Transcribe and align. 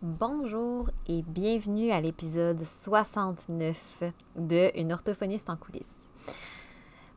Bonjour 0.00 0.90
et 1.08 1.22
bienvenue 1.22 1.90
à 1.90 2.00
l'épisode 2.00 2.62
69 2.62 4.04
de 4.36 4.70
Une 4.78 4.92
orthophoniste 4.92 5.50
en 5.50 5.56
coulisses. 5.56 6.08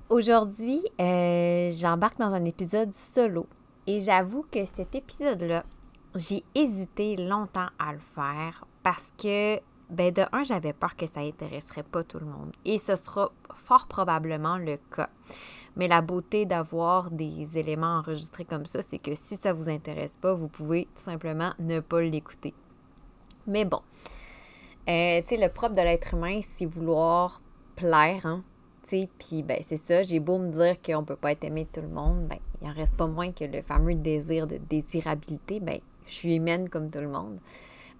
Aujourd'hui, 0.09 0.81
euh, 0.99 1.69
j'embarque 1.71 2.17
dans 2.17 2.33
un 2.33 2.43
épisode 2.43 2.91
solo 2.91 3.45
et 3.85 3.99
j'avoue 3.99 4.47
que 4.51 4.65
cet 4.65 4.95
épisode-là, 4.95 5.63
j'ai 6.15 6.43
hésité 6.55 7.17
longtemps 7.17 7.67
à 7.77 7.93
le 7.93 7.99
faire 7.99 8.65
parce 8.81 9.13
que, 9.15 9.59
ben 9.91 10.11
de 10.11 10.23
un, 10.31 10.41
j'avais 10.41 10.73
peur 10.73 10.95
que 10.95 11.05
ça 11.05 11.19
intéresserait 11.19 11.83
pas 11.83 12.03
tout 12.03 12.17
le 12.17 12.25
monde 12.25 12.51
et 12.65 12.79
ce 12.79 12.95
sera 12.95 13.31
fort 13.53 13.85
probablement 13.85 14.57
le 14.57 14.77
cas. 14.95 15.09
Mais 15.75 15.87
la 15.87 16.01
beauté 16.01 16.47
d'avoir 16.47 17.11
des 17.11 17.59
éléments 17.59 17.99
enregistrés 17.99 18.45
comme 18.45 18.65
ça, 18.65 18.81
c'est 18.81 18.97
que 18.97 19.13
si 19.13 19.37
ça 19.37 19.53
vous 19.53 19.69
intéresse 19.69 20.17
pas, 20.17 20.33
vous 20.33 20.47
pouvez 20.47 20.85
tout 20.85 21.03
simplement 21.03 21.53
ne 21.59 21.79
pas 21.79 22.01
l'écouter. 22.01 22.55
Mais 23.47 23.65
bon, 23.65 23.81
euh, 24.89 25.21
le 25.29 25.47
propre 25.47 25.75
de 25.75 25.81
l'être 25.81 26.13
humain, 26.13 26.39
c'est 26.55 26.65
vouloir 26.65 27.41
plaire, 27.75 28.25
hein. 28.25 28.43
Puis 28.91 29.41
ben 29.41 29.57
c'est 29.61 29.77
ça, 29.77 30.03
j'ai 30.03 30.19
beau 30.19 30.37
me 30.37 30.49
dire 30.51 30.81
qu'on 30.81 31.05
peut 31.05 31.15
pas 31.15 31.31
être 31.31 31.45
aimé 31.45 31.63
de 31.63 31.79
tout 31.79 31.87
le 31.87 31.93
monde, 31.93 32.27
ben 32.27 32.39
il 32.61 32.67
en 32.67 32.73
reste 32.73 32.95
pas 32.97 33.07
moins 33.07 33.31
que 33.31 33.45
le 33.45 33.61
fameux 33.61 33.95
désir 33.95 34.47
de 34.47 34.57
désirabilité, 34.57 35.61
ben 35.61 35.79
je 36.05 36.13
suis 36.13 36.35
humaine 36.35 36.67
comme 36.67 36.89
tout 36.89 36.99
le 36.99 37.07
monde. 37.07 37.39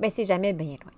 Ben 0.02 0.12
c'est 0.14 0.26
jamais 0.26 0.52
bien 0.52 0.76
loin. 0.84 0.92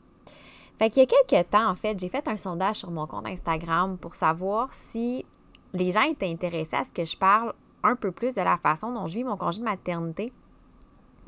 Fait 0.79 0.89
qu'il 0.89 1.03
y 1.03 1.05
a 1.05 1.09
quelques 1.27 1.49
temps, 1.51 1.69
en 1.69 1.75
fait, 1.75 1.99
j'ai 1.99 2.09
fait 2.09 2.27
un 2.27 2.37
sondage 2.37 2.77
sur 2.77 2.89
mon 2.89 3.05
compte 3.05 3.27
Instagram 3.27 3.97
pour 3.99 4.15
savoir 4.15 4.73
si 4.73 5.25
les 5.73 5.91
gens 5.91 6.01
étaient 6.01 6.29
intéressés 6.29 6.75
à 6.75 6.83
ce 6.83 6.91
que 6.91 7.05
je 7.05 7.15
parle 7.15 7.53
un 7.83 7.95
peu 7.95 8.11
plus 8.11 8.33
de 8.33 8.41
la 8.41 8.57
façon 8.57 8.91
dont 8.91 9.05
je 9.05 9.15
vis 9.15 9.23
mon 9.23 9.37
congé 9.37 9.59
de 9.59 9.65
maternité 9.65 10.33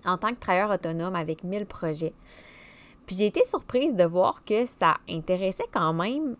en 0.05 0.17
tant 0.17 0.29
que 0.29 0.39
travailleur 0.39 0.71
autonome 0.71 1.15
avec 1.15 1.43
1000 1.43 1.65
projets. 1.65 2.13
Puis 3.05 3.15
j'ai 3.15 3.27
été 3.27 3.43
surprise 3.43 3.93
de 3.95 4.03
voir 4.03 4.43
que 4.43 4.65
ça 4.65 4.97
intéressait 5.09 5.67
quand 5.71 5.93
même 5.93 6.35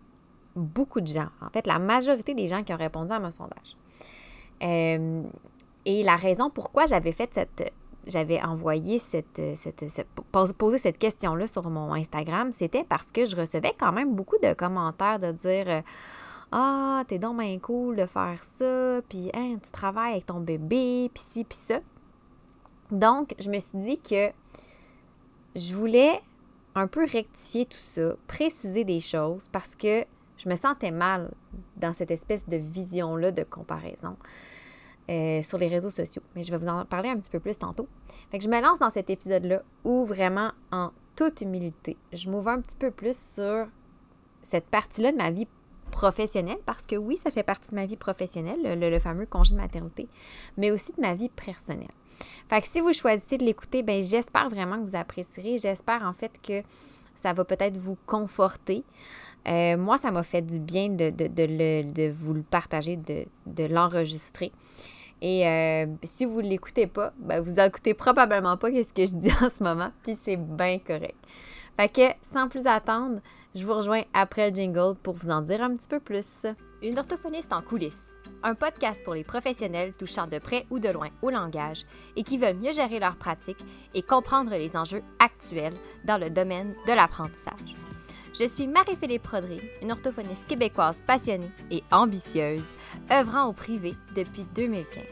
beaucoup 0.56 1.00
de 1.00 1.06
gens. 1.06 1.28
En 1.40 1.50
fait, 1.50 1.66
la 1.66 1.78
majorité 1.78 2.34
des 2.34 2.48
gens 2.48 2.62
qui 2.62 2.72
ont 2.72 2.78
répondu 2.78 3.12
à 3.12 3.20
mon 3.20 3.30
sondage. 3.30 3.76
Euh, 4.62 5.22
et 5.84 6.02
la 6.02 6.16
raison 6.16 6.50
pourquoi 6.50 6.86
j'avais 6.86 7.12
fait 7.12 7.32
cette. 7.32 7.72
J'avais 8.06 8.40
envoyé 8.40 9.00
cette, 9.00 9.42
cette, 9.56 10.06
posé 10.56 10.78
cette 10.78 10.96
question-là 10.96 11.48
sur 11.48 11.68
mon 11.68 11.92
Instagram, 11.92 12.52
c'était 12.52 12.84
parce 12.84 13.10
que 13.10 13.24
je 13.24 13.34
recevais 13.34 13.74
quand 13.76 13.90
même 13.90 14.14
beaucoup 14.14 14.38
de 14.40 14.54
commentaires 14.54 15.18
de 15.18 15.32
dire 15.32 15.82
Ah, 16.52 17.02
t'es 17.08 17.18
donc 17.18 17.40
bien 17.40 17.58
cool 17.58 17.96
de 17.96 18.06
faire 18.06 18.38
ça, 18.44 19.00
puis 19.08 19.28
hein, 19.34 19.56
tu 19.60 19.72
travailles 19.72 20.12
avec 20.12 20.26
ton 20.26 20.38
bébé, 20.38 21.10
puis 21.12 21.24
ci, 21.28 21.42
puis 21.42 21.58
ça. 21.58 21.80
Donc, 22.92 23.34
je 23.40 23.50
me 23.50 23.58
suis 23.58 23.78
dit 23.78 23.98
que 23.98 24.30
je 25.56 25.74
voulais 25.74 26.20
un 26.76 26.86
peu 26.86 27.04
rectifier 27.04 27.64
tout 27.66 27.78
ça, 27.78 28.14
préciser 28.28 28.84
des 28.84 29.00
choses 29.00 29.48
parce 29.50 29.74
que 29.74 30.04
je 30.36 30.48
me 30.48 30.54
sentais 30.54 30.90
mal 30.90 31.32
dans 31.76 31.94
cette 31.94 32.10
espèce 32.10 32.46
de 32.46 32.58
vision-là 32.58 33.32
de 33.32 33.42
comparaison 33.42 34.16
euh, 35.08 35.42
sur 35.42 35.56
les 35.56 35.68
réseaux 35.68 35.90
sociaux. 35.90 36.22
Mais 36.34 36.44
je 36.44 36.50
vais 36.50 36.58
vous 36.58 36.68
en 36.68 36.84
parler 36.84 37.08
un 37.08 37.16
petit 37.16 37.30
peu 37.30 37.40
plus 37.40 37.56
tantôt. 37.56 37.88
Fait 38.30 38.40
je 38.40 38.48
me 38.48 38.60
lance 38.60 38.78
dans 38.78 38.90
cet 38.90 39.08
épisode-là 39.08 39.62
où 39.84 40.04
vraiment, 40.04 40.52
en 40.70 40.90
toute 41.16 41.40
humilité, 41.40 41.96
je 42.12 42.28
m'ouvre 42.28 42.48
un 42.48 42.60
petit 42.60 42.76
peu 42.76 42.90
plus 42.90 43.18
sur 43.18 43.66
cette 44.42 44.66
partie-là 44.66 45.12
de 45.12 45.16
ma 45.16 45.30
vie 45.30 45.48
professionnelle, 45.90 46.58
parce 46.66 46.84
que 46.84 46.96
oui, 46.96 47.16
ça 47.16 47.30
fait 47.30 47.42
partie 47.42 47.70
de 47.70 47.74
ma 47.76 47.86
vie 47.86 47.96
professionnelle, 47.96 48.60
le, 48.62 48.90
le 48.90 48.98
fameux 48.98 49.24
congé 49.24 49.54
de 49.54 49.60
maternité, 49.60 50.08
mais 50.58 50.70
aussi 50.70 50.92
de 50.92 51.00
ma 51.00 51.14
vie 51.14 51.30
personnelle. 51.30 51.88
Fait 52.48 52.60
que 52.60 52.66
si 52.66 52.80
vous 52.80 52.92
choisissez 52.92 53.38
de 53.38 53.44
l'écouter, 53.44 53.82
ben 53.82 54.02
j'espère 54.02 54.48
vraiment 54.48 54.76
que 54.76 54.88
vous 54.88 54.96
apprécierez. 54.96 55.58
J'espère 55.58 56.02
en 56.02 56.12
fait 56.12 56.40
que 56.40 56.62
ça 57.14 57.32
va 57.32 57.44
peut-être 57.44 57.76
vous 57.76 57.96
conforter. 58.06 58.84
Euh, 59.48 59.76
moi, 59.76 59.96
ça 59.96 60.10
m'a 60.10 60.22
fait 60.22 60.42
du 60.42 60.58
bien 60.58 60.88
de, 60.88 61.10
de, 61.10 62.10
vous 62.10 62.34
le 62.34 62.42
partager, 62.42 62.96
de, 62.96 63.64
l'enregistrer. 63.64 64.52
Et 65.22 65.46
euh, 65.46 65.86
si 66.02 66.24
vous 66.24 66.42
ne 66.42 66.48
l'écoutez 66.48 66.86
pas, 66.86 67.12
ben 67.18 67.40
vous 67.40 67.52
n'écoutez 67.52 67.94
probablement 67.94 68.56
pas 68.56 68.68
ce 68.70 68.92
que 68.92 69.06
je 69.06 69.14
dis 69.14 69.30
en 69.42 69.48
ce 69.48 69.62
moment, 69.62 69.90
puis 70.02 70.18
c'est 70.24 70.36
bien 70.36 70.78
correct. 70.78 71.16
Fait 71.76 71.88
que, 71.88 72.02
sans 72.22 72.48
plus 72.48 72.66
attendre, 72.66 73.20
je 73.54 73.64
vous 73.64 73.74
rejoins 73.74 74.02
après 74.12 74.50
le 74.50 74.56
jingle 74.56 74.94
pour 75.02 75.14
vous 75.14 75.30
en 75.30 75.42
dire 75.42 75.62
un 75.62 75.74
petit 75.74 75.88
peu 75.88 76.00
plus. 76.00 76.46
Une 76.82 76.98
orthophoniste 76.98 77.52
en 77.52 77.62
coulisses 77.62 78.15
un 78.42 78.54
podcast 78.54 79.02
pour 79.04 79.14
les 79.14 79.24
professionnels 79.24 79.92
touchant 79.94 80.26
de 80.26 80.38
près 80.38 80.66
ou 80.70 80.78
de 80.78 80.88
loin 80.88 81.08
au 81.22 81.30
langage 81.30 81.84
et 82.16 82.22
qui 82.22 82.38
veulent 82.38 82.56
mieux 82.56 82.72
gérer 82.72 82.98
leur 82.98 83.16
pratique 83.16 83.64
et 83.94 84.02
comprendre 84.02 84.50
les 84.50 84.76
enjeux 84.76 85.02
actuels 85.18 85.76
dans 86.04 86.18
le 86.18 86.30
domaine 86.30 86.74
de 86.86 86.92
l'apprentissage. 86.92 87.76
Je 88.38 88.46
suis 88.46 88.66
Marie-Philippe 88.66 89.22
Prodry, 89.22 89.60
une 89.82 89.92
orthophoniste 89.92 90.46
québécoise 90.46 91.02
passionnée 91.06 91.50
et 91.70 91.82
ambitieuse, 91.90 92.74
œuvrant 93.10 93.46
au 93.46 93.52
privé 93.52 93.94
depuis 94.14 94.44
2015. 94.54 95.02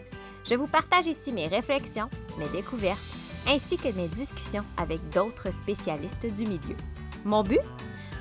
Je 0.45 0.55
vous 0.55 0.67
partage 0.67 1.07
ici 1.07 1.33
mes 1.33 1.47
réflexions, 1.47 2.11
mes 2.39 2.49
découvertes, 2.49 3.01
ainsi 3.47 3.77
que 3.77 3.89
mes 3.89 4.09
discussions 4.09 4.65
avec 4.77 5.01
d'autres 5.11 5.53
spécialistes 5.53 6.27
du 6.27 6.45
milieu. 6.47 6.77
Mon 7.25 7.43
but? 7.43 7.61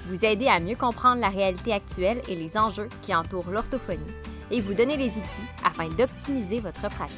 Vous 0.06 0.26
aider 0.26 0.48
à 0.48 0.60
mieux 0.60 0.76
comprendre 0.76 1.22
la 1.22 1.30
réalité 1.30 1.74
actuelle 1.74 2.22
et 2.28 2.36
les 2.36 2.58
enjeux 2.58 2.90
qui 3.02 3.16
entourent 3.16 3.50
l'orthophonie 3.50 4.12
et 4.54 4.62
vous 4.62 4.76
donner 4.76 4.96
les 4.96 5.10
outils 5.10 5.50
afin 5.66 5.90
d'optimiser 5.90 6.60
votre 6.60 6.88
pratique. 6.90 7.18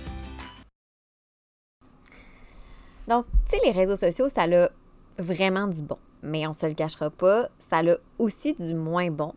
Donc, 3.07 3.25
tu 3.49 3.57
sais, 3.57 3.65
les 3.65 3.71
réseaux 3.71 3.97
sociaux, 3.97 4.29
ça 4.29 4.43
a 4.43 4.69
vraiment 5.19 5.67
du 5.67 5.81
bon. 5.81 5.97
Mais 6.23 6.47
on 6.47 6.53
se 6.53 6.65
le 6.65 6.73
cachera 6.73 7.09
pas, 7.09 7.49
ça 7.69 7.79
a 7.79 7.97
aussi 8.17 8.53
du 8.53 8.73
moins 8.73 9.11
bon. 9.11 9.33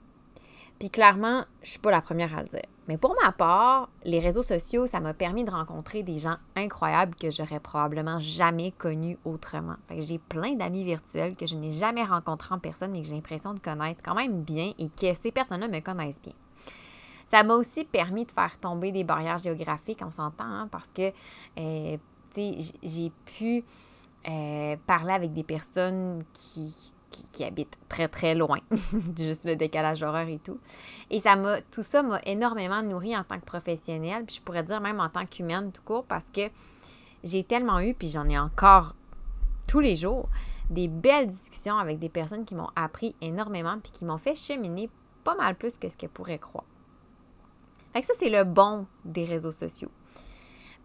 Puis 0.79 0.91
clairement, 0.91 1.45
je 1.63 1.71
suis 1.71 1.81
pas 1.81 1.91
la 1.91 2.01
première 2.01 2.39
à 2.39 2.43
le 2.43 2.49
dire. 2.49 2.63
Mais 2.87 2.97
pour 2.97 3.17
ma 3.23 3.33
part, 3.33 3.91
les 4.05 4.21
réseaux 4.21 4.45
sociaux, 4.45 4.87
ça 4.87 5.01
m'a 5.01 5.13
permis 5.13 5.45
de 5.45 5.51
rencontrer 5.51 6.05
des 6.05 6.19
gens 6.19 6.37
incroyables 6.57 7.17
que 7.17 7.31
j'aurais 7.31 7.61
probablement 7.61 8.21
jamais 8.21 8.71
connus 8.71 9.19
autrement. 9.25 9.77
J'ai 9.99 10.19
plein 10.19 10.55
d'amis 10.55 10.85
virtuels 10.85 11.37
que 11.37 11.47
je 11.47 11.57
n'ai 11.57 11.73
jamais 11.73 12.05
rencontrés 12.05 12.55
en 12.55 12.61
personne 12.61 12.95
et 12.95 13.03
que 13.03 13.09
j'ai 13.09 13.15
l'impression 13.15 13.53
de 13.55 13.61
connaître 13.61 14.01
quand 14.05 14.15
même 14.15 14.43
bien 14.43 14.73
et 14.79 14.89
que 14.89 15.13
ces 15.15 15.33
personnes-là 15.33 15.69
me 15.69 15.81
connaissent 15.81 16.23
bien. 16.23 16.33
Ça 17.31 17.43
m'a 17.43 17.55
aussi 17.55 17.85
permis 17.85 18.25
de 18.25 18.31
faire 18.31 18.59
tomber 18.59 18.91
des 18.91 19.05
barrières 19.05 19.39
géographiques, 19.39 20.01
on 20.03 20.11
s'entend, 20.11 20.45
hein, 20.45 20.69
parce 20.71 20.89
que, 20.89 21.13
euh, 21.59 21.97
j'ai 22.35 23.13
pu 23.25 23.65
euh, 24.29 24.77
parler 24.87 25.13
avec 25.13 25.33
des 25.33 25.43
personnes 25.43 26.23
qui, 26.33 26.75
qui, 27.33 27.45
habitent 27.45 27.79
très, 27.89 28.09
très 28.09 28.35
loin, 28.35 28.59
juste 29.17 29.45
le 29.45 29.57
décalage 29.57 30.03
horaire 30.03 30.29
et 30.29 30.39
tout. 30.39 30.59
Et 31.11 31.19
ça 31.19 31.37
m'a, 31.37 31.61
tout 31.61 31.83
ça 31.83 32.03
m'a 32.03 32.21
énormément 32.25 32.83
nourri 32.83 33.17
en 33.17 33.25
tant 33.25 33.39
que 33.39 33.45
professionnelle, 33.45 34.25
puis 34.25 34.37
je 34.37 34.43
pourrais 34.43 34.63
dire 34.63 34.81
même 34.81 35.01
en 35.01 35.09
tant 35.09 35.27
qu'humaine 35.27 35.71
tout 35.73 35.83
court, 35.83 36.05
parce 36.05 36.31
que 36.31 36.49
j'ai 37.25 37.45
tellement 37.45 37.81
eu, 37.81 37.95
puis 37.95 38.09
j'en 38.09 38.29
ai 38.29 38.39
encore 38.39 38.95
tous 39.67 39.81
les 39.81 39.97
jours, 39.97 40.29
des 40.71 40.89
belles 40.89 41.29
discussions 41.29 41.79
avec 41.79 41.99
des 41.99 42.09
personnes 42.09 42.45
qui 42.45 42.55
m'ont 42.55 42.71
appris 42.77 43.15
énormément, 43.21 43.79
puis 43.83 43.93
qui 43.93 44.05
m'ont 44.05 44.19
fait 44.19 44.35
cheminer 44.35 44.89
pas 45.25 45.35
mal 45.35 45.55
plus 45.57 45.79
que 45.79 45.89
ce 45.89 45.97
qu'elles 45.97 46.11
pourraient 46.11 46.39
croire. 46.39 46.65
Fait 47.93 48.03
ça, 48.03 48.15
c'est 48.19 48.31
le 48.31 48.45
bon 48.45 48.87
des 49.05 49.25
réseaux 49.25 49.53
sociaux. 49.53 49.91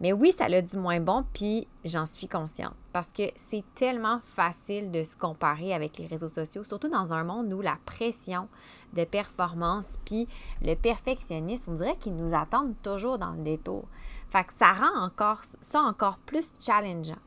Mais 0.00 0.12
oui, 0.12 0.32
ça 0.32 0.46
a 0.46 0.60
du 0.60 0.76
moins 0.76 1.00
bon, 1.00 1.24
puis 1.32 1.68
j'en 1.84 2.06
suis 2.06 2.26
consciente. 2.26 2.74
Parce 2.92 3.12
que 3.12 3.22
c'est 3.36 3.64
tellement 3.74 4.20
facile 4.24 4.90
de 4.90 5.04
se 5.04 5.16
comparer 5.16 5.72
avec 5.72 5.98
les 5.98 6.06
réseaux 6.06 6.28
sociaux, 6.28 6.64
surtout 6.64 6.88
dans 6.88 7.12
un 7.12 7.24
monde 7.24 7.52
où 7.52 7.60
la 7.60 7.78
pression 7.86 8.48
de 8.92 9.04
performance, 9.04 9.98
puis 10.04 10.26
le 10.62 10.74
perfectionnisme, 10.74 11.72
on 11.72 11.74
dirait 11.76 11.96
qu'ils 11.96 12.16
nous 12.16 12.34
attendent 12.34 12.74
toujours 12.82 13.18
dans 13.18 13.32
le 13.32 13.42
détour. 13.42 13.84
Fait 14.30 14.46
ça 14.58 14.72
rend 14.72 15.04
encore 15.04 15.42
ça 15.60 15.80
encore 15.80 16.18
plus 16.18 16.52
challengeant. 16.60 17.20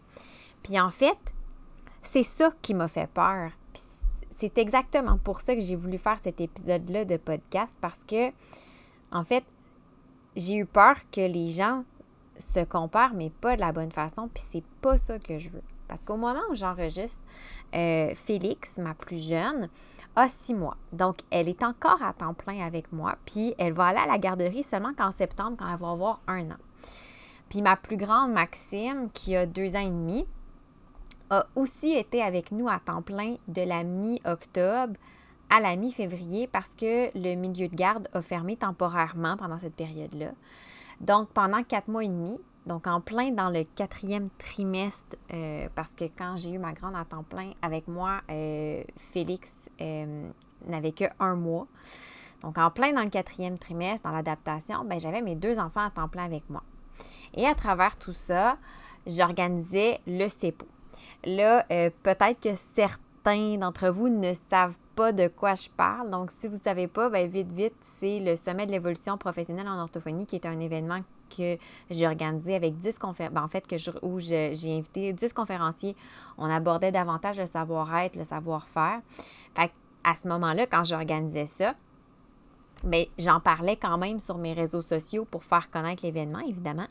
Puis 0.62 0.80
en 0.80 0.90
fait, 0.90 1.18
c'est 2.04 2.24
ça 2.24 2.52
qui 2.62 2.74
m'a 2.74 2.88
fait 2.88 3.10
peur. 3.10 3.52
c'est 4.36 4.58
exactement 4.58 5.18
pour 5.18 5.42
ça 5.42 5.56
que 5.56 5.62
j'ai 5.62 5.76
voulu 5.76 5.98
faire 5.98 6.20
cet 6.20 6.42
épisode-là 6.42 7.06
de 7.06 7.18
podcast, 7.18 7.76
parce 7.82 8.04
que, 8.04 8.32
en 9.12 9.24
fait, 9.24 9.44
j'ai 10.38 10.56
eu 10.56 10.66
peur 10.66 10.96
que 11.12 11.22
les 11.22 11.50
gens 11.50 11.84
se 12.38 12.64
comparent, 12.64 13.16
mais 13.16 13.30
pas 13.30 13.56
de 13.56 13.62
la 13.62 13.72
bonne 13.72 13.92
façon, 13.92 14.30
puis 14.34 14.44
c'est 14.46 14.64
pas 14.82 14.98
ça 14.98 15.20
que 15.20 15.38
je 15.38 15.50
veux. 15.50 15.64
Parce 15.88 16.04
qu'au 16.04 16.18
moment 16.18 16.42
où 16.50 16.56
j'enregistre, 16.56 17.22
euh, 17.76 18.14
Félix, 18.16 18.78
ma 18.78 18.94
plus 18.94 19.28
jeune, 19.28 19.70
a 20.16 20.30
six 20.30 20.54
mois. 20.54 20.78
Donc, 20.94 21.18
elle 21.32 21.50
est 21.50 21.64
encore 21.64 22.02
à 22.02 22.14
temps 22.14 22.34
plein 22.34 22.66
avec 22.66 22.92
moi, 22.92 23.16
puis 23.26 23.56
elle 23.58 23.74
va 23.74 23.88
aller 23.88 24.00
à 24.00 24.08
la 24.08 24.18
garderie 24.18 24.64
seulement 24.64 24.94
qu'en 24.94 25.12
septembre, 25.12 25.58
quand 25.58 25.72
elle 25.72 25.80
va 25.80 25.92
avoir 25.92 26.22
un 26.28 26.52
an. 26.52 26.58
Puis 27.50 27.62
ma 27.62 27.76
plus 27.76 27.98
grande, 27.98 28.32
Maxime, 28.32 29.10
qui 29.14 29.36
a 29.36 29.46
deux 29.46 29.76
ans 29.76 29.82
et 29.82 29.86
demi, 29.86 30.28
a 31.30 31.46
aussi 31.56 31.94
été 31.94 32.22
avec 32.22 32.52
nous 32.52 32.68
à 32.68 32.80
temps 32.80 33.02
plein 33.02 33.36
de 33.48 33.62
la 33.62 33.84
mi-octobre 33.84 34.94
à 35.50 35.60
la 35.60 35.76
mi-février 35.76 36.48
parce 36.48 36.76
que 36.76 37.10
le 37.18 37.36
milieu 37.36 37.68
de 37.68 37.76
garde 37.76 38.08
a 38.14 38.22
fermé 38.22 38.58
temporairement 38.58 39.38
pendant 39.38 39.58
cette 39.58 39.76
période-là. 39.76 40.32
Donc, 41.00 41.30
pendant 41.30 41.64
quatre 41.64 41.88
mois 41.88 42.04
et 42.04 42.08
demi, 42.08 42.40
donc 42.66 42.86
en 42.88 43.00
plein 43.00 43.32
dans 43.32 43.50
le 43.50 43.64
quatrième 43.64 44.30
trimestre, 44.38 45.16
euh, 45.34 45.70
parce 45.74 45.94
que 45.94 46.06
quand 46.06 46.36
j'ai 46.36 46.52
eu 46.52 46.58
ma 46.58 46.74
grande 46.74 46.96
à 46.96 47.06
temps 47.06 47.24
plein 47.24 47.52
avec 47.62 47.88
moi, 47.88 48.22
euh, 48.30 48.84
Félix 48.98 49.70
n'avait 50.66 50.92
que 50.92 51.06
un 51.20 51.36
mois. 51.36 51.68
Donc 52.42 52.58
en 52.58 52.70
plein 52.70 52.92
dans 52.94 53.04
le 53.04 53.10
quatrième 53.10 53.58
trimestre, 53.58 54.08
dans 54.08 54.14
l'adaptation, 54.14 54.84
ben, 54.84 55.00
j'avais 55.00 55.22
mes 55.22 55.36
deux 55.36 55.60
enfants 55.60 55.86
à 55.86 55.90
temps 55.90 56.10
plein 56.10 56.26
avec 56.26 56.50
moi. 56.50 56.62
Et 57.34 57.48
à 57.48 57.56
travers 57.56 57.98
tout 57.98 58.14
ça, 58.14 58.58
j'organisais 59.06 60.00
le 60.06 60.28
CEPO. 60.28 60.68
Là, 61.24 61.64
peut-être 62.04 62.40
que 62.40 62.56
certains 62.76 63.58
d'entre 63.58 63.90
vous 63.90 64.10
ne 64.10 64.34
savent 64.50 64.78
pas 64.98 65.12
de 65.12 65.28
quoi 65.28 65.54
je 65.54 65.70
parle. 65.70 66.10
Donc, 66.10 66.32
si 66.32 66.48
vous 66.48 66.56
ne 66.56 66.60
savez 66.60 66.88
pas, 66.88 67.08
bien, 67.12 67.28
vite, 67.28 67.52
vite, 67.52 67.76
c'est 67.82 68.20
le 68.20 68.36
sommet 68.36 68.66
de 68.66 68.72
l'évolution 68.72 69.16
professionnelle 69.16 69.68
en 69.68 69.80
orthophonie 69.80 70.26
qui 70.26 70.36
est 70.36 70.46
un 70.48 70.60
événement 70.60 71.02
que 71.30 71.58
j'ai 71.92 72.08
organisé 72.08 72.56
avec 72.56 72.80
10 72.80 72.98
conférenciers, 72.98 73.36
ben, 73.36 73.44
en 73.44 73.48
fait, 73.48 73.68
que 73.68 73.76
où 74.04 74.18
j'ai 74.18 74.54
invité 74.66 75.14
10 75.14 75.34
conférenciers. 75.34 75.96
On 76.40 76.50
abordait 76.50 76.92
davantage 76.92 77.40
le 77.40 77.46
savoir-être, 77.46 78.16
le 78.16 78.24
savoir-faire. 78.24 79.02
À 80.04 80.16
ce 80.16 80.28
moment-là, 80.30 80.66
quand 80.68 80.86
j'organisais 80.86 81.48
ça, 81.48 81.76
bien, 82.84 83.04
j'en 83.20 83.42
parlais 83.42 83.76
quand 83.76 83.98
même 83.98 84.22
sur 84.22 84.38
mes 84.38 84.54
réseaux 84.54 84.82
sociaux 84.82 85.26
pour 85.26 85.44
faire 85.44 85.70
connaître 85.70 86.04
l'événement, 86.06 86.40
évidemment. 86.40 86.88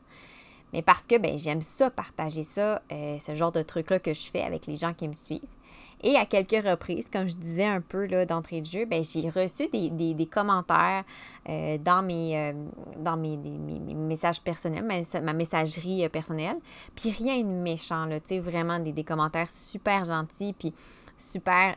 Mais 0.73 0.83
parce 0.83 1.07
que 1.07 1.19
ben, 1.19 1.39
j'aime 1.39 1.63
ça, 1.63 1.91
partager 1.91 2.43
ça, 2.43 2.83
euh, 2.93 3.19
ce 3.19 3.35
genre 3.35 3.53
de 3.53 3.63
truc-là 3.63 3.99
que 3.99 4.13
je 4.13 4.31
fais 4.31 4.43
avec 4.43 4.67
les 4.67 4.77
gens 4.77 4.93
qui 4.93 5.09
me 5.09 5.15
suivent. 5.15 5.56
Et 6.03 6.17
à 6.17 6.27
quelques 6.27 6.65
reprises, 6.65 7.09
comme 7.09 7.27
je 7.27 7.37
disais 7.37 7.65
un 7.65 7.81
peu 7.81 8.07
d'entrée 8.27 8.61
de 8.61 8.67
jeu, 8.67 8.85
ben, 8.85 9.03
j'ai 9.03 9.31
reçu 9.31 9.69
des, 9.69 10.29
commentaires 10.31 11.05
euh, 11.49 11.79
dans, 11.79 12.03
mes, 12.03 12.37
euh, 12.37 12.53
dans 12.99 13.17
mes, 13.17 13.37
messages 13.37 14.43
personnels, 14.43 14.85
ma, 15.23 15.33
messagerie 15.33 16.05
euh, 16.05 16.09
personnelle. 16.09 16.59
Puis 16.95 17.11
rien 17.11 17.39
de 17.39 17.49
méchant, 17.49 18.05
là, 18.05 18.19
vraiment 18.41 18.79
des, 18.79 19.05
commentaires 19.05 19.49
super 19.51 20.05
gentils, 20.05 20.53
puis 20.53 20.75
super, 21.17 21.77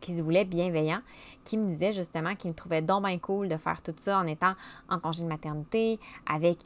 qui 0.00 0.16
se 0.16 0.22
voulaient 0.22 0.44
bienveillants, 0.44 1.02
qui 1.44 1.56
me 1.56 1.66
disaient 1.66 1.92
justement 1.92 2.34
qu'ils 2.34 2.50
me 2.50 2.56
trouvaient 2.56 2.82
donc 2.82 3.04
bien 3.04 3.16
cool 3.18 3.48
de 3.48 3.56
faire 3.56 3.80
tout 3.80 3.94
ça 3.96 4.18
en 4.18 4.26
étant 4.26 4.54
en 4.88 4.98
congé 4.98 5.22
de 5.22 5.28
maternité, 5.28 6.00
avec 6.28 6.58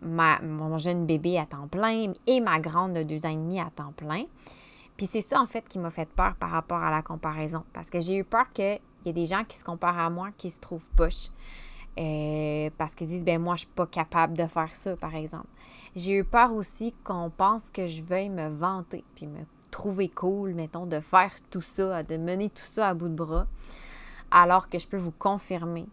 ma, 0.00 0.40
mon 0.40 0.78
jeune 0.78 1.04
bébé 1.04 1.38
à 1.38 1.44
temps 1.44 1.68
plein 1.68 2.12
et 2.26 2.40
ma 2.40 2.60
grande 2.60 2.94
de 2.94 3.02
deux 3.02 3.26
ans 3.26 3.30
et 3.30 3.36
demi 3.36 3.60
à 3.60 3.68
temps 3.76 3.92
plein. 3.94 4.24
Puis 4.96 5.06
c'est 5.06 5.20
ça, 5.20 5.40
en 5.40 5.46
fait, 5.46 5.68
qui 5.68 5.78
m'a 5.78 5.90
fait 5.90 6.08
peur 6.08 6.34
par 6.36 6.50
rapport 6.50 6.82
à 6.82 6.90
la 6.90 7.02
comparaison. 7.02 7.64
Parce 7.72 7.90
que 7.90 8.00
j'ai 8.00 8.16
eu 8.16 8.24
peur 8.24 8.50
qu'il 8.52 8.80
y 9.04 9.08
ait 9.08 9.12
des 9.12 9.26
gens 9.26 9.44
qui 9.44 9.56
se 9.56 9.64
comparent 9.64 9.98
à 9.98 10.10
moi 10.10 10.30
qui 10.36 10.50
se 10.50 10.60
trouvent 10.60 10.88
poches. 10.96 11.30
Euh, 11.98 12.68
parce 12.76 12.94
qu'ils 12.94 13.06
disent, 13.08 13.24
ben 13.24 13.40
moi, 13.40 13.54
je 13.54 13.60
suis 13.60 13.68
pas 13.74 13.86
capable 13.86 14.36
de 14.36 14.46
faire 14.46 14.74
ça, 14.74 14.96
par 14.96 15.14
exemple. 15.14 15.48
J'ai 15.94 16.18
eu 16.18 16.24
peur 16.24 16.52
aussi 16.52 16.94
qu'on 17.04 17.30
pense 17.30 17.70
que 17.70 17.86
je 17.86 18.02
veuille 18.02 18.28
me 18.28 18.48
vanter, 18.48 19.02
puis 19.14 19.26
me 19.26 19.40
trouver 19.70 20.08
cool, 20.08 20.54
mettons, 20.54 20.86
de 20.86 21.00
faire 21.00 21.32
tout 21.50 21.62
ça, 21.62 22.02
de 22.02 22.16
mener 22.16 22.50
tout 22.50 22.64
ça 22.64 22.88
à 22.88 22.94
bout 22.94 23.08
de 23.08 23.14
bras. 23.14 23.46
Alors 24.30 24.68
que 24.68 24.78
je 24.78 24.86
peux 24.86 24.98
vous 24.98 25.12
confirmer 25.12 25.86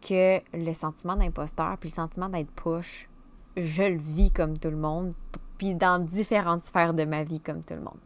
que 0.00 0.40
le 0.54 0.72
sentiment 0.72 1.16
d'imposteur, 1.16 1.76
puis 1.78 1.88
le 1.88 1.94
sentiment 1.94 2.28
d'être 2.28 2.50
push, 2.52 3.08
je 3.56 3.82
le 3.82 3.98
vis 3.98 4.30
comme 4.30 4.58
tout 4.58 4.70
le 4.70 4.76
monde, 4.76 5.14
puis 5.58 5.74
dans 5.74 6.02
différentes 6.04 6.62
sphères 6.62 6.94
de 6.94 7.04
ma 7.04 7.24
vie 7.24 7.40
comme 7.40 7.64
tout 7.64 7.74
le 7.74 7.80
monde. 7.80 7.98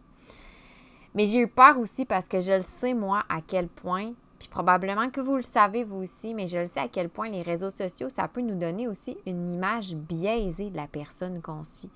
Mais 1.14 1.26
j'ai 1.26 1.40
eu 1.40 1.48
peur 1.48 1.78
aussi 1.78 2.04
parce 2.04 2.28
que 2.28 2.40
je 2.40 2.52
le 2.52 2.62
sais, 2.62 2.94
moi, 2.94 3.22
à 3.28 3.40
quel 3.40 3.68
point, 3.68 4.12
puis 4.38 4.48
probablement 4.48 5.10
que 5.10 5.20
vous 5.20 5.36
le 5.36 5.42
savez, 5.42 5.84
vous 5.84 6.02
aussi, 6.02 6.34
mais 6.34 6.46
je 6.46 6.58
le 6.58 6.66
sais 6.66 6.80
à 6.80 6.88
quel 6.88 7.08
point 7.08 7.28
les 7.28 7.42
réseaux 7.42 7.70
sociaux, 7.70 8.08
ça 8.08 8.26
peut 8.26 8.40
nous 8.40 8.58
donner 8.58 8.88
aussi 8.88 9.16
une 9.26 9.48
image 9.48 9.94
biaisée 9.94 10.70
de 10.70 10.76
la 10.76 10.88
personne 10.88 11.40
qu'on 11.40 11.62
suit. 11.62 11.90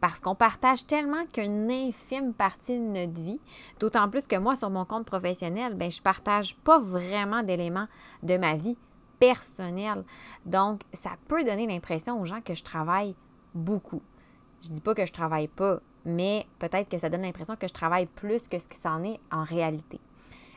Parce 0.00 0.20
qu'on 0.20 0.34
partage 0.34 0.86
tellement 0.86 1.24
qu'une 1.32 1.70
infime 1.70 2.34
partie 2.34 2.78
de 2.78 2.84
notre 2.84 3.22
vie, 3.22 3.40
d'autant 3.78 4.10
plus 4.10 4.26
que 4.26 4.36
moi, 4.36 4.56
sur 4.56 4.68
mon 4.68 4.84
compte 4.84 5.06
professionnel, 5.06 5.74
ben, 5.74 5.90
je 5.90 6.02
partage 6.02 6.56
pas 6.56 6.80
vraiment 6.80 7.42
d'éléments 7.42 7.88
de 8.22 8.36
ma 8.36 8.56
vie 8.56 8.76
personnelle. 9.18 10.04
Donc, 10.44 10.82
ça 10.92 11.12
peut 11.28 11.44
donner 11.44 11.66
l'impression 11.66 12.20
aux 12.20 12.24
gens 12.24 12.40
que 12.40 12.54
je 12.54 12.64
travaille 12.64 13.14
beaucoup. 13.54 14.02
Je 14.62 14.70
dis 14.70 14.80
pas 14.80 14.94
que 14.94 15.06
je 15.06 15.12
travaille 15.12 15.48
pas, 15.48 15.80
mais 16.06 16.46
peut-être 16.58 16.88
que 16.88 16.98
ça 16.98 17.10
donne 17.10 17.22
l'impression 17.22 17.56
que 17.56 17.68
je 17.68 17.72
travaille 17.72 18.06
plus 18.06 18.48
que 18.48 18.58
ce 18.58 18.68
qui 18.68 18.78
s'en 18.78 19.02
est 19.04 19.20
en 19.30 19.44
réalité. 19.44 20.00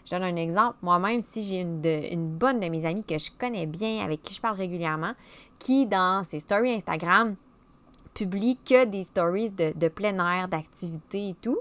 Je 0.05 0.11
donne 0.11 0.23
un 0.23 0.35
exemple. 0.37 0.77
Moi-même, 0.81 1.21
si 1.21 1.43
j'ai 1.43 1.61
une, 1.61 2.29
bonne 2.29 2.59
de 2.59 2.67
mes 2.67 2.85
amies 2.85 3.03
que 3.03 3.17
je 3.17 3.31
connais 3.37 3.65
bien, 3.65 4.03
avec 4.03 4.21
qui 4.21 4.33
je 4.33 4.41
parle 4.41 4.57
régulièrement, 4.57 5.13
qui, 5.59 5.85
dans 5.85 6.23
ses 6.23 6.39
stories 6.39 6.73
Instagram, 6.73 7.35
publie 8.13 8.57
que 8.57 8.85
des 8.85 9.03
stories 9.03 9.51
de, 9.51 9.73
de 9.75 9.87
plein 9.87 10.17
air, 10.17 10.47
d'activités 10.47 11.29
et 11.29 11.35
tout, 11.41 11.59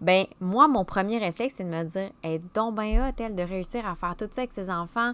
ben 0.00 0.26
moi, 0.40 0.68
mon 0.68 0.84
premier 0.84 1.18
réflexe, 1.18 1.54
c'est 1.56 1.64
de 1.64 1.68
me 1.68 1.82
dire, 1.84 2.10
est 2.22 2.40
donc 2.54 2.78
bien 2.78 3.12
elle, 3.18 3.34
de 3.34 3.42
réussir 3.42 3.86
à 3.86 3.94
faire 3.94 4.16
tout 4.16 4.28
ça 4.30 4.42
avec 4.42 4.52
ses 4.52 4.70
enfants, 4.70 5.12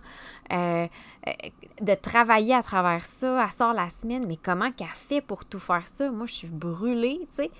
euh, 0.53 0.87
euh, 1.27 1.33
de 1.81 1.95
travailler 1.95 2.55
à 2.55 2.63
travers 2.63 3.05
ça, 3.05 3.43
elle 3.43 3.53
sort 3.53 3.73
la 3.73 3.89
semaine, 3.89 4.27
mais 4.27 4.37
comment 4.37 4.71
qu'elle 4.73 4.87
fait 4.89 5.21
pour 5.21 5.45
tout 5.45 5.59
faire 5.59 5.87
ça? 5.87 6.11
Moi, 6.11 6.27
je 6.27 6.35
suis 6.35 6.49
brûlée, 6.49 7.21
tu 7.31 7.37
sais. 7.37 7.51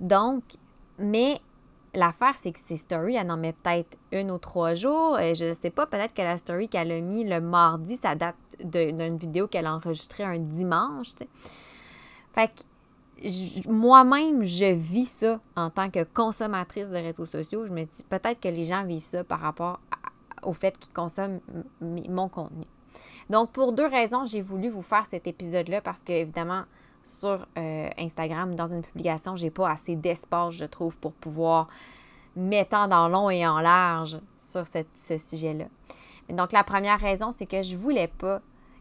Donc, 0.00 0.42
mais 0.98 1.40
l'affaire, 1.94 2.34
c'est 2.36 2.52
que 2.52 2.58
ces 2.58 2.76
stories, 2.76 3.16
elle 3.16 3.30
en 3.30 3.36
met 3.36 3.54
peut-être 3.54 3.96
une 4.12 4.30
ou 4.30 4.38
trois 4.38 4.74
jours. 4.74 5.18
Et 5.18 5.34
je 5.34 5.46
ne 5.46 5.52
sais 5.52 5.70
pas, 5.70 5.86
peut-être 5.86 6.14
que 6.14 6.22
la 6.22 6.36
story 6.36 6.68
qu'elle 6.68 6.92
a 6.92 7.00
mis 7.00 7.24
le 7.24 7.40
mardi, 7.40 7.96
ça 7.96 8.14
date 8.14 8.36
d'une 8.62 9.16
vidéo 9.16 9.48
qu'elle 9.48 9.66
a 9.66 9.74
enregistrée 9.74 10.24
un 10.24 10.38
dimanche, 10.38 11.14
tu 11.14 11.24
sais. 11.24 11.28
Fait 12.34 12.48
que 12.48 12.62
moi-même, 13.68 14.44
je 14.44 14.72
vis 14.72 15.06
ça 15.06 15.40
en 15.56 15.70
tant 15.70 15.90
que 15.90 16.04
consommatrice 16.04 16.90
de 16.90 16.96
réseaux 16.96 17.26
sociaux. 17.26 17.66
Je 17.66 17.72
me 17.72 17.84
dis 17.84 18.04
peut-être 18.08 18.40
que 18.40 18.48
les 18.48 18.64
gens 18.64 18.84
vivent 18.84 19.04
ça 19.04 19.24
par 19.24 19.40
rapport 19.40 19.80
au 20.42 20.52
fait 20.52 20.78
qu'ils 20.78 20.92
consomment 20.92 21.40
mon 21.80 22.28
contenu. 22.28 22.66
Donc, 23.28 23.50
pour 23.50 23.72
deux 23.72 23.86
raisons, 23.86 24.24
j'ai 24.24 24.40
voulu 24.40 24.68
vous 24.68 24.82
faire 24.82 25.04
cet 25.06 25.26
épisode-là 25.26 25.80
parce 25.80 26.02
que, 26.02 26.12
évidemment, 26.12 26.62
sur 27.02 27.46
euh, 27.58 27.88
Instagram, 27.98 28.54
dans 28.54 28.66
une 28.66 28.82
publication, 28.82 29.36
j'ai 29.36 29.50
pas 29.50 29.70
assez 29.70 29.96
d'espace, 29.96 30.54
je 30.54 30.64
trouve, 30.64 30.96
pour 30.98 31.12
pouvoir 31.12 31.68
mettre 32.34 32.76
en 32.76 33.08
long 33.08 33.30
et 33.30 33.46
en 33.46 33.60
large 33.60 34.20
sur 34.36 34.64
ce 34.66 35.18
sujet-là. 35.18 35.66
Donc, 36.28 36.52
la 36.52 36.64
première 36.64 37.00
raison, 37.00 37.30
c'est 37.32 37.46
que 37.46 37.62
je 37.62 37.76
voulais 37.76 38.08
pas 38.08 38.40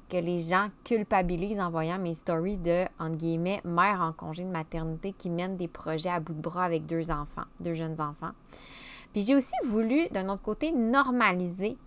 que 0.09 0.17
les 0.17 0.39
gens 0.39 0.69
culpabilisent 0.83 1.59
en 1.59 1.69
voyant 1.69 1.97
mes 1.97 2.13
stories 2.13 2.57
de, 2.57 2.85
entre 2.99 3.17
guillemets, 3.17 3.61
mère 3.63 4.01
en 4.01 4.13
congé 4.13 4.43
de 4.43 4.49
maternité 4.49 5.13
qui 5.13 5.29
mène 5.29 5.57
des 5.57 5.67
projets 5.67 6.09
à 6.09 6.19
bout 6.19 6.33
de 6.33 6.41
bras 6.41 6.63
avec 6.63 6.85
deux 6.85 7.11
enfants, 7.11 7.45
deux 7.59 7.73
jeunes 7.73 7.99
enfants. 7.99 8.31
Puis 9.13 9.23
j'ai 9.23 9.35
aussi 9.35 9.55
voulu, 9.65 10.07
d'un 10.09 10.29
autre 10.29 10.43
côté, 10.43 10.71
normaliser 10.71 11.77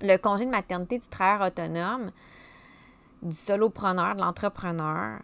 le 0.00 0.16
congé 0.16 0.44
de 0.44 0.50
maternité 0.50 0.98
du 0.98 1.08
travailleur 1.08 1.48
autonome, 1.48 2.10
du 3.22 3.34
solopreneur, 3.34 4.14
de 4.14 4.20
l'entrepreneur, 4.20 5.20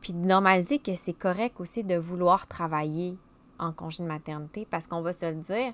puis 0.00 0.12
normaliser 0.14 0.78
que 0.78 0.94
c'est 0.94 1.12
correct 1.12 1.60
aussi 1.60 1.84
de 1.84 1.96
vouloir 1.96 2.46
travailler 2.46 3.18
en 3.58 3.72
congé 3.72 4.02
de 4.02 4.08
maternité 4.08 4.66
parce 4.68 4.86
qu'on 4.86 5.02
va 5.02 5.12
se 5.12 5.26
le 5.26 5.36
dire, 5.36 5.72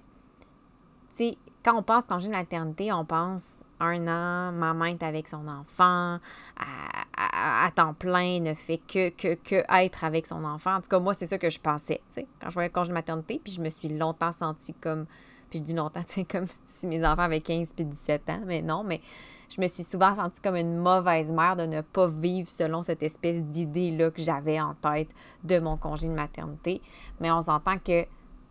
tu 1.15 1.31
sais, 1.31 1.39
quand 1.65 1.77
on 1.77 1.83
pense 1.83 2.07
congé 2.07 2.29
de 2.29 2.33
maternité, 2.33 2.93
on 2.93 3.05
pense 3.05 3.61
un 3.81 4.09
an, 4.09 4.53
maman 4.53 4.87
est 4.87 5.03
avec 5.03 5.29
son 5.29 5.47
enfant, 5.49 6.19
à, 6.57 7.71
temps 7.75 7.95
plein, 7.95 8.41
ne 8.41 8.55
fait 8.55 8.79
que, 8.79 9.11
que, 9.11 9.35
que 9.35 9.63
être 9.83 10.05
avec 10.05 10.27
son 10.27 10.45
enfant. 10.45 10.77
En 10.77 10.81
tout 10.81 10.89
cas, 10.89 10.99
moi, 10.99 11.15
c'est 11.15 11.27
ça 11.27 11.39
que 11.39 11.51
je 11.51 11.61
pensais, 11.61 12.01
tu 12.13 12.23
sais, 12.23 12.27
quand 12.41 12.49
je 12.49 12.55
voyais 12.55 12.69
le 12.69 12.73
congé 12.73 12.89
de 12.89 12.95
maternité, 12.95 13.41
puis 13.43 13.53
je 13.53 13.61
me 13.61 13.71
suis 13.71 13.89
longtemps 13.89 14.33
sentie 14.33 14.75
comme, 14.75 15.07
puis 15.51 15.61
je 15.61 15.65
dis 15.65 15.75
longtemps, 15.75 16.03
tu 16.07 16.15
sais, 16.15 16.25
comme 16.25 16.47
si 16.67 16.87
mes 16.87 17.05
enfants 17.07 17.23
avaient 17.23 17.41
15 17.41 17.75
puis 17.75 17.85
17 17.85 18.31
ans, 18.31 18.41
mais 18.47 18.63
non, 18.63 18.83
mais 18.85 19.01
je 19.49 19.61
me 19.61 19.67
suis 19.67 19.83
souvent 19.83 20.15
sentie 20.15 20.41
comme 20.41 20.57
une 20.57 20.77
mauvaise 20.77 21.33
mère 21.33 21.57
de 21.57 21.65
ne 21.65 21.81
pas 21.81 22.07
vivre 22.07 22.49
selon 22.49 22.83
cette 22.83 23.03
espèce 23.03 23.43
d'idée-là 23.45 24.11
que 24.11 24.23
j'avais 24.23 24.61
en 24.61 24.75
tête 24.75 25.09
de 25.45 25.59
mon 25.59 25.77
congé 25.77 26.07
de 26.07 26.13
maternité. 26.13 26.83
Mais 27.21 27.31
on 27.31 27.41
s'entend 27.41 27.79
que 27.79 28.05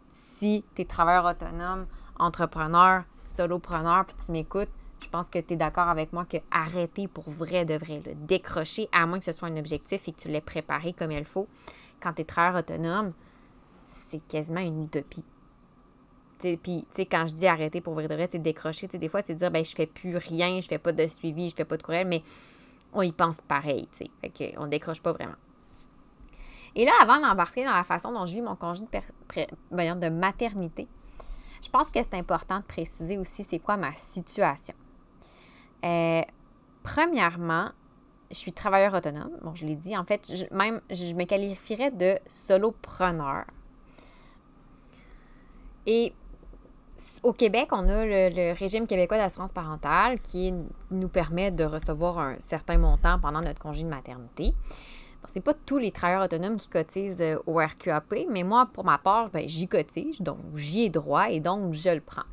si 0.09 0.65
tu 0.73 0.81
es 0.81 0.85
travailleur 0.85 1.25
autonome, 1.25 1.85
entrepreneur, 2.17 3.03
solopreneur, 3.27 4.05
puis 4.05 4.15
tu 4.25 4.31
m'écoutes, 4.31 4.71
je 5.01 5.09
pense 5.09 5.29
que 5.29 5.39
tu 5.39 5.53
es 5.53 5.57
d'accord 5.57 5.87
avec 5.87 6.13
moi 6.13 6.25
que 6.25 6.37
arrêter 6.51 7.07
pour 7.07 7.29
vrai 7.29 7.65
de 7.65 7.75
vrai, 7.75 8.01
décrocher, 8.15 8.89
à 8.91 9.05
moins 9.05 9.19
que 9.19 9.25
ce 9.25 9.31
soit 9.31 9.47
un 9.47 9.57
objectif 9.57 10.07
et 10.07 10.11
que 10.11 10.19
tu 10.19 10.27
l'aies 10.27 10.41
préparé 10.41 10.93
comme 10.93 11.11
il 11.11 11.25
faut, 11.25 11.47
quand 12.01 12.13
tu 12.13 12.21
es 12.21 12.25
travailleur 12.25 12.59
autonome, 12.59 13.13
c'est 13.85 14.25
quasiment 14.27 14.59
une 14.59 14.85
utopie. 14.85 15.23
Puis, 16.39 16.57
tu 16.61 16.85
sais, 16.91 17.05
quand 17.05 17.25
je 17.27 17.33
dis 17.33 17.47
arrêter 17.47 17.81
pour 17.81 17.93
vrai 17.93 18.07
de 18.07 18.13
vrai, 18.13 18.27
c'est 18.29 18.39
décrocher. 18.39 18.87
des 18.87 19.09
fois, 19.09 19.21
c'est 19.23 19.33
dire, 19.33 19.49
ben, 19.49 19.65
je 19.65 19.73
fais 19.73 19.87
plus 19.87 20.17
rien, 20.17 20.61
je 20.61 20.67
fais 20.67 20.77
pas 20.77 20.91
de 20.91 21.07
suivi, 21.07 21.49
je 21.49 21.55
fais 21.55 21.65
pas 21.65 21.77
de 21.77 21.83
courriel, 21.83 22.07
mais 22.07 22.21
on 22.93 23.01
y 23.01 23.11
pense 23.11 23.41
pareil, 23.41 23.87
tu 23.91 24.05
sais. 24.05 24.53
Qu'on 24.53 24.67
décroche 24.67 25.01
pas 25.01 25.13
vraiment. 25.13 25.35
Et 26.75 26.85
là, 26.85 26.91
avant 27.01 27.19
d'embarquer 27.19 27.65
dans 27.65 27.73
la 27.73 27.83
façon 27.83 28.11
dont 28.11 28.25
je 28.27 28.35
vis 28.35 28.41
mon 28.41 28.55
congé 28.55 28.83
de, 28.83 29.99
de 29.99 30.09
maternité, 30.09 30.87
je 31.63 31.69
pense 31.69 31.89
que 31.89 31.99
c'est 32.03 32.13
important 32.13 32.59
de 32.59 32.65
préciser 32.65 33.17
aussi 33.17 33.43
c'est 33.43 33.57
quoi 33.57 33.77
ma 33.77 33.95
situation. 33.95 34.75
Euh, 35.85 36.21
premièrement, 36.83 37.71
je 38.31 38.35
suis 38.35 38.53
travailleur 38.53 38.93
autonome. 38.93 39.31
Bon, 39.41 39.53
je 39.55 39.65
l'ai 39.65 39.75
dit. 39.75 39.97
En 39.97 40.03
fait, 40.03 40.31
même, 40.51 40.81
je 40.89 41.13
me 41.13 41.25
qualifierais 41.25 41.91
de 41.91 42.17
solopreneur. 42.27 43.45
Et 45.85 46.13
au 47.23 47.31
Québec, 47.31 47.69
on 47.71 47.87
a 47.87 48.05
le, 48.05 48.53
régime 48.53 48.87
québécois 48.87 49.17
d'assurance 49.17 49.51
parentale 49.51 50.19
qui 50.19 50.53
nous 50.91 51.07
permet 51.07 51.51
de 51.51 51.63
recevoir 51.63 52.19
un 52.19 52.35
certain 52.39 52.77
montant 52.77 53.19
pendant 53.19 53.41
notre 53.41 53.59
congé 53.59 53.83
de 53.83 53.89
maternité. 53.89 54.53
Ce 55.27 55.33
c'est 55.33 55.41
pas 55.41 55.53
tous 55.53 55.77
les 55.77 55.91
travailleurs 55.91 56.23
autonomes 56.23 56.57
qui 56.57 56.69
cotisent 56.69 57.21
euh, 57.21 57.37
au 57.47 57.57
RQAP, 57.57 58.15
mais 58.29 58.43
moi, 58.43 58.69
pour 58.71 58.85
ma 58.85 58.97
part, 58.97 59.29
ben, 59.29 59.47
j'y 59.47 59.67
cotise, 59.67 60.21
donc 60.21 60.37
j'y 60.55 60.83
ai 60.83 60.89
droit 60.89 61.29
et 61.29 61.41
donc 61.41 61.73
je 61.73 61.89
le 61.89 61.99
prends. 61.99 62.23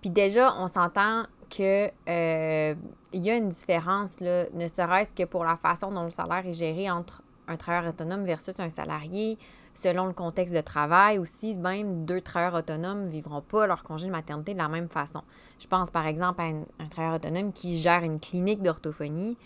Puis 0.00 0.10
déjà, 0.10 0.54
on 0.58 0.66
s'entend 0.66 1.26
qu'il 1.48 1.90
euh, 2.08 2.74
y 3.12 3.30
a 3.30 3.36
une 3.36 3.50
différence, 3.50 4.20
ne 4.20 4.68
serait-ce 4.68 5.14
que 5.14 5.24
pour 5.24 5.44
la 5.44 5.56
façon 5.56 5.90
dont 5.90 6.04
le 6.04 6.10
salaire 6.10 6.46
est 6.46 6.54
géré 6.54 6.90
entre 6.90 7.22
un 7.48 7.56
travailleur 7.56 7.90
autonome 7.90 8.24
versus 8.24 8.58
un 8.60 8.70
salarié, 8.70 9.38
selon 9.74 10.06
le 10.06 10.12
contexte 10.12 10.54
de 10.54 10.60
travail 10.60 11.18
aussi, 11.18 11.54
même 11.54 12.04
deux 12.04 12.20
travailleurs 12.20 12.54
autonomes 12.54 13.04
ne 13.04 13.10
vivront 13.10 13.42
pas 13.42 13.66
leur 13.66 13.82
congé 13.84 14.06
de 14.06 14.12
maternité 14.12 14.52
de 14.54 14.58
la 14.58 14.68
même 14.68 14.88
façon. 14.88 15.22
Je 15.58 15.66
pense 15.66 15.90
par 15.90 16.06
exemple 16.06 16.40
à 16.40 16.44
un, 16.44 16.88
travailleur 16.88 17.16
autonome 17.16 17.52
qui 17.52 17.78
gère 17.78 18.02
une 18.02 18.18
clinique 18.18 18.62
d'orthophonie. 18.62 19.36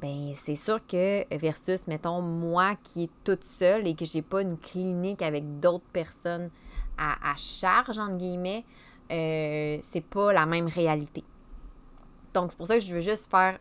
Bien, 0.00 0.32
c'est 0.42 0.56
sûr 0.56 0.84
que 0.86 1.24
versus, 1.36 1.86
mettons, 1.86 2.22
moi 2.22 2.76
qui 2.82 3.04
est 3.04 3.10
toute 3.24 3.44
seule 3.44 3.86
et 3.86 3.94
que 3.94 4.04
j'ai 4.04 4.22
pas 4.22 4.42
une 4.42 4.58
clinique 4.58 5.22
avec 5.22 5.60
d'autres 5.60 5.84
personnes 5.92 6.50
à, 6.98 7.34
charge, 7.36 7.98
entre 7.98 8.16
guillemets, 8.16 8.64
euh, 9.12 9.78
c'est 9.82 10.04
pas 10.04 10.32
la 10.32 10.46
même 10.46 10.66
réalité. 10.66 11.24
Donc, 12.34 12.50
c'est 12.50 12.56
pour 12.56 12.66
ça 12.66 12.74
que 12.74 12.80
je 12.80 12.94
veux 12.94 13.00
juste 13.00 13.30
faire 13.30 13.58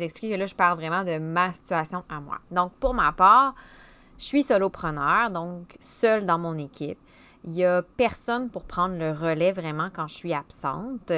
expliquer 0.00 0.34
que 0.34 0.38
là, 0.38 0.46
je 0.46 0.54
parle 0.54 0.78
vraiment 0.78 1.04
de 1.04 1.18
ma 1.18 1.52
situation 1.52 2.04
à 2.08 2.20
moi. 2.20 2.38
Donc, 2.50 2.72
pour 2.74 2.94
ma 2.94 3.12
part, 3.12 3.54
je 4.18 4.24
suis 4.24 4.42
solopreneur, 4.42 5.30
donc 5.30 5.76
seule 5.80 6.26
dans 6.26 6.38
mon 6.38 6.56
équipe. 6.56 6.98
Il 7.44 7.50
n'y 7.50 7.64
a 7.64 7.82
personne 7.82 8.50
pour 8.50 8.62
prendre 8.62 8.96
le 8.96 9.10
relais 9.10 9.52
vraiment 9.52 9.90
quand 9.92 10.06
je 10.06 10.14
suis 10.14 10.32
absente. 10.32 11.12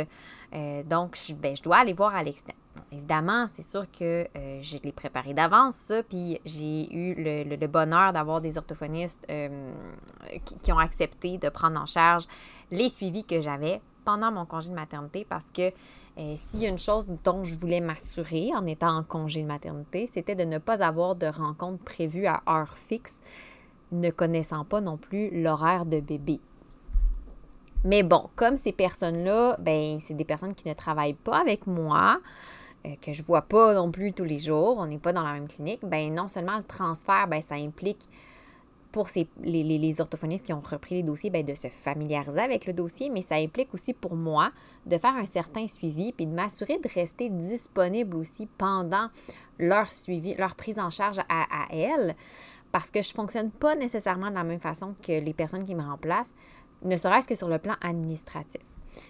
Euh, 0.54 0.82
donc, 0.84 1.16
je, 1.16 1.34
ben, 1.34 1.54
je, 1.54 1.62
dois 1.62 1.78
aller 1.78 1.92
voir 1.92 2.14
à 2.14 2.23
l'externe. 2.23 2.58
évidemment, 2.92 3.46
c'est 3.52 3.62
sûr 3.62 3.84
que 3.90 4.26
euh, 4.37 4.58
je 4.62 4.78
l'ai 4.82 4.92
préparé 4.92 5.34
d'avance, 5.34 5.75
ça, 5.75 6.02
puis 6.02 6.40
j'ai 6.44 6.94
eu 6.94 7.14
le, 7.16 7.66
bonheur 7.66 8.12
d'avoir 8.12 8.40
des 8.40 8.56
orthophonistes 8.56 9.26
euh, 9.30 9.73
qui, 10.62 10.73
ont 10.73 10.78
accepté 10.78 11.38
de 11.38 11.49
prendre 11.49 11.78
en 11.78 11.87
charge 11.87 12.25
les 12.75 12.88
suivis 12.88 13.25
que 13.25 13.40
j'avais 13.40 13.81
pendant 14.04 14.31
mon 14.31 14.45
congé 14.45 14.69
de 14.69 14.75
maternité 14.75 15.26
parce 15.28 15.50
que 15.50 15.73
euh, 16.19 16.35
s'il 16.37 16.61
y 16.61 16.66
a 16.66 16.69
une 16.69 16.78
chose 16.78 17.07
dont 17.25 17.43
je 17.43 17.57
voulais 17.57 17.81
m'assurer 17.81 18.50
en 18.54 18.66
étant 18.66 18.97
en 18.97 19.02
congé 19.02 19.43
de 19.43 19.49
maternité, 19.49 20.09
c'était 20.12 20.37
de 20.37 20.45
ne 20.45 20.59
pas 20.59 20.83
avoir 20.83 21.16
de 21.16 21.26
rencontre 21.26 21.83
prévue 21.83 22.26
à 22.26 22.43
heure 22.49 22.76
fixe, 22.76 23.21
ne 23.90 24.11
connaissant 24.11 24.64
pas 24.64 24.81
non 24.81 24.97
plus 24.97 25.43
l'horaire 25.43 25.87
de 25.87 26.00
bébé. 26.00 26.40
Mais 27.85 28.02
bon, 28.02 28.31
comme 28.37 28.57
ces 28.57 28.73
personnes-là, 28.73 29.57
ben, 29.59 29.99
c'est 30.00 30.14
des 30.14 30.25
personnes 30.25 30.54
qui 30.54 30.69
ne 30.69 30.75
travaillent 30.75 31.14
pas 31.14 31.38
avec 31.38 31.66
moi, 31.66 32.21
euh, 32.87 32.90
que 33.02 33.12
je 33.12 33.23
vois 33.23 33.43
pas 33.43 33.75
non 33.75 33.90
plus 33.90 34.12
tous 34.12 34.25
les 34.25 34.38
jours, 34.38 34.76
on 34.78 34.87
n'est 34.87 34.99
pas 34.99 35.12
dans 35.12 35.23
la 35.23 35.33
même 35.33 35.49
clinique, 35.49 35.81
ben 35.83 36.14
non 36.14 36.28
seulement 36.28 36.57
le 36.57 36.64
transfert, 36.64 37.26
ben, 37.28 37.43
ça 37.43 37.57
implique 37.57 38.09
pour 38.95 39.09
les, 39.43 40.01
orthophonistes 40.01 40.47
qui 40.47 40.53
ont 40.53 40.61
repris 40.61 40.95
les 40.95 41.03
dossiers, 41.03 41.29
bien, 41.29 41.43
de 41.43 41.55
se 41.55 41.67
familiariser 41.67 42.39
avec 42.39 42.65
le 42.65 42.73
dossier, 42.73 43.11
mais 43.11 43.23
ça 43.23 43.35
implique 43.35 43.75
aussi 43.75 43.93
pour 43.93 44.15
moi 44.15 44.53
de 44.87 44.97
faire 44.99 45.17
un 45.17 45.27
certain 45.27 45.67
suivi 45.67 46.13
puis 46.13 46.27
de 46.27 46.33
m'assurer 46.33 46.79
de 46.79 46.89
rester 46.95 47.29
disponible 47.29 48.17
aussi 48.17 48.47
pendant 48.57 49.09
leur 49.59 49.91
suivi, 49.91 50.37
leur 50.37 50.55
prise 50.55 50.79
en 50.79 50.91
charge 50.91 51.19
à, 51.19 51.25
à 51.29 51.75
elles, 51.75 52.15
parce 52.71 52.93
que 52.93 53.03
je 53.03 53.11
ne 53.11 53.15
fonctionne 53.15 53.51
pas 53.51 53.75
nécessairement 53.75 54.31
de 54.31 54.37
la 54.37 54.45
même 54.45 54.61
façon 54.61 54.95
que 55.03 55.21
les 55.21 55.35
personnes 55.35 55.65
qui 55.65 55.75
me 55.75 55.83
remplacent, 55.83 56.35
ne 56.85 56.97
serait-ce 56.97 57.27
que 57.27 57.35
sur 57.35 57.49
le 57.49 57.59
plan 57.59 57.75
administratif. 57.81 58.61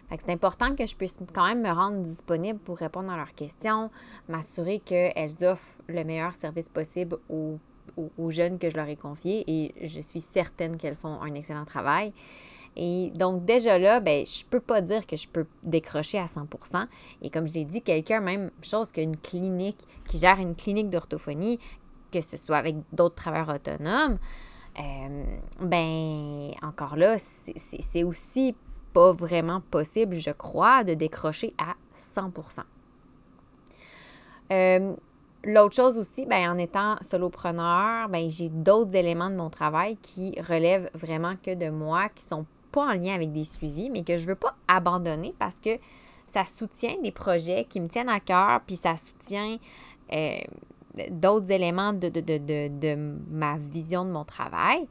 c'est 0.08 0.30
important 0.30 0.74
que 0.74 0.86
je 0.86 0.96
puisse 0.96 1.18
quand 1.34 1.46
même 1.46 1.60
me 1.60 1.70
rendre 1.70 1.98
disponible 2.04 2.58
pour 2.58 2.78
répondre 2.78 3.12
à 3.12 3.18
leurs 3.18 3.34
questions, 3.34 3.90
m'assurer 4.30 4.78
qu'elles 4.78 5.44
offrent 5.44 5.82
le 5.88 6.04
meilleur 6.04 6.34
service 6.34 6.70
possible 6.70 7.18
aux 7.28 7.58
aux, 7.96 8.30
jeunes 8.30 8.58
que 8.58 8.70
je 8.70 8.76
leur 8.76 8.88
ai 8.88 8.96
confiés 8.96 9.44
et 9.46 9.74
je 9.86 10.00
suis 10.00 10.20
certaine 10.20 10.76
qu'elles 10.76 10.96
font 10.96 11.20
un 11.20 11.34
excellent 11.34 11.64
travail. 11.64 12.12
Et 12.76 13.12
donc, 13.14 13.44
déjà 13.44 13.78
là, 13.78 14.00
ben, 14.00 14.26
je 14.26 14.44
peux 14.44 14.60
pas 14.60 14.80
dire 14.80 15.06
que 15.06 15.16
je 15.16 15.28
peux 15.28 15.46
décrocher 15.62 16.18
à 16.18 16.26
100% 16.26 16.86
Et 17.22 17.30
comme 17.30 17.46
je 17.46 17.54
l'ai 17.54 17.64
dit, 17.64 17.82
quelqu'un, 17.82 18.20
même 18.20 18.50
chose 18.62 18.90
qu'une 18.90 19.16
clinique, 19.16 19.78
qui 20.08 20.18
gère 20.18 20.40
une 20.40 20.56
clinique 20.56 20.90
d'orthophonie, 20.90 21.60
que 22.10 22.20
ce 22.20 22.36
soit 22.36 22.56
avec 22.56 22.76
d'autres 22.92 23.14
travailleurs 23.14 23.54
autonomes, 23.54 24.18
euh, 24.80 25.24
ben, 25.60 26.50
encore 26.62 26.96
là, 26.96 27.16
c'est 27.18 28.02
aussi 28.02 28.56
pas 28.92 29.12
vraiment 29.12 29.60
possible, 29.60 30.16
je 30.16 30.30
crois, 30.30 30.82
de 30.84 30.94
décrocher 30.94 31.54
à 31.58 31.74
100 31.94 32.32
euh, 34.52 34.94
L'autre 35.46 35.74
chose 35.74 35.98
aussi, 35.98 36.24
ben, 36.24 36.50
en 36.50 36.58
étant 36.58 36.96
solopreneur, 37.02 38.08
ben, 38.08 38.30
j'ai 38.30 38.48
d'autres 38.48 38.96
éléments 38.96 39.28
de 39.28 39.36
mon 39.36 39.50
travail 39.50 39.96
qui 39.96 40.40
relèvent 40.40 40.90
vraiment 40.94 41.34
que 41.42 41.54
de 41.54 41.68
moi, 41.68 42.08
qui 42.14 42.24
sont 42.24 42.46
pas 42.72 42.86
en 42.86 42.92
lien 42.94 43.14
avec 43.14 43.30
des 43.32 43.44
suivis, 43.44 43.90
mais 43.90 44.04
que 44.04 44.16
je 44.16 44.26
veux 44.26 44.34
pas 44.34 44.54
abandonner 44.68 45.34
parce 45.38 45.56
que 45.56 45.78
ça 46.26 46.44
soutient 46.44 46.96
des 47.02 47.12
projets 47.12 47.66
qui 47.68 47.80
me 47.80 47.88
tiennent 47.88 48.08
à 48.08 48.20
cœur, 48.20 48.62
puis 48.66 48.76
ça 48.76 48.96
soutient 48.96 49.58
euh, 50.12 50.38
d'autres 51.10 51.50
éléments 51.52 51.92
de, 51.92 52.08
de, 52.08 52.94
ma 53.30 53.58
vision 53.58 54.04
de 54.04 54.10
mon 54.10 54.24
travail. 54.24 54.88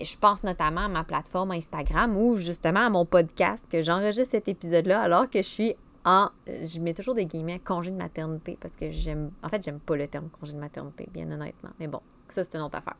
Je 0.00 0.16
pense 0.16 0.42
notamment 0.42 0.82
à 0.82 0.88
ma 0.88 1.04
plateforme 1.04 1.52
Instagram 1.52 2.16
ou 2.16 2.36
justement 2.36 2.86
à 2.86 2.90
mon 2.90 3.06
podcast 3.06 3.64
que 3.70 3.82
j'enregistre 3.82 4.32
cet 4.32 4.48
épisode-là 4.48 5.00
alors 5.00 5.30
que 5.30 5.38
je 5.38 5.48
suis 5.48 5.76
je 6.06 6.80
mets 6.80 6.94
toujours 6.94 7.14
des 7.14 7.26
guillemets 7.26 7.58
congé 7.58 7.90
de 7.90 7.96
maternité 7.96 8.56
parce 8.60 8.76
que 8.76 8.90
j'aime. 8.90 9.32
En 9.42 9.48
fait, 9.48 9.62
j'aime 9.62 9.80
pas 9.80 9.96
le 9.96 10.06
terme 10.06 10.28
congé 10.28 10.52
de 10.52 10.58
maternité, 10.58 11.08
bien 11.12 11.30
honnêtement. 11.30 11.70
Mais 11.80 11.88
bon, 11.88 12.00
ça, 12.28 12.44
c'est 12.44 12.56
une 12.56 12.62
autre 12.62 12.78
affaire. 12.78 12.96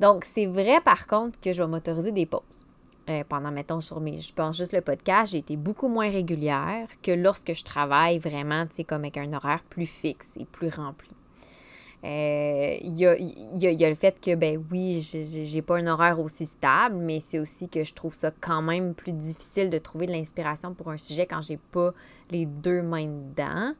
Donc, 0.00 0.24
c'est 0.24 0.46
vrai 0.46 0.80
par 0.84 1.06
contre 1.06 1.40
que 1.40 1.52
je 1.52 1.62
vais 1.62 1.68
m'autoriser 1.68 2.12
des 2.12 2.26
pauses. 2.26 2.66
Euh, 3.10 3.22
pendant, 3.28 3.50
mettons, 3.50 3.80
sur 3.80 4.00
mes. 4.00 4.18
Je 4.20 4.32
pense 4.32 4.56
juste 4.56 4.72
le 4.72 4.80
podcast, 4.80 5.32
j'ai 5.32 5.38
été 5.38 5.56
beaucoup 5.56 5.88
moins 5.88 6.10
régulière 6.10 6.88
que 7.02 7.12
lorsque 7.12 7.52
je 7.52 7.62
travaille 7.62 8.18
vraiment, 8.18 8.66
tu 8.66 8.76
sais, 8.76 8.84
comme 8.84 9.02
avec 9.02 9.18
un 9.18 9.30
horaire 9.34 9.62
plus 9.68 9.86
fixe 9.86 10.32
et 10.38 10.46
plus 10.46 10.70
rempli. 10.70 11.10
Euh, 12.04 12.76
il 12.82 12.98
y, 12.98 13.06
a, 13.06 13.88
le 13.88 13.94
fait 13.94 14.20
que, 14.20 14.34
ben 14.34 14.62
oui, 14.70 15.00
j'ai 15.00 15.62
pas 15.62 15.78
un 15.78 15.86
horaire 15.86 16.20
aussi 16.20 16.44
stable, 16.44 16.96
mais 16.96 17.18
c'est 17.18 17.38
aussi 17.38 17.68
que 17.68 17.82
je 17.82 17.94
trouve 17.94 18.12
ça 18.12 18.30
quand 18.30 18.60
même 18.60 18.94
plus 18.94 19.12
difficile 19.12 19.70
de 19.70 19.78
trouver 19.78 20.06
de 20.06 20.12
l'inspiration 20.12 20.74
pour 20.74 20.90
un 20.90 20.98
sujet 20.98 21.24
quand 21.24 21.40
j'ai 21.40 21.56
pas 21.56 21.94
les 22.30 22.44
deux 22.44 22.82
mains 22.82 23.06
dedans. 23.06 23.72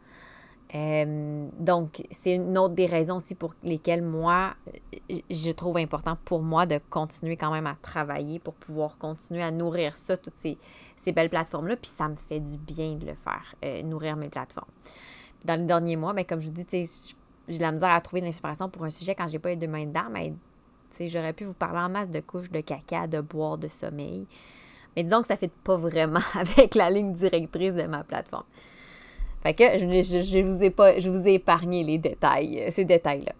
Euh, 0.74 1.48
donc, 1.58 2.02
c'est 2.10 2.34
une 2.34 2.56
autre 2.56 2.74
des 2.74 2.86
raisons 2.86 3.16
aussi 3.16 3.34
pour 3.34 3.54
lesquelles 3.62 4.02
moi, 4.02 4.54
je 5.30 5.50
trouve 5.50 5.76
important 5.76 6.16
pour 6.24 6.42
moi 6.42 6.64
de 6.64 6.80
continuer 6.88 7.36
quand 7.36 7.52
même 7.52 7.66
à 7.66 7.76
travailler 7.80 8.38
pour 8.38 8.54
pouvoir 8.54 8.96
continuer 8.96 9.42
à 9.42 9.50
nourrir 9.50 9.96
ça, 9.96 10.16
toutes 10.16 10.38
ces, 10.38 10.58
belles 11.12 11.28
plateformes-là. 11.28 11.76
Puis 11.76 11.90
ça 11.90 12.08
me 12.08 12.16
fait 12.16 12.40
du 12.40 12.56
bien 12.56 12.94
de 12.94 13.04
le 13.04 13.14
faire, 13.14 13.54
euh, 13.64 13.82
nourrir 13.82 14.16
mes 14.16 14.30
plateformes. 14.30 14.70
Dans 15.44 15.60
les 15.60 15.66
derniers 15.66 15.96
mois, 15.96 16.14
ben, 16.14 16.24
comme 16.24 16.40
je 16.40 16.46
vous 16.46 16.52
dis, 16.52 16.66
je 16.72 17.14
j'ai 17.48 17.58
de 17.58 17.62
la 17.62 17.72
misère 17.72 17.90
à 17.90 18.00
trouver 18.00 18.20
de 18.20 18.26
l'inspiration 18.26 18.68
pour 18.68 18.84
un 18.84 18.90
sujet 18.90 19.14
quand 19.14 19.28
j'ai 19.28 19.38
pas 19.38 19.50
les 19.50 19.56
deux 19.56 19.66
mains 19.66 19.86
dedans, 19.86 20.08
mais 20.10 20.32
j'aurais 21.00 21.32
pu 21.32 21.44
vous 21.44 21.54
parler 21.54 21.80
en 21.80 21.88
masse 21.88 22.10
de 22.10 22.20
couches 22.20 22.50
de 22.50 22.60
caca, 22.60 23.06
de 23.06 23.20
boire, 23.20 23.58
de 23.58 23.68
sommeil. 23.68 24.26
Mais 24.96 25.02
disons 25.02 25.22
que 25.22 25.26
ça 25.26 25.34
ne 25.34 25.38
fait 25.38 25.52
pas 25.64 25.76
vraiment 25.76 26.20
avec 26.34 26.74
la 26.74 26.90
ligne 26.90 27.12
directrice 27.12 27.74
de 27.74 27.84
ma 27.84 28.04
plateforme. 28.04 28.44
Fait 29.42 29.54
que 29.54 29.64
je, 29.78 30.22
je, 30.22 30.38
vous, 30.40 30.62
ai 30.62 30.70
pas, 30.70 30.98
je 30.98 31.10
vous 31.10 31.28
ai 31.28 31.34
épargné 31.34 31.84
les 31.84 31.98
détails, 31.98 32.62
euh, 32.62 32.70
ces 32.70 32.86
détails-là. 32.86 33.32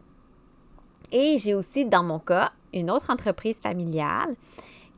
Et 1.11 1.39
j'ai 1.39 1.55
aussi, 1.55 1.87
dans 1.87 2.03
mon 2.03 2.19
cas, 2.19 2.53
une 2.75 2.91
autre 2.91 3.09
entreprise 3.11 3.59
familiale 3.61 4.35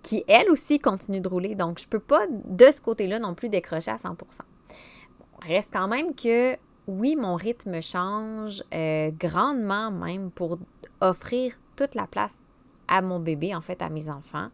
qui, 0.02 0.24
elle 0.26 0.50
aussi, 0.50 0.80
continue 0.80 1.20
de 1.20 1.28
rouler. 1.28 1.54
Donc, 1.54 1.78
je 1.78 1.84
ne 1.84 1.90
peux 1.90 2.00
pas, 2.00 2.26
de 2.30 2.66
ce 2.72 2.80
côté-là, 2.80 3.20
non 3.20 3.34
plus 3.34 3.48
décrocher 3.48 3.92
à 3.92 3.98
100 3.98 4.10
bon, 4.14 4.26
Reste 5.42 5.70
quand 5.72 5.86
même 5.86 6.14
que 6.14 6.56
oui, 6.86 7.16
mon 7.16 7.34
rythme 7.34 7.80
change 7.80 8.62
euh, 8.72 9.10
grandement 9.18 9.90
même 9.90 10.30
pour 10.30 10.58
offrir 11.00 11.54
toute 11.74 11.94
la 11.94 12.06
place 12.06 12.42
à 12.88 13.02
mon 13.02 13.18
bébé, 13.18 13.54
en 13.54 13.60
fait, 13.60 13.82
à 13.82 13.88
mes 13.88 14.08
enfants. 14.08 14.48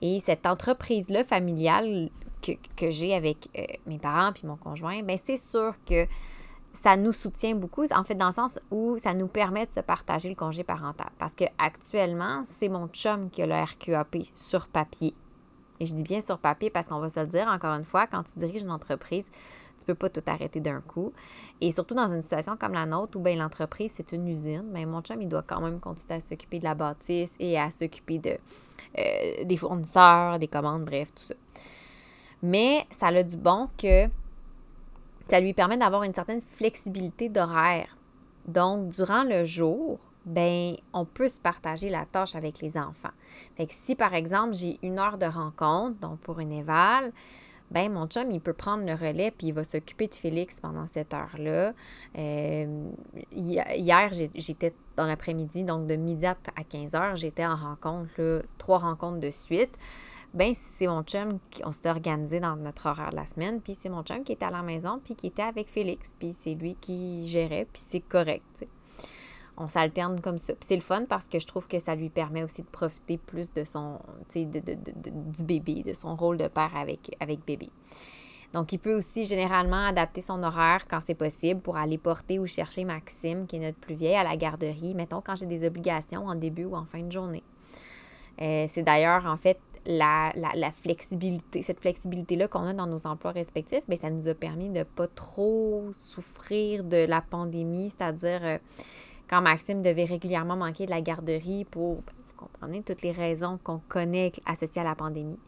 Et 0.00 0.20
cette 0.20 0.46
entreprise-là 0.46 1.24
familiale 1.24 2.10
que, 2.42 2.90
j'ai 2.90 3.14
avec 3.14 3.48
euh, 3.58 3.64
mes 3.86 3.98
parents 3.98 4.32
puis 4.32 4.46
mon 4.46 4.56
conjoint, 4.56 5.02
bien, 5.02 5.16
c'est 5.22 5.36
sûr 5.36 5.74
que 5.84 6.06
ça 6.72 6.96
nous 6.96 7.12
soutient 7.12 7.54
beaucoup, 7.54 7.84
en 7.92 8.04
fait, 8.04 8.14
dans 8.14 8.28
le 8.28 8.32
sens 8.32 8.58
où 8.70 8.96
ça 8.98 9.12
nous 9.12 9.26
permet 9.26 9.66
de 9.66 9.72
se 9.72 9.80
partager 9.80 10.28
le 10.28 10.36
congé 10.36 10.62
parental. 10.62 11.10
Parce 11.18 11.34
que 11.34 11.44
actuellement, 11.58 12.42
c'est 12.44 12.68
mon 12.68 12.86
chum 12.88 13.28
qui 13.28 13.42
a 13.42 13.46
le 13.46 13.54
RQAP 13.54 14.16
sur 14.34 14.68
papier. 14.68 15.14
Et 15.80 15.86
je 15.86 15.94
dis 15.94 16.02
bien 16.02 16.20
sur 16.20 16.38
papier 16.38 16.70
parce 16.70 16.88
qu'on 16.88 17.00
va 17.00 17.08
se 17.08 17.20
le 17.20 17.26
dire, 17.26 17.48
encore 17.48 17.74
une 17.74 17.84
fois, 17.84 18.06
quand 18.06 18.22
tu 18.22 18.38
diriges 18.38 18.62
une 18.62 18.70
entreprise, 18.70 19.28
Tu 19.80 19.86
peux 19.86 19.94
pas 19.94 20.10
tout 20.10 20.22
arrêter 20.26 20.60
d'un 20.60 20.80
coup. 20.80 21.12
Et 21.60 21.70
surtout 21.70 21.94
dans 21.94 22.08
une 22.08 22.22
situation 22.22 22.56
comme 22.56 22.74
la 22.74 22.86
nôtre 22.86 23.18
où 23.18 23.20
ben, 23.20 23.38
l'entreprise, 23.38 23.92
c'est 23.94 24.12
une 24.12 24.28
usine, 24.28 24.68
mais 24.70 24.84
ben, 24.84 24.90
mon 24.90 25.00
chum, 25.00 25.20
il 25.20 25.28
doit 25.28 25.42
quand 25.42 25.60
même 25.60 25.80
continuer 25.80 26.18
à 26.18 26.20
s'occuper 26.20 26.58
de 26.58 26.64
la 26.64 26.74
bâtisse 26.74 27.34
et 27.40 27.58
à 27.58 27.70
s'occuper 27.70 28.18
de, 28.18 28.36
euh, 28.98 29.44
des 29.44 29.56
fournisseurs, 29.56 30.38
des 30.38 30.48
commandes, 30.48 30.84
bref, 30.84 31.12
tout 31.14 31.24
ça. 31.24 31.34
Mais 32.42 32.86
ça 32.90 33.08
a 33.08 33.22
du 33.22 33.36
bon 33.36 33.68
que 33.76 34.06
ça 35.28 35.40
lui 35.40 35.54
permet 35.54 35.76
d'avoir 35.76 36.02
une 36.02 36.14
certaine 36.14 36.42
flexibilité 36.42 37.28
d'horaire. 37.28 37.96
Donc, 38.46 38.88
durant 38.88 39.22
le 39.22 39.44
jour, 39.44 39.98
ben, 40.24 40.76
on 40.92 41.04
peut 41.04 41.28
se 41.28 41.40
partager 41.40 41.88
la 41.88 42.04
tâche 42.04 42.34
avec 42.34 42.60
les 42.60 42.76
enfants. 42.76 43.12
Fait 43.56 43.66
si, 43.70 43.94
par 43.94 44.14
exemple, 44.14 44.54
j'ai 44.54 44.78
une 44.82 44.98
heure 44.98 45.18
de 45.18 45.26
rencontre, 45.26 45.98
donc 46.00 46.18
pour 46.20 46.40
une 46.40 46.52
éval, 46.52 47.12
ben 47.70 47.92
mon 47.92 48.06
chum, 48.06 48.30
il 48.30 48.40
peut 48.40 48.52
prendre 48.52 48.84
le 48.84 48.94
relais 48.94 49.30
puis 49.30 49.48
il 49.48 49.52
va 49.52 49.64
s'occuper 49.64 50.08
de 50.08 50.14
Félix 50.14 50.60
pendant 50.60 50.86
cette 50.86 51.14
heure-là. 51.14 51.72
Euh, 52.18 52.90
hier, 53.32 54.10
j'étais 54.34 54.74
dans 54.96 55.06
l'après-midi, 55.06 55.64
donc 55.64 55.86
de 55.86 55.96
midi 55.96 56.26
à 56.26 56.36
15 56.68 56.94
heures, 56.94 57.16
j'étais 57.16 57.46
en 57.46 57.56
rencontre, 57.56 58.42
trois 58.58 58.78
rencontres 58.78 59.20
de 59.20 59.30
suite. 59.30 59.76
Ben, 60.32 60.52
c'est 60.54 60.86
mon 60.86 61.02
chum, 61.02 61.40
on 61.64 61.72
s'était 61.72 61.88
organisé 61.90 62.38
dans 62.38 62.54
notre 62.54 62.86
horaire 62.86 63.10
de 63.10 63.16
la 63.16 63.26
semaine, 63.26 63.60
puis 63.60 63.74
c'est 63.74 63.88
mon 63.88 64.04
chum 64.04 64.22
qui 64.22 64.32
était 64.32 64.44
à 64.44 64.50
la 64.50 64.62
maison, 64.62 65.00
puis 65.02 65.16
qui 65.16 65.26
était 65.26 65.42
avec 65.42 65.68
Félix, 65.68 66.14
puis 66.16 66.32
c'est 66.32 66.54
lui 66.54 66.76
qui 66.80 67.26
gérait, 67.26 67.66
puis 67.72 67.82
c'est 67.84 68.00
correct, 68.00 68.64
on 69.60 69.68
s'alterne 69.68 70.20
comme 70.20 70.38
ça. 70.38 70.54
C'est 70.60 70.74
le 70.74 70.80
fun 70.80 71.04
parce 71.08 71.28
que 71.28 71.38
je 71.38 71.46
trouve 71.46 71.68
que 71.68 71.78
ça 71.78 71.94
lui 71.94 72.08
permet 72.08 72.42
aussi 72.42 72.62
de 72.62 72.68
profiter 72.68 73.18
plus 73.18 73.52
de 73.52 73.64
son, 73.64 73.98
tu 74.28 74.40
sais, 74.40 74.44
du 74.46 75.42
bébé, 75.42 75.82
de 75.82 75.92
son 75.92 76.16
rôle 76.16 76.38
de 76.38 76.48
père 76.48 76.74
avec, 76.74 77.14
avec 77.20 77.44
bébé. 77.44 77.68
Donc, 78.52 78.72
il 78.72 78.78
peut 78.78 78.96
aussi 78.96 79.26
généralement 79.26 79.86
adapter 79.86 80.22
son 80.22 80.42
horaire 80.42 80.88
quand 80.88 81.00
c'est 81.00 81.14
possible 81.14 81.60
pour 81.60 81.76
aller 81.76 81.98
porter 81.98 82.38
ou 82.38 82.46
chercher 82.46 82.84
Maxime, 82.84 83.46
qui 83.46 83.56
est 83.56 83.60
notre 83.60 83.78
plus 83.78 83.94
vieille, 83.94 84.16
à 84.16 84.24
la 84.24 84.36
garderie, 84.36 84.94
mettons 84.94 85.20
quand 85.20 85.36
j'ai 85.36 85.46
des 85.46 85.64
obligations 85.64 86.26
en 86.26 86.34
début 86.34 86.64
ou 86.64 86.74
en 86.74 86.84
fin 86.84 87.02
de 87.02 87.12
journée. 87.12 87.44
Euh, 88.40 88.66
c'est 88.68 88.82
d'ailleurs, 88.82 89.26
en 89.26 89.36
fait, 89.36 89.60
la, 89.86 90.32
flexibilité, 90.82 91.62
cette 91.62 91.80
flexibilité-là 91.80 92.48
qu'on 92.48 92.66
a 92.66 92.72
dans 92.72 92.86
nos 92.86 93.06
emplois 93.06 93.30
respectifs, 93.32 93.86
bien, 93.86 93.96
ça 93.96 94.10
nous 94.10 94.26
a 94.26 94.34
permis 94.34 94.68
de 94.68 94.78
ne 94.78 94.84
pas 94.84 95.06
trop 95.06 95.90
souffrir 95.92 96.82
de 96.82 97.04
la 97.04 97.20
pandémie, 97.20 97.90
c'est-à-dire 97.90 98.40
euh, 98.42 98.58
quand 99.30 99.40
Maxime 99.40 99.80
devait 99.80 100.04
régulièrement 100.04 100.56
manquer 100.56 100.86
de 100.86 100.90
la 100.90 101.00
garderie 101.00 101.64
pour, 101.64 102.02
ben, 102.02 102.12
vous 102.26 102.34
comprenez, 102.36 102.82
toutes 102.82 103.02
les 103.02 103.12
raisons 103.12 103.60
qu'on 103.62 103.78
connaît 103.88 104.32
associées 104.44 104.82
à 104.82 104.84
la 104.84 104.96
pandémie. 104.96 105.38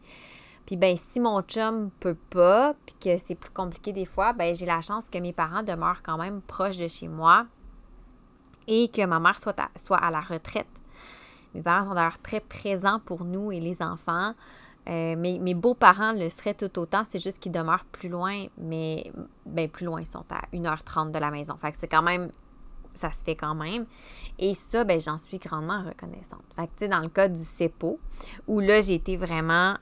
Puis 0.65 0.77
ben 0.77 0.95
si 0.95 1.19
mon 1.19 1.41
chum 1.41 1.91
peut 1.99 2.15
pas, 2.29 2.73
puis 2.85 2.95
que 3.03 3.17
c'est 3.17 3.35
plus 3.35 3.51
compliqué 3.51 3.91
des 3.91 4.05
fois, 4.05 4.31
ben 4.31 4.55
j'ai 4.55 4.65
la 4.65 4.79
chance 4.79 5.09
que 5.09 5.17
mes 5.17 5.33
parents 5.33 5.61
demeurent 5.63 6.01
quand 6.01 6.17
même 6.17 6.41
proches 6.41 6.77
de 6.77 6.87
chez 6.87 7.09
moi 7.09 7.45
et 8.67 8.87
que 8.87 9.05
ma 9.05 9.19
mère 9.19 9.37
soit 9.37 9.53
à, 9.97 10.11
la 10.11 10.21
retraite. 10.21 10.67
Mes 11.53 11.61
parents 11.61 11.83
sont 11.83 11.93
d'ailleurs 11.93 12.19
très 12.19 12.39
présents 12.39 13.01
pour 13.03 13.25
nous 13.25 13.51
et 13.51 13.59
les 13.59 13.81
enfants. 13.81 14.33
Euh, 14.89 15.17
mes, 15.17 15.53
beaux-parents 15.53 16.13
le 16.13 16.29
seraient 16.29 16.53
tout 16.53 16.79
autant, 16.79 17.03
c'est 17.05 17.19
juste 17.19 17.39
qu'ils 17.39 17.51
demeurent 17.51 17.85
plus 17.85 18.09
loin, 18.09 18.45
mais 18.57 19.11
ben, 19.45 19.69
plus 19.69 19.85
loin, 19.85 19.99
ils 19.99 20.05
sont 20.05 20.25
à 20.31 20.41
1h30 20.53 21.11
de 21.11 21.19
la 21.19 21.29
maison. 21.29 21.55
Fait 21.57 21.73
que 21.73 21.77
c'est 21.79 21.87
quand 21.89 22.01
même 22.01 22.31
ça 22.93 23.11
se 23.11 23.23
fait 23.23 23.35
quand 23.35 23.55
même. 23.55 23.85
Et 24.39 24.53
ça, 24.53 24.83
ben, 24.83 24.99
j'en 24.99 25.17
suis 25.17 25.37
grandement 25.37 25.83
reconnaissante. 25.83 26.43
Fait 26.55 26.69
que, 26.77 26.85
dans 26.85 26.99
le 26.99 27.09
cas 27.09 27.27
du 27.27 27.43
CEPO, 27.43 27.97
où 28.47 28.59
là, 28.59 28.81
j'ai 28.81 28.95
été 28.95 29.17
vraiment, 29.17 29.77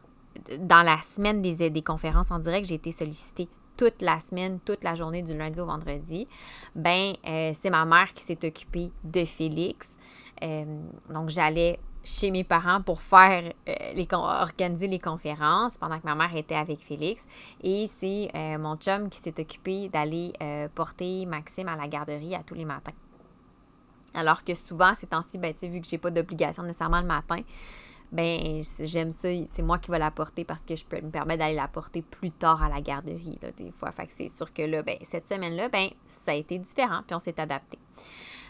dans 0.59 0.83
la 0.83 1.01
semaine 1.01 1.41
des, 1.41 1.69
des 1.69 1.81
conférences 1.81 2.31
en 2.31 2.39
direct, 2.39 2.67
j'ai 2.67 2.75
été 2.75 2.91
sollicitée 2.91 3.47
toute 3.77 4.01
la 4.01 4.19
semaine, 4.19 4.59
toute 4.63 4.83
la 4.83 4.95
journée 4.95 5.23
du 5.23 5.35
lundi 5.35 5.59
au 5.59 5.65
vendredi. 5.65 6.27
Ben, 6.75 7.15
euh, 7.27 7.51
c'est 7.55 7.69
ma 7.69 7.85
mère 7.85 8.13
qui 8.13 8.23
s'est 8.23 8.45
occupée 8.45 8.91
de 9.03 9.25
Félix. 9.25 9.97
Euh, 10.43 10.65
donc, 11.09 11.29
j'allais 11.29 11.79
chez 12.03 12.31
mes 12.31 12.43
parents 12.43 12.81
pour 12.81 13.01
faire 13.01 13.53
euh, 13.69 13.73
les 13.93 14.07
organiser 14.11 14.87
les 14.87 14.99
conférences 14.99 15.77
pendant 15.77 15.99
que 15.99 16.05
ma 16.05 16.15
mère 16.15 16.35
était 16.35 16.55
avec 16.55 16.79
Félix 16.79 17.27
et 17.63 17.87
c'est 17.87 18.29
euh, 18.35 18.57
mon 18.57 18.75
chum 18.75 19.09
qui 19.09 19.19
s'est 19.19 19.39
occupé 19.39 19.89
d'aller 19.89 20.33
euh, 20.41 20.67
porter 20.73 21.25
Maxime 21.25 21.67
à 21.67 21.75
la 21.75 21.87
garderie 21.87 22.35
à 22.35 22.43
tous 22.43 22.55
les 22.55 22.65
matins. 22.65 22.93
Alors 24.13 24.43
que 24.43 24.55
souvent 24.55 24.93
ces 24.95 25.07
temps-ci 25.07 25.37
ben 25.37 25.53
vu 25.61 25.79
que 25.79 25.87
j'ai 25.87 25.97
pas 25.97 26.11
d'obligation 26.11 26.63
nécessairement 26.63 27.01
le 27.01 27.07
matin, 27.07 27.37
ben 28.11 28.61
j'aime 28.79 29.11
ça, 29.11 29.29
c'est 29.47 29.61
moi 29.61 29.77
qui 29.77 29.89
vais 29.89 29.99
la 29.99 30.11
porter 30.11 30.43
parce 30.43 30.65
que 30.65 30.75
je 30.75 30.83
peux 30.83 30.99
me 30.99 31.11
permettre 31.11 31.39
d'aller 31.39 31.55
la 31.55 31.69
porter 31.69 32.01
plus 32.01 32.31
tard 32.31 32.61
à 32.61 32.67
la 32.67 32.81
garderie 32.81 33.39
des 33.57 33.71
fois. 33.71 33.91
Fait 33.91 34.07
que 34.07 34.11
c'est 34.13 34.27
sûr 34.27 34.51
que 34.51 34.63
là 34.63 34.81
ben 34.81 34.97
cette 35.03 35.29
semaine-là 35.29 35.69
ben 35.69 35.89
ça 36.09 36.31
a 36.31 36.33
été 36.33 36.57
différent 36.57 37.01
puis 37.05 37.15
on 37.15 37.19
s'est 37.19 37.39
adapté. 37.39 37.77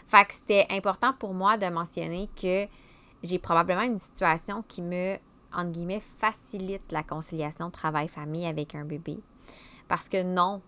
Fait 0.08 0.24
que 0.24 0.34
c'était 0.34 0.66
important 0.70 1.12
pour 1.12 1.32
moi 1.32 1.56
de 1.56 1.66
mentionner 1.66 2.28
que 2.34 2.66
j'ai 3.22 3.38
probablement 3.38 3.82
une 3.82 3.98
situation 3.98 4.64
qui 4.66 4.82
me, 4.82 5.16
entre 5.52 5.70
guillemets, 5.70 6.02
facilite 6.18 6.90
la 6.90 7.02
conciliation 7.02 7.70
travail-famille 7.70 8.46
avec 8.46 8.74
un 8.74 8.84
bébé. 8.84 9.20
Parce 9.88 10.08
que 10.08 10.22
non, 10.22 10.62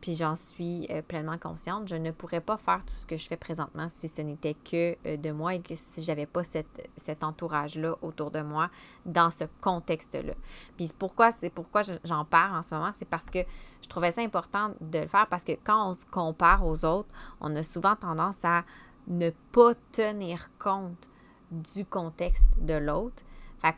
puis 0.00 0.14
j'en 0.14 0.34
suis 0.34 0.86
euh, 0.90 1.02
pleinement 1.02 1.36
consciente, 1.36 1.88
je 1.88 1.96
ne 1.96 2.10
pourrais 2.10 2.40
pas 2.40 2.56
faire 2.56 2.84
tout 2.84 2.94
ce 2.94 3.06
que 3.06 3.16
je 3.16 3.26
fais 3.26 3.36
présentement 3.36 3.88
si 3.90 4.08
ce 4.08 4.22
n'était 4.22 4.54
que 4.54 4.96
euh, 5.06 5.16
de 5.16 5.30
moi 5.30 5.54
et 5.54 5.60
que 5.60 5.74
si 5.74 6.02
j'avais 6.02 6.26
pas 6.26 6.42
cette, 6.42 6.88
cet 6.96 7.22
entourage-là 7.22 7.96
autour 8.00 8.30
de 8.30 8.40
moi 8.40 8.70
dans 9.04 9.30
ce 9.30 9.44
contexte-là. 9.60 10.32
Puis 10.76 10.90
pourquoi 10.98 11.30
c'est 11.30 11.50
pourquoi 11.50 11.82
j'en 12.04 12.24
parle 12.24 12.56
en 12.56 12.62
ce 12.62 12.74
moment, 12.74 12.90
c'est 12.94 13.08
parce 13.08 13.28
que 13.28 13.40
je 13.82 13.88
trouvais 13.88 14.10
ça 14.10 14.22
important 14.22 14.72
de 14.80 15.00
le 15.00 15.08
faire 15.08 15.26
parce 15.28 15.44
que 15.44 15.52
quand 15.64 15.90
on 15.90 15.94
se 15.94 16.06
compare 16.06 16.66
aux 16.66 16.84
autres, 16.84 17.08
on 17.40 17.54
a 17.56 17.62
souvent 17.62 17.96
tendance 17.96 18.44
à 18.44 18.64
ne 19.06 19.30
pas 19.52 19.74
tenir 19.92 20.50
compte 20.58 21.09
du 21.50 21.84
contexte 21.84 22.50
de 22.58 22.74
l'autre. 22.74 23.22
Fait 23.60 23.74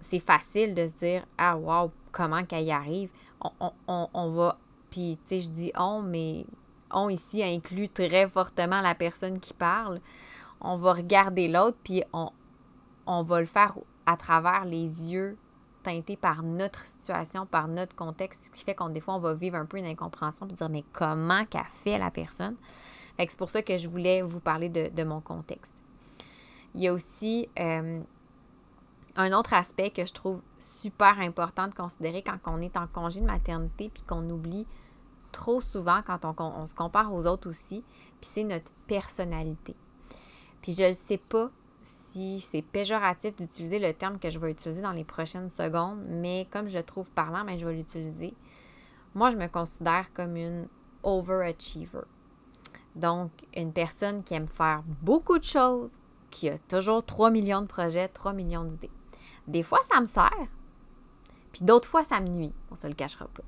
c'est 0.00 0.20
facile 0.20 0.74
de 0.74 0.86
se 0.86 0.94
dire 0.94 1.26
Ah, 1.38 1.56
wow, 1.56 1.90
comment 2.12 2.44
qu'elle 2.44 2.64
y 2.64 2.72
arrive. 2.72 3.10
On, 3.86 4.30
va. 4.30 4.58
Puis, 4.90 5.18
tu 5.22 5.28
sais, 5.28 5.40
je 5.40 5.50
dis 5.50 5.72
on, 5.76 6.00
mais 6.00 6.46
on 6.90 7.08
ici 7.08 7.42
inclut 7.42 7.88
très 7.88 8.26
fortement 8.26 8.80
la 8.80 8.94
personne 8.94 9.40
qui 9.40 9.52
parle. 9.52 10.00
On 10.60 10.76
va 10.76 10.94
regarder 10.94 11.48
l'autre, 11.48 11.76
puis 11.84 12.02
on, 12.12 12.30
on 13.06 13.22
va 13.22 13.40
le 13.40 13.46
faire 13.46 13.76
à 14.06 14.16
travers 14.16 14.64
les 14.64 15.10
yeux 15.10 15.36
teintés 15.82 16.16
par 16.16 16.42
notre 16.42 16.84
situation, 16.86 17.44
par 17.46 17.68
notre 17.68 17.94
contexte, 17.94 18.44
ce 18.44 18.50
qui 18.50 18.64
fait 18.64 18.74
qu'on 18.74 18.88
des 18.88 19.00
fois 19.00 19.14
on 19.14 19.18
va 19.18 19.34
vivre 19.34 19.56
un 19.56 19.66
peu 19.66 19.76
une 19.76 19.84
incompréhension 19.84 20.46
puis 20.46 20.56
dire 20.56 20.70
mais 20.70 20.84
comment 20.92 21.44
qu'a 21.44 21.64
fait 21.84 21.98
la 21.98 22.10
personne. 22.10 22.56
Fait 23.16 23.26
que 23.26 23.32
c'est 23.32 23.38
pour 23.38 23.50
ça 23.50 23.62
que 23.62 23.76
je 23.76 23.88
voulais 23.88 24.22
vous 24.22 24.40
parler 24.40 24.70
de, 24.70 24.88
de 24.88 25.04
mon 25.04 25.20
contexte. 25.20 25.83
Il 26.74 26.82
y 26.82 26.88
a 26.88 26.92
aussi 26.92 27.48
euh, 27.58 28.00
un 29.16 29.32
autre 29.32 29.54
aspect 29.54 29.90
que 29.90 30.04
je 30.04 30.12
trouve 30.12 30.42
super 30.58 31.18
important 31.20 31.68
de 31.68 31.74
considérer 31.74 32.22
quand 32.22 32.38
on 32.46 32.60
est 32.60 32.76
en 32.76 32.86
congé 32.86 33.20
de 33.20 33.26
maternité 33.26 33.90
puis 33.92 34.02
qu'on 34.02 34.28
oublie 34.28 34.66
trop 35.34 35.60
souvent 35.60 36.00
quand 36.06 36.24
on, 36.40 36.66
se 36.66 36.74
compare 36.74 37.12
aux 37.12 37.26
autres 37.26 37.50
aussi, 37.50 37.82
puis 38.20 38.30
c'est 38.32 38.44
notre 38.44 38.70
personnalité. 38.86 39.74
Puis 40.62 40.72
je 40.72 40.84
ne 40.84 40.92
sais 40.92 41.18
pas 41.18 41.50
si 41.82 42.40
c'est 42.40 42.62
péjoratif 42.62 43.36
d'utiliser 43.36 43.78
le 43.78 43.92
terme 43.92 44.18
que 44.18 44.30
je 44.30 44.38
vais 44.38 44.52
utiliser 44.52 44.80
dans 44.80 44.92
les 44.92 45.04
prochaines 45.04 45.48
secondes, 45.48 45.98
mais 46.08 46.46
comme 46.50 46.68
je 46.68 46.78
trouve 46.78 47.10
parlant, 47.10 47.44
ben, 47.44 47.58
je 47.58 47.66
vais 47.66 47.74
l'utiliser. 47.74 48.34
Moi, 49.14 49.30
je 49.30 49.36
me 49.36 49.48
considère 49.48 50.12
comme 50.14 50.36
une 50.36 50.68
overachiever. 51.02 52.06
Donc, 52.94 53.30
une 53.54 53.72
personne 53.72 54.22
qui 54.22 54.34
aime 54.34 54.48
faire 54.48 54.82
beaucoup 55.02 55.38
de 55.38 55.44
choses, 55.44 55.90
qui 56.34 56.48
a 56.48 56.58
toujours 56.58 57.04
3 57.04 57.30
millions 57.30 57.62
de 57.62 57.66
projets, 57.66 58.08
3 58.08 58.32
millions 58.32 58.64
d'idées. 58.64 58.90
Des 59.46 59.62
fois, 59.62 59.80
ça 59.90 60.00
me 60.00 60.06
sert, 60.06 60.48
puis 61.52 61.64
d'autres 61.64 61.88
fois, 61.88 62.02
ça 62.02 62.20
me 62.20 62.28
nuit. 62.28 62.52
On 62.72 62.76
se 62.76 62.88
le 62.88 62.94
cachera 62.94 63.26
pas. 63.28 63.44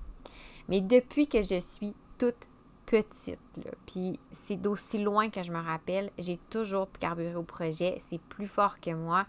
Mais 0.69 0.81
depuis 0.81 1.27
que 1.27 1.43
je 1.43 1.59
suis 1.59 1.93
toute 2.19 2.49
petite, 2.87 3.41
puis 3.85 4.21
c'est 4.31 4.55
d'aussi 4.55 5.03
loin 5.03 5.29
que 5.29 5.43
je 5.43 5.51
me 5.51 5.61
rappelle, 5.61 6.13
j'ai 6.17 6.37
toujours 6.49 6.89
carburé 7.01 7.35
au 7.35 7.43
projet. 7.43 8.01
C'est 8.07 8.21
plus 8.21 8.47
fort 8.47 8.79
que 8.81 8.93
moi. 8.93 9.27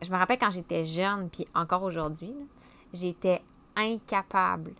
Je 0.00 0.12
me 0.12 0.16
rappelle 0.16 0.38
quand 0.38 0.50
j'étais 0.50 0.84
jeune, 0.84 1.28
puis 1.28 1.48
encore 1.56 1.82
aujourd'hui, 1.82 2.34
j'étais 2.92 3.42
incapable 3.74 4.74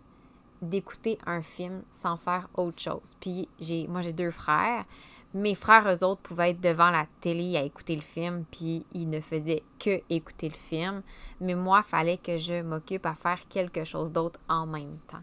d'écouter 0.61 1.17
un 1.25 1.41
film 1.41 1.83
sans 1.91 2.15
faire 2.15 2.47
autre 2.53 2.81
chose. 2.81 3.17
Puis 3.19 3.49
j'ai, 3.59 3.85
moi, 3.87 4.01
j'ai 4.01 4.13
deux 4.13 4.31
frères 4.31 4.85
mes 5.33 5.53
frères, 5.53 5.87
eux 5.87 6.03
autres, 6.03 6.21
pouvaient 6.21 6.51
être 6.51 6.61
devant 6.61 6.89
la 6.89 7.05
télé 7.21 7.55
à 7.57 7.63
écouter 7.63 7.95
le 7.95 8.01
film, 8.01 8.45
puis 8.49 8.85
ils 8.93 9.09
ne 9.09 9.19
faisaient 9.19 9.63
que 9.77 10.01
écouter 10.09 10.49
le 10.49 10.55
film. 10.55 11.01
Mais 11.41 11.55
moi, 11.55 11.83
il 11.85 11.89
fallait 11.89 12.17
que 12.17 12.37
je 12.37 12.61
m'occupe 12.61 13.05
à 13.05 13.13
faire 13.13 13.39
quelque 13.47 13.83
chose 13.83 14.11
d'autre 14.11 14.39
en 14.49 14.65
même 14.65 14.97
temps. 15.07 15.21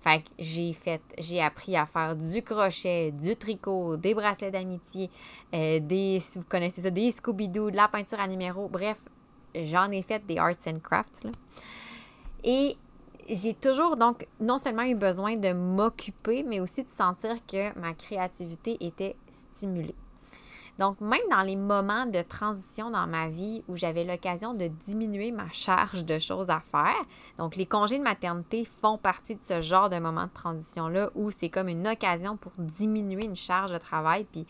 Fait 0.00 0.22
que 0.22 0.28
j'ai 0.38 0.72
fait, 0.72 1.02
j'ai 1.18 1.42
appris 1.42 1.76
à 1.76 1.86
faire 1.86 2.14
du 2.14 2.42
crochet, 2.42 3.10
du 3.10 3.36
tricot, 3.36 3.96
des 3.96 4.14
bracelets 4.14 4.50
d'amitié, 4.50 5.10
euh, 5.52 5.80
des, 5.80 6.20
si 6.20 6.38
vous 6.38 6.44
connaissez 6.48 6.80
ça, 6.80 6.90
des 6.90 7.10
Scooby-Doo, 7.10 7.70
de 7.70 7.76
la 7.76 7.88
peinture 7.88 8.20
à 8.20 8.28
numéro. 8.28 8.68
Bref, 8.68 8.98
j'en 9.54 9.90
ai 9.90 10.02
fait 10.02 10.24
des 10.24 10.38
arts 10.38 10.66
and 10.66 10.78
crafts. 10.82 11.26
Et 12.44 12.76
j'ai 13.28 13.54
toujours 13.54 13.96
donc 13.96 14.26
non 14.40 14.58
seulement 14.58 14.82
eu 14.82 14.94
besoin 14.94 15.36
de 15.36 15.52
m'occuper, 15.52 16.42
mais 16.42 16.60
aussi 16.60 16.84
de 16.84 16.88
sentir 16.88 17.36
que 17.46 17.78
ma 17.78 17.94
créativité 17.94 18.76
était 18.80 19.16
stimulée. 19.30 19.94
Donc, 20.78 21.00
même 21.00 21.20
dans 21.28 21.42
les 21.42 21.56
moments 21.56 22.06
de 22.06 22.22
transition 22.22 22.90
dans 22.90 23.08
ma 23.08 23.28
vie 23.28 23.64
où 23.66 23.76
j'avais 23.76 24.04
l'occasion 24.04 24.54
de 24.54 24.68
diminuer 24.68 25.32
ma 25.32 25.48
charge 25.50 26.04
de 26.04 26.20
choses 26.20 26.50
à 26.50 26.60
faire, 26.60 27.04
donc 27.36 27.56
les 27.56 27.66
congés 27.66 27.98
de 27.98 28.04
maternité 28.04 28.64
font 28.64 28.96
partie 28.96 29.34
de 29.34 29.42
ce 29.42 29.60
genre 29.60 29.90
de 29.90 29.98
moment 29.98 30.26
de 30.26 30.32
transition-là 30.32 31.10
où 31.16 31.32
c'est 31.32 31.48
comme 31.48 31.68
une 31.68 31.88
occasion 31.88 32.36
pour 32.36 32.52
diminuer 32.58 33.24
une 33.24 33.34
charge 33.34 33.72
de 33.72 33.78
travail 33.78 34.24
puis 34.30 34.46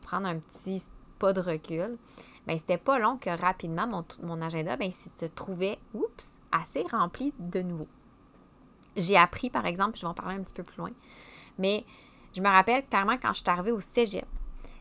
prendre 0.00 0.26
un 0.26 0.38
petit 0.38 0.84
pas 1.18 1.34
de 1.34 1.40
recul. 1.40 1.98
Bien, 2.46 2.56
c'était 2.56 2.78
pas 2.78 2.98
long 2.98 3.18
que 3.18 3.28
rapidement 3.28 3.86
mon, 3.86 4.04
mon 4.22 4.40
agenda 4.40 4.76
bien, 4.78 4.90
se 4.90 5.26
trouvait 5.26 5.78
oups, 5.92 6.38
assez 6.50 6.82
rempli 6.90 7.34
de 7.38 7.60
nouveau. 7.60 7.88
J'ai 8.98 9.16
appris, 9.16 9.50
par 9.50 9.66
exemple, 9.66 9.96
je 9.96 10.02
vais 10.02 10.08
en 10.08 10.14
parler 10.14 10.36
un 10.36 10.42
petit 10.42 10.54
peu 10.54 10.62
plus 10.62 10.78
loin, 10.78 10.90
mais 11.58 11.84
je 12.36 12.40
me 12.40 12.48
rappelle 12.48 12.84
clairement 12.86 13.16
quand 13.20 13.32
je 13.32 13.38
suis 13.38 13.48
arrivée 13.48 13.72
au 13.72 13.80
cégep, 13.80 14.26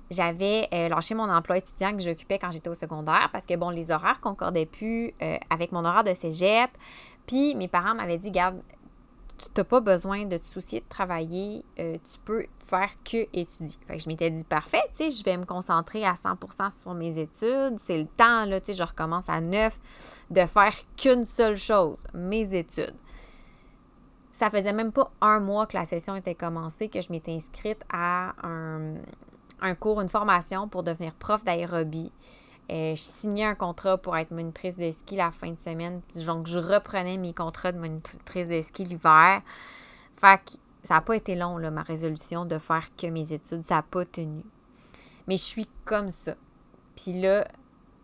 j'avais 0.09 0.69
euh, 0.73 0.89
lâché 0.89 1.15
mon 1.15 1.29
emploi 1.29 1.57
étudiant 1.57 1.91
que 1.95 2.01
j'occupais 2.01 2.39
quand 2.39 2.51
j'étais 2.51 2.69
au 2.69 2.75
secondaire 2.75 3.29
parce 3.31 3.45
que, 3.45 3.55
bon, 3.55 3.69
les 3.69 3.91
horaires 3.91 4.21
concordaient 4.21 4.65
plus 4.65 5.13
euh, 5.21 5.37
avec 5.49 5.71
mon 5.71 5.83
horaire 5.83 6.03
de 6.03 6.13
cégep. 6.13 6.69
Puis 7.25 7.55
mes 7.55 7.67
parents 7.67 7.93
m'avaient 7.93 8.17
dit, 8.17 8.31
garde, 8.31 8.61
tu 9.37 9.45
n'as 9.55 9.63
pas 9.65 9.81
besoin 9.81 10.25
de 10.25 10.37
te 10.37 10.45
soucier 10.45 10.79
de 10.79 10.85
travailler, 10.87 11.63
euh, 11.79 11.95
tu 11.95 12.19
peux 12.23 12.45
faire 12.59 12.89
que 13.03 13.27
étudier. 13.33 13.77
Fait 13.85 13.97
que 13.97 14.03
je 14.03 14.07
m'étais 14.07 14.29
dit, 14.29 14.43
parfait, 14.45 14.81
tu 14.95 15.03
sais, 15.03 15.11
je 15.11 15.23
vais 15.23 15.37
me 15.37 15.45
concentrer 15.45 16.05
à 16.05 16.13
100% 16.13 16.71
sur 16.71 16.93
mes 16.93 17.19
études. 17.19 17.77
C'est 17.77 17.97
le 17.97 18.07
temps, 18.07 18.45
là, 18.45 18.61
tu 18.61 18.67
sais, 18.67 18.73
je 18.73 18.83
recommence 18.83 19.27
à 19.27 19.41
neuf 19.41 19.77
de 20.31 20.45
faire 20.45 20.73
qu'une 20.95 21.25
seule 21.25 21.57
chose, 21.57 21.99
mes 22.13 22.55
études. 22.55 22.95
Ça 24.37 24.51
faisait 24.51 24.71
même 24.71 24.91
pas 24.91 25.11
un 25.19 25.39
mois 25.39 25.65
que 25.65 25.75
la 25.75 25.83
session 25.85 26.15
était 26.15 26.35
commencée 26.35 26.89
que 26.89 27.01
je 27.01 27.11
m'étais 27.11 27.31
inscrite 27.31 27.83
à 27.91 28.35
un, 28.45 28.93
un 29.61 29.73
cours, 29.73 29.99
une 29.99 30.09
formation 30.09 30.67
pour 30.67 30.83
devenir 30.83 31.11
prof 31.15 31.43
d'aérobie. 31.43 32.11
Euh, 32.69 32.95
je 32.95 33.01
signais 33.01 33.45
un 33.45 33.55
contrat 33.55 33.97
pour 33.97 34.15
être 34.15 34.29
monitrice 34.29 34.77
de 34.77 34.91
ski 34.91 35.15
la 35.15 35.31
fin 35.31 35.49
de 35.49 35.59
semaine. 35.59 36.01
Donc, 36.23 36.45
je 36.45 36.59
reprenais 36.59 37.17
mes 37.17 37.33
contrats 37.33 37.71
de 37.71 37.79
monitrice 37.79 38.47
de 38.47 38.61
ski 38.61 38.83
l'hiver. 38.83 39.41
Fait 40.21 40.39
que 40.45 40.51
ça 40.83 40.93
n'a 40.93 41.01
pas 41.01 41.15
été 41.15 41.33
long, 41.33 41.57
là, 41.57 41.71
ma 41.71 41.81
résolution 41.81 42.45
de 42.45 42.59
faire 42.59 42.89
que 42.95 43.07
mes 43.07 43.33
études. 43.33 43.63
Ça 43.63 43.77
n'a 43.77 43.81
pas 43.81 44.05
tenu. 44.05 44.43
Mais 45.27 45.37
je 45.37 45.43
suis 45.43 45.67
comme 45.83 46.11
ça. 46.11 46.35
Puis 46.95 47.19
là, 47.19 47.47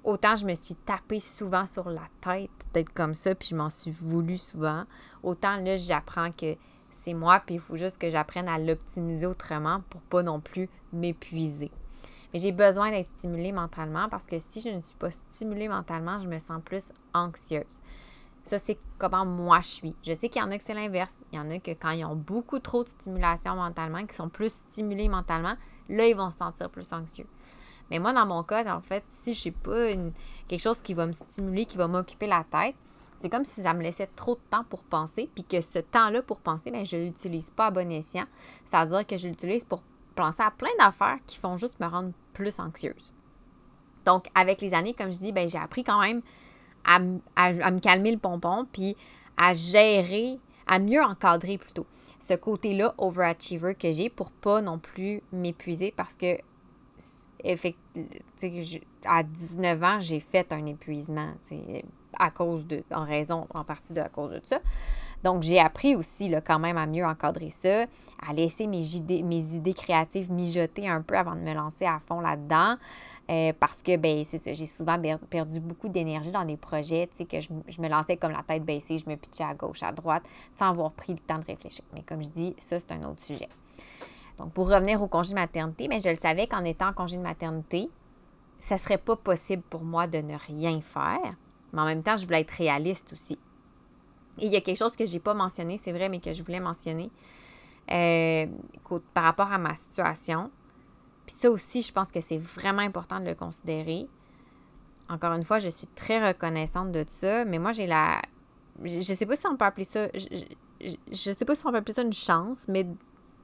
autant 0.04 0.36
je 0.36 0.46
me 0.46 0.56
suis 0.56 0.76
tapé 0.76 1.20
souvent 1.20 1.66
sur 1.66 1.89
la 1.89 2.08
tête 2.22 2.50
d'être 2.74 2.94
comme 2.94 3.13
ça, 3.13 3.36
puis 3.36 3.50
je 3.50 3.56
m'en 3.56 3.70
suis 3.70 3.92
voulu 3.92 4.38
souvent, 4.38 4.86
autant 5.24 5.58
là, 5.58 5.78
j'apprends 5.78 6.32
que 6.32 6.56
c'est 6.92 7.13
moi, 7.13 7.42
puis 7.46 7.56
il 7.56 7.62
faut 7.62 7.78
juste 7.78 7.98
que 7.98 8.10
j'apprenne 8.10 8.48
à 8.48 8.60
l'optimiser 8.60 9.26
autrement 9.26 9.82
pour 9.89 10.02
pas 10.02 10.24
non 10.24 10.39
plus 10.39 10.70
m'épuiser. 10.92 11.72
Mais 12.34 12.39
j'ai 12.39 12.52
besoin 12.52 12.89
d'être 12.89 13.10
stimulée 13.10 13.52
mentalement 13.52 14.10
parce 14.10 14.26
que 14.26 14.39
si 14.39 14.62
je 14.62 14.70
ne 14.70 14.82
suis 14.82 14.96
pas 14.96 15.12
stimulée 15.12 15.68
mentalement, 15.68 16.20
je 16.20 16.28
me 16.28 16.39
sens 16.39 16.62
plus 16.63 16.92
anxieuse. 17.13 17.80
Ça, 18.44 18.60
c'est 18.60 18.78
comment 18.98 19.26
moi 19.26 19.60
je 19.62 19.68
suis. 19.68 19.96
Je 20.06 20.13
sais 20.13 20.30
qu'il 20.30 20.42
y 20.42 20.46
en 20.46 20.52
a 20.52 20.58
que 20.58 20.63
c'est 20.63 20.74
l'inverse. 20.74 21.18
Il 21.32 21.38
y 21.38 21.39
en 21.39 21.50
a 21.50 21.60
que 21.60 21.72
quand 21.72 21.92
ils 21.92 22.04
ont 22.04 22.16
beaucoup 22.16 22.60
trop 22.60 22.84
de 22.84 22.89
stimulation 22.89 23.56
mentalement, 23.56 24.06
qui 24.06 24.16
sont 24.16 24.30
plus 24.30 24.52
stimulés 24.52 25.08
mentalement, 25.08 25.56
là, 25.89 26.08
ils 26.08 26.16
vont 26.16 26.32
se 26.32 26.39
sentir 26.39 26.70
plus 26.70 26.92
anxieux. 26.92 27.28
Mais 27.93 27.99
moi, 27.99 28.12
dans 28.12 28.25
mon 28.25 28.41
cas, 28.41 28.65
en 28.75 28.82
fait, 28.82 29.03
si 29.10 29.36
je 29.36 29.49
n'ai 29.49 29.51
pas 29.51 29.93
quelque 30.47 30.60
chose 30.60 30.82
qui 30.82 30.95
va 30.95 31.06
me 31.06 31.13
stimuler, 31.13 31.65
qui 31.65 31.77
va 31.77 31.88
m'occuper 31.88 32.25
la 32.25 32.43
tête, 32.43 32.73
c'est 33.17 33.29
comme 33.29 33.45
si 33.45 33.62
ça 33.62 33.75
me 33.75 33.84
laissait 33.84 34.10
trop 34.15 34.34
de 34.34 34.41
temps 34.49 34.63
pour 34.67 34.84
penser, 34.84 35.29
puis 35.36 35.43
que 35.43 35.62
ce 35.62 35.77
temps-là 35.77 36.23
pour 36.23 36.39
penser, 36.39 36.71
bien, 36.71 36.84
je 36.84 36.95
ne 36.95 37.03
l'utilise 37.03 37.51
pas 37.51 37.67
à 37.67 37.71
bon 37.71 37.91
escient. 37.91 38.25
Ça 38.65 38.84
veut 38.84 38.89
dire 38.89 39.06
que 39.06 39.15
je 39.15 39.27
l'utilise 39.27 39.63
pour 39.63 39.84
penser 40.15 40.41
à 40.41 40.49
plein 40.49 40.71
d'affaires 40.79 41.19
qui 41.27 41.38
font 41.38 41.56
juste 41.56 41.79
me 41.79 41.86
rendre 41.86 42.13
plus 42.34 42.60
anxieuse. 42.60 43.13
Donc, 44.08 44.25
avec 44.34 44.62
les 44.62 44.73
années, 44.73 44.95
comme 44.95 45.13
je 45.13 45.19
dis, 45.19 45.32
ben, 45.32 45.47
j'ai 45.47 45.60
appris 45.60 45.84
quand 45.84 46.01
même 46.01 46.23
à, 46.86 46.97
me 46.97 47.79
calmer 47.79 48.12
le 48.12 48.17
pompon, 48.17 48.65
puis 48.73 48.97
à 49.38 49.53
gérer, 49.53 50.39
à 50.65 50.79
mieux 50.79 51.03
encadrer 51.03 51.60
plutôt 51.60 51.86
ce 52.19 52.34
côté-là 52.34 52.95
overachiever 52.97 53.75
que 53.75 53.91
j'ai 53.91 54.10
pour 54.10 54.32
pas 54.32 54.62
non 54.62 54.79
plus 54.79 55.21
m'épuiser 55.32 55.93
parce 55.95 56.15
que 56.15 56.38
à 59.06 59.23
19 59.23 59.84
ans, 59.84 59.99
j'ai 59.99 60.19
fait 60.19 60.51
un 60.51 60.65
épuisement 60.65 61.34
à 62.17 62.32
cause 62.32 62.65
de, 62.65 62.84
en 62.91 63.06
raison, 63.06 63.47
en 63.53 63.63
partie 63.63 63.93
de 63.93 64.01
à 64.01 64.10
cause 64.10 64.32
de 64.32 64.41
ça. 64.43 64.60
Donc, 65.23 65.41
j'ai 65.41 65.60
appris 65.60 65.95
aussi 65.95 66.27
là, 66.29 66.41
quand 66.41 66.60
même 66.60 66.77
à 66.77 66.86
mieux 66.86 67.06
encadrer 67.06 67.49
ça, 67.49 67.86
à 68.27 68.34
laisser 68.34 68.67
mes 68.67 68.95
idées, 68.95 69.23
mes 69.23 69.56
idées 69.56 69.73
créatives 69.73 70.32
mijoter 70.32 70.88
un 70.88 71.01
peu 71.01 71.17
avant 71.17 71.36
de 71.36 71.41
me 71.41 71.53
lancer 71.53 71.86
à 71.86 71.99
fond 71.99 72.19
là-dedans. 72.19 72.75
Euh, 73.29 73.53
parce 73.58 73.82
que, 73.82 73.95
ben, 73.95 74.25
c'est 74.29 74.38
ça, 74.38 74.53
j'ai 74.53 74.65
souvent 74.65 75.01
perdu 75.29 75.62
beaucoup 75.62 75.88
d'énergie 75.88 76.34
dans 76.34 76.43
des 76.43 76.58
projets, 76.58 77.08
tu 77.08 77.19
sais, 77.19 77.25
que 77.25 77.39
je, 77.39 77.47
je, 77.69 77.82
me 77.82 77.88
lançais 77.88 78.17
comme 78.17 78.34
la 78.34 78.43
tête 78.43 78.65
baissée, 78.65 78.97
je 78.97 79.10
me 79.10 79.15
pitchais 79.15 79.45
à 79.45 79.53
gauche, 79.53 79.82
à 79.82 79.93
droite, 79.93 80.23
sans 80.51 80.71
avoir 80.71 80.91
pris 80.91 81.13
le 81.13 81.19
temps 81.19 81.39
de 81.39 81.45
réfléchir. 81.45 81.86
Mais 81.93 82.01
comme 82.01 82.21
je 82.21 82.27
dis, 82.27 82.53
ça, 82.58 82.82
c'est 82.82 82.91
un 82.91 83.03
autre 83.03 83.21
sujet. 83.21 83.47
Donc, 84.38 84.54
pour 84.54 84.69
revenir 84.69 85.02
au 85.02 85.08
congé 85.08 85.30
de 85.30 85.36
maternité, 85.36 85.88
mais 85.88 86.00
je 86.00 86.10
le 86.10 86.15
savais 86.15 86.48
qu'en 86.48 86.63
étant 86.63 86.88
en 86.88 86.93
congé 86.93 87.17
de 87.17 87.22
maternité, 87.22 87.89
ça 88.60 88.76
ne 88.76 88.80
serait 88.80 88.98
pas 88.98 89.15
possible 89.15 89.63
pour 89.69 89.84
moi 89.84 90.08
de 90.08 90.19
ne 90.19 90.36
rien 90.36 90.82
faire. 90.82 91.36
Mais 91.72 91.82
en 91.82 91.86
même 91.86 92.04
temps, 92.04 92.15
je 92.15 92.26
voulais 92.26 92.41
être 92.41 92.52
réaliste 92.52 93.13
aussi. 93.13 93.38
Et 94.39 94.48
il 94.48 94.52
y 94.52 94.56
a 94.56 94.62
quelque 94.62 94.78
chose 94.78 94.96
que 94.96 95.06
je 95.06 95.13
n'ai 95.13 95.19
pas 95.19 95.34
mentionné, 95.34 95.78
c'est 95.78 95.91
vrai, 95.91 96.10
mais 96.10 96.19
que 96.19 96.34
je 96.34 96.43
voulais 96.43 96.60
mentionner 96.60 97.12
euh, 97.91 98.48
par 99.13 99.24
rapport 99.24 99.52
à 99.52 99.58
ma 99.58 99.76
situation. 99.76 100.50
Puis 101.26 101.36
ça 101.36 101.52
aussi, 101.52 101.82
je 101.82 101.91
pense 101.91 102.12
que 102.12 102.22
c'est 102.22 102.38
vraiment 102.38 102.82
important 102.82 103.19
de 103.19 103.26
le 103.26 103.36
considérer. 103.36 104.08
Encore 105.10 105.34
une 105.34 105.43
fois, 105.43 105.60
je 105.60 105.69
suis 105.69 105.88
très 105.88 106.26
reconnaissante 106.26 106.91
de 106.91 107.06
ça, 107.08 107.46
mais 107.46 107.60
moi, 107.60 107.72
j'ai 107.72 107.86
la. 107.88 108.22
Je 108.84 108.98
ne 108.98 109.02
sais 109.02 109.26
pas 109.26 109.36
si 109.36 109.46
on 109.46 109.56
peut 109.56 109.65
appeler 109.65 109.84
ça. 109.84 110.08
Je, 110.13 110.89
ne 110.89 111.34
sais 111.34 111.46
pas 111.46 111.56
si 111.56 111.65
on 111.65 111.72
peut 111.72 111.78
appeler 111.78 111.93
ça 111.93 112.02
une 112.02 112.13
chance, 112.13 112.65
mais 112.67 112.88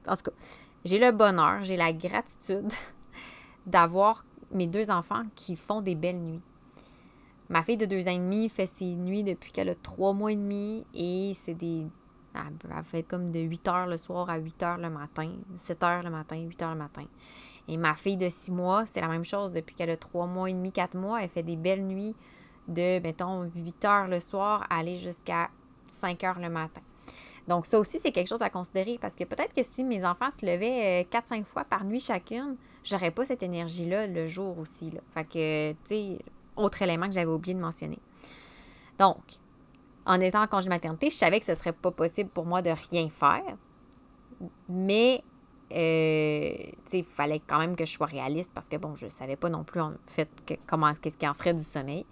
en 0.06 0.16
tout 0.16 0.24
cas, 0.24 0.32
j'ai 0.84 0.98
le 0.98 1.12
bonheur, 1.12 1.62
j'ai 1.62 1.76
la 1.76 1.92
gratitude 1.92 2.72
d'avoir 3.66 4.24
mes 4.50 4.66
deux 4.66 4.90
enfants 4.90 5.22
qui 5.34 5.56
font 5.56 5.80
des 5.80 5.94
belles 5.94 6.20
nuits. 6.20 6.42
Ma 7.48 7.62
fille 7.62 7.76
de 7.76 7.86
deux 7.86 8.06
ans 8.06 8.12
et 8.12 8.18
demi 8.18 8.48
fait 8.48 8.66
ses 8.66 8.94
nuits 8.94 9.24
depuis 9.24 9.50
qu'elle 9.50 9.68
a 9.68 9.74
trois 9.74 10.12
mois 10.12 10.32
et 10.32 10.36
demi 10.36 10.84
et 10.94 11.32
c'est 11.34 11.54
des. 11.54 11.86
Elle 12.32 12.84
fait 12.84 13.02
comme 13.02 13.32
de 13.32 13.40
8 13.40 13.66
heures 13.66 13.86
le 13.88 13.96
soir 13.96 14.30
à 14.30 14.38
8 14.38 14.62
heures 14.62 14.78
le 14.78 14.88
matin, 14.88 15.32
7 15.58 15.82
heures 15.82 16.02
le 16.04 16.10
matin, 16.10 16.36
8 16.36 16.62
heures 16.62 16.74
le 16.74 16.78
matin. 16.78 17.04
Et 17.66 17.76
ma 17.76 17.94
fille 17.94 18.16
de 18.16 18.28
six 18.28 18.52
mois, 18.52 18.86
c'est 18.86 19.00
la 19.00 19.08
même 19.08 19.24
chose. 19.24 19.52
Depuis 19.52 19.74
qu'elle 19.74 19.90
a 19.90 19.96
trois 19.96 20.26
mois 20.26 20.48
et 20.48 20.52
demi, 20.52 20.70
quatre 20.70 20.96
mois, 20.96 21.20
elle 21.22 21.28
fait 21.28 21.42
des 21.42 21.56
belles 21.56 21.84
nuits 21.84 22.14
de, 22.68 23.00
mettons, 23.00 23.50
8 23.54 23.84
heures 23.84 24.06
le 24.06 24.20
soir, 24.20 24.64
aller 24.70 24.94
jusqu'à 24.94 25.50
5 25.88 26.22
heures 26.22 26.38
le 26.38 26.50
matin. 26.50 26.82
Donc, 27.48 27.66
ça 27.66 27.78
aussi, 27.78 27.98
c'est 27.98 28.12
quelque 28.12 28.28
chose 28.28 28.42
à 28.42 28.50
considérer 28.50 28.98
parce 29.00 29.16
que 29.16 29.24
peut-être 29.24 29.54
que 29.54 29.62
si 29.62 29.84
mes 29.84 30.04
enfants 30.04 30.30
se 30.30 30.44
levaient 30.44 31.06
4-5 31.10 31.40
euh, 31.40 31.44
fois 31.44 31.64
par 31.64 31.84
nuit 31.84 32.00
chacune, 32.00 32.56
j'aurais 32.84 33.10
pas 33.10 33.24
cette 33.24 33.42
énergie-là 33.42 34.06
le 34.06 34.26
jour 34.26 34.58
aussi. 34.58 34.90
Là. 34.90 35.00
Fait 35.14 35.24
que, 35.24 35.72
tu 35.72 35.78
sais, 35.84 36.18
autre 36.56 36.82
élément 36.82 37.06
que 37.06 37.12
j'avais 37.12 37.30
oublié 37.30 37.54
de 37.54 37.60
mentionner. 37.60 37.98
Donc, 38.98 39.18
en 40.06 40.20
étant 40.20 40.42
en 40.42 40.46
congé 40.46 40.68
maternité, 40.68 41.10
je 41.10 41.16
savais 41.16 41.40
que 41.40 41.46
ce 41.46 41.54
serait 41.54 41.72
pas 41.72 41.90
possible 41.90 42.30
pour 42.30 42.46
moi 42.46 42.62
de 42.62 42.70
rien 42.90 43.08
faire. 43.08 43.56
Mais, 44.68 45.22
euh, 45.72 46.52
tu 46.84 46.90
sais, 46.90 46.98
il 46.98 47.04
fallait 47.04 47.40
quand 47.46 47.58
même 47.58 47.76
que 47.76 47.84
je 47.84 47.92
sois 47.92 48.06
réaliste 48.06 48.50
parce 48.54 48.68
que, 48.68 48.76
bon, 48.76 48.96
je 48.96 49.08
savais 49.08 49.36
pas 49.36 49.48
non 49.48 49.64
plus, 49.64 49.80
en 49.80 49.94
fait, 50.06 50.28
comment, 50.66 50.92
qu'est-ce 50.94 51.18
qui 51.18 51.28
en 51.28 51.34
serait 51.34 51.54
du 51.54 51.62
sommeil. 51.62 52.06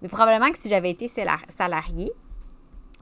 Mais 0.00 0.08
probablement 0.08 0.50
que 0.50 0.58
si 0.58 0.68
j'avais 0.68 0.90
été 0.90 1.08
salariée, 1.08 2.12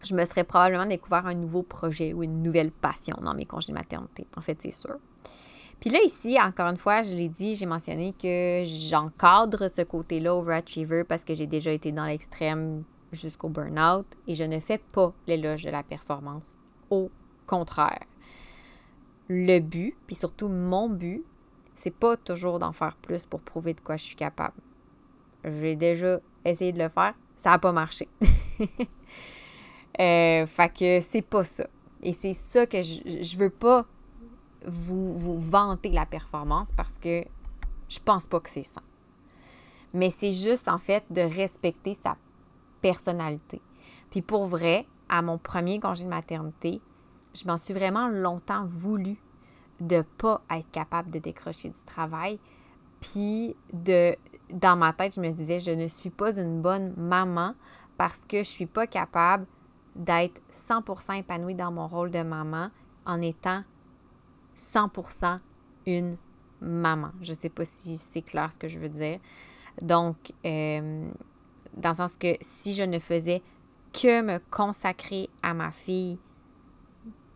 je 0.03 0.15
me 0.15 0.25
serais 0.25 0.45
probablement 0.45 0.87
découvert 0.87 1.27
un 1.27 1.35
nouveau 1.35 1.63
projet 1.63 2.13
ou 2.13 2.23
une 2.23 2.43
nouvelle 2.43 2.71
passion 2.71 3.17
dans 3.23 3.35
mes 3.35 3.47
congés 3.47 3.73
de 3.73 3.79
maternité. 3.79 4.27
En 4.37 4.41
fait, 4.41 4.61
c'est 4.61 4.71
sûr. 4.71 4.97
Puis 5.81 5.91
là, 5.91 5.99
ici, 6.05 6.39
encore 6.41 6.67
une 6.67 6.77
fois, 6.77 7.03
je 7.03 7.15
l'ai 7.15 7.29
dit, 7.29 7.57
j'ai 7.57 7.67
mentionné 7.67 8.13
que 8.13 8.65
j'encadre 8.67 9.69
ce 9.69 9.83
côté-là 9.83 10.35
overachiever 10.35 11.05
parce 11.05 11.25
que 11.25 11.35
j'ai 11.35 11.47
déjà 11.47 11.73
été 11.73 11.91
dans 11.91 12.05
l'extrême 12.05 12.85
jusqu'au 13.13 13.49
burn-out 13.49 14.07
et 14.27 14.35
je 14.35 14.45
ne 14.45 14.61
fais 14.61 14.79
pas 14.79 15.13
l'éloge 15.27 15.65
de 15.65 15.71
la 15.71 15.83
performance. 15.83 16.57
Au 16.91 17.11
contraire. 17.47 18.05
Le 19.29 19.59
but, 19.61 19.97
puis 20.07 20.17
surtout 20.17 20.49
mon 20.49 20.89
but, 20.89 21.25
c'est 21.75 21.95
pas 21.95 22.17
toujours 22.17 22.59
d'en 22.59 22.73
faire 22.73 22.97
plus 22.97 23.25
pour 23.25 23.41
prouver 23.41 23.73
de 23.73 23.81
quoi 23.81 23.97
je 23.97 24.05
suis 24.05 24.17
capable. 24.17 24.61
J'ai 25.45 25.77
déjà 25.77 26.21
essayé 26.45 26.73
de 26.73 26.79
le 26.79 26.91
faire, 26.91 27.15
ça 27.37 27.51
n'a 27.51 27.59
pas 27.59 27.73
marché. 27.73 28.07
Euh, 30.01 30.47
fait 30.47 30.73
que 30.73 31.01
c'est 31.01 31.23
pas 31.23 31.45
ça. 31.45 31.67
Et 32.03 32.13
c'est 32.13 32.33
ça 32.33 32.67
que 32.67 32.81
je, 32.81 33.23
je 33.23 33.37
veux 33.37 33.51
pas 33.51 33.85
vous, 34.67 35.17
vous 35.17 35.39
vanter 35.39 35.91
la 35.91 36.07
performance 36.07 36.73
parce 36.73 36.97
que 36.99 37.25
je 37.89 37.99
pense 37.99 38.27
pas 38.27 38.41
que 38.41 38.49
c'est 38.49 38.63
ça. 38.63 38.81
Mais 39.93 40.11
c'est 40.11 40.33
juste 40.33 40.69
en 40.69 40.79
fait 40.79 41.05
de 41.11 41.21
respecter 41.21 41.95
sa 41.95 42.17
personnalité. 42.81 43.61
Puis 44.11 44.23
pour 44.23 44.47
vrai, 44.47 44.87
à 45.09 45.23
mon 45.23 45.39
premier 45.39 45.81
congé 45.81 46.05
de 46.05 46.09
maternité, 46.09 46.81
je 47.35 47.47
m'en 47.47 47.59
suis 47.59 47.75
vraiment 47.75 48.09
longtemps 48.09 48.65
voulu 48.65 49.17
de 49.81 50.03
pas 50.19 50.41
être 50.51 50.71
capable 50.71 51.11
de 51.11 51.19
décrocher 51.19 51.69
du 51.69 51.83
travail. 51.85 52.39
Puis 53.01 53.57
de 53.73 54.17
dans 54.51 54.77
ma 54.77 54.93
tête, 54.93 55.15
je 55.15 55.21
me 55.21 55.31
disais 55.31 55.61
je 55.61 55.71
ne 55.71 55.89
suis 55.89 56.11
pas 56.11 56.39
une 56.39 56.61
bonne 56.61 56.95
maman 56.97 57.55
parce 57.97 58.25
que 58.25 58.39
je 58.39 58.49
suis 58.49 58.67
pas 58.67 58.87
capable 58.87 59.47
d'être 59.97 60.41
100% 60.53 61.19
épanouie 61.19 61.55
dans 61.55 61.73
mon 61.73 61.89
rôle 61.89 62.11
de 62.11 62.23
maman 62.23 62.71
en 63.07 63.21
étant 63.21 63.65
100% 64.57 65.41
une 65.87 66.17
maman. 66.61 67.11
Je 67.21 67.33
sais 67.33 67.49
pas 67.49 67.65
si 67.65 67.97
c'est 67.97 68.23
clair 68.23 68.53
ce 68.53 68.59
que 68.59 68.69
je 68.69 68.79
veux 68.79 68.89
dire. 68.89 69.19
Donc, 69.83 70.33
euh, 70.45 71.11
dans 71.77 71.91
le 71.91 71.95
sens 71.95 72.17
que 72.17 72.35
si 72.41 72.75
je 72.75 72.83
ne 72.83 72.99
faisais 72.99 73.43
que 73.93 74.23
me 74.23 74.39
consacrer 74.51 75.29
à 75.43 75.55
ma 75.55 75.71
fille 75.73 76.19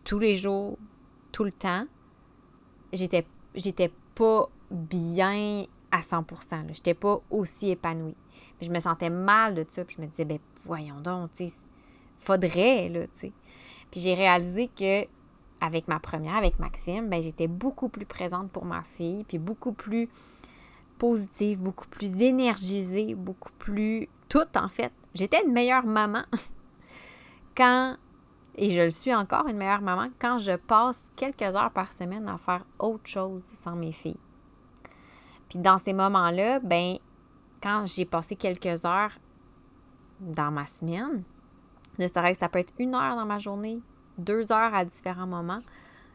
tous 0.03 0.19
les 0.19 0.35
jours, 0.35 0.77
tout 1.31 1.43
le 1.43 1.51
temps, 1.51 1.85
j'étais, 2.93 3.25
j'étais 3.55 3.91
pas 4.13 4.47
bien 4.71 5.65
à 5.91 6.01
100%. 6.01 6.61
Je 6.67 6.67
n'étais 6.67 6.93
pas 6.93 7.21
aussi 7.29 7.71
épanouie. 7.71 8.15
je 8.61 8.69
me 8.69 8.79
sentais 8.79 9.09
mal 9.09 9.55
de 9.55 9.65
ça. 9.67 9.83
Je 9.87 10.01
me 10.01 10.07
disais, 10.07 10.25
ben 10.25 10.39
voyons 10.63 10.99
donc, 11.01 11.31
faudrait, 12.19 12.89
là, 12.89 13.01
tu 13.03 13.09
sais. 13.15 13.31
Puis 13.91 13.99
j'ai 14.01 14.13
réalisé 14.13 14.67
que 14.67 15.05
avec 15.61 15.87
ma 15.87 15.99
première, 15.99 16.35
avec 16.35 16.59
Maxime, 16.59 17.09
ben 17.09 17.21
j'étais 17.21 17.47
beaucoup 17.47 17.89
plus 17.89 18.05
présente 18.05 18.51
pour 18.51 18.65
ma 18.65 18.83
fille, 18.83 19.23
puis 19.23 19.37
beaucoup 19.37 19.71
plus 19.71 20.09
positive, 20.97 21.61
beaucoup 21.61 21.87
plus 21.87 22.21
énergisée, 22.21 23.15
beaucoup 23.15 23.51
plus 23.57 24.09
toute 24.29 24.55
en 24.57 24.69
fait. 24.69 24.91
J'étais 25.13 25.43
une 25.45 25.53
meilleure 25.53 25.85
maman 25.85 26.23
quand, 27.57 27.97
et 28.55 28.69
je 28.69 28.81
le 28.81 28.89
suis 28.89 29.13
encore 29.13 29.47
une 29.47 29.57
meilleure 29.57 29.81
maman, 29.81 30.09
quand 30.19 30.37
je 30.37 30.55
passe 30.55 31.11
quelques 31.15 31.41
heures 31.41 31.71
par 31.71 31.93
semaine 31.93 32.27
à 32.27 32.37
faire 32.37 32.65
autre 32.79 33.07
chose 33.07 33.43
sans 33.53 33.75
mes 33.75 33.91
filles. 33.91 34.19
Puis 35.49 35.59
dans 35.59 35.77
ces 35.77 35.93
moments-là, 35.93 36.59
ben 36.59 36.97
quand 37.61 37.85
j'ai 37.85 38.05
passé 38.05 38.35
quelques 38.35 38.85
heures 38.85 39.17
dans 40.19 40.51
ma 40.51 40.65
semaine, 40.65 41.23
ne 41.99 42.07
serait 42.07 42.33
que 42.33 42.37
ça 42.37 42.49
peut 42.49 42.59
être 42.59 42.73
une 42.79 42.95
heure 42.95 43.15
dans 43.15 43.25
ma 43.25 43.39
journée, 43.39 43.79
deux 44.17 44.51
heures 44.51 44.73
à 44.73 44.85
différents 44.85 45.27
moments. 45.27 45.61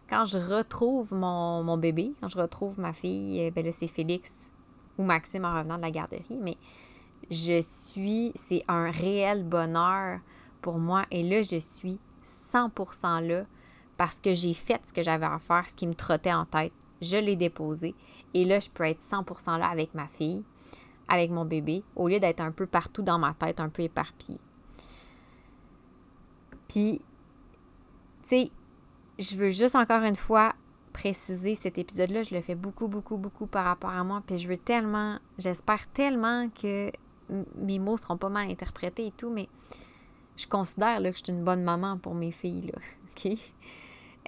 Quand 0.08 0.24
je 0.24 0.38
retrouve 0.38 1.14
mon, 1.14 1.76
bébé, 1.76 2.12
quand 2.20 2.28
je 2.28 2.38
retrouve 2.38 2.80
ma 2.80 2.92
fille, 2.92 3.46
euh, 3.46 3.50
ben 3.50 3.64
là, 3.64 3.72
c'est 3.72 3.86
Félix 3.86 4.52
ou 4.98 5.04
Maxime 5.04 5.44
en 5.44 5.52
revenant 5.52 5.76
de 5.76 5.82
la 5.82 5.90
garderie, 5.90 6.38
mais 6.40 6.56
je 7.30 7.62
suis, 7.62 8.32
c'est 8.34 8.64
un 8.66 8.90
réel 8.90 9.44
bonheur 9.44 10.18
pour 10.62 10.78
moi. 10.78 11.04
Et 11.10 11.22
là, 11.22 11.42
je 11.42 11.60
suis 11.60 11.98
100% 12.24 13.26
là 13.26 13.44
parce 13.96 14.18
que 14.18 14.34
j'ai 14.34 14.54
fait 14.54 14.80
ce 14.84 14.92
que 14.92 15.02
j'avais 15.02 15.26
à 15.26 15.38
faire, 15.38 15.68
ce 15.68 15.74
qui 15.74 15.86
me 15.86 15.94
trottait 15.94 16.32
en 16.32 16.44
tête. 16.44 16.72
Je 17.00 17.16
l'ai 17.16 17.36
déposé. 17.36 17.94
Et 18.34 18.44
là, 18.44 18.58
je 18.58 18.68
peux 18.68 18.84
être 18.84 19.00
100% 19.00 19.58
là 19.58 19.68
avec 19.68 19.94
ma 19.94 20.06
fille, 20.08 20.44
avec 21.08 21.30
mon 21.30 21.44
bébé, 21.44 21.84
au 21.96 22.08
lieu 22.08 22.18
d'être 22.18 22.40
un 22.40 22.52
peu 22.52 22.66
partout 22.66 23.02
dans 23.02 23.18
ma 23.18 23.34
tête, 23.34 23.60
un 23.60 23.68
peu 23.68 23.82
éparpillé. 23.82 24.38
Puis, 26.70 27.00
tu 28.22 28.28
sais, 28.28 28.50
je 29.18 29.34
veux 29.34 29.50
juste 29.50 29.74
encore 29.74 30.04
une 30.04 30.14
fois 30.14 30.54
préciser 30.92 31.56
cet 31.56 31.78
épisode-là. 31.78 32.22
Je 32.22 32.32
le 32.32 32.40
fais 32.40 32.54
beaucoup, 32.54 32.86
beaucoup, 32.86 33.16
beaucoup 33.16 33.46
par 33.46 33.64
rapport 33.64 33.90
à 33.90 34.04
moi. 34.04 34.22
Puis 34.24 34.38
je 34.38 34.46
veux 34.46 34.56
tellement, 34.56 35.18
j'espère 35.36 35.88
tellement 35.88 36.48
que 36.50 36.92
mes 37.56 37.80
mots 37.80 37.96
seront 37.96 38.16
pas 38.16 38.28
mal 38.28 38.48
interprétés 38.48 39.06
et 39.06 39.10
tout, 39.10 39.30
mais 39.30 39.48
je 40.36 40.46
considère 40.46 40.98
que 40.98 41.08
je 41.08 41.24
suis 41.24 41.32
une 41.32 41.42
bonne 41.42 41.64
maman 41.64 41.98
pour 41.98 42.14
mes 42.14 42.30
filles. 42.30 42.70
Là, 42.72 42.78
OK? 43.26 43.36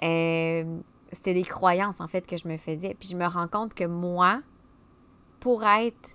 Euh, 0.03 0.79
c'était 1.13 1.33
des 1.33 1.43
croyances 1.43 2.01
en 2.01 2.09
fait 2.09 2.27
que 2.27 2.35
je 2.35 2.49
me 2.49 2.57
faisais. 2.57 2.93
Puis 2.93 3.07
je 3.07 3.15
me 3.15 3.25
rends 3.25 3.47
compte 3.47 3.73
que 3.73 3.85
moi, 3.85 4.41
pour 5.39 5.63
être 5.63 6.09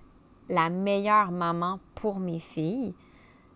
la 0.51 0.69
meilleure 0.69 1.31
maman 1.31 1.81
pour 1.95 2.21
mes 2.21 2.41
filles, 2.41 2.93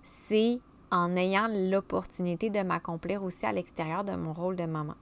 c'est 0.03 0.59
en 0.93 1.15
ayant 1.15 1.49
l'opportunité 1.49 2.51
de 2.51 2.63
m'accomplir 2.63 3.25
aussi 3.25 3.47
à 3.47 3.53
l'extérieur 3.53 4.05
de 4.05 4.13
mon 4.13 4.35
rôle 4.35 4.57
de 4.57 4.67
maman. 4.67 4.95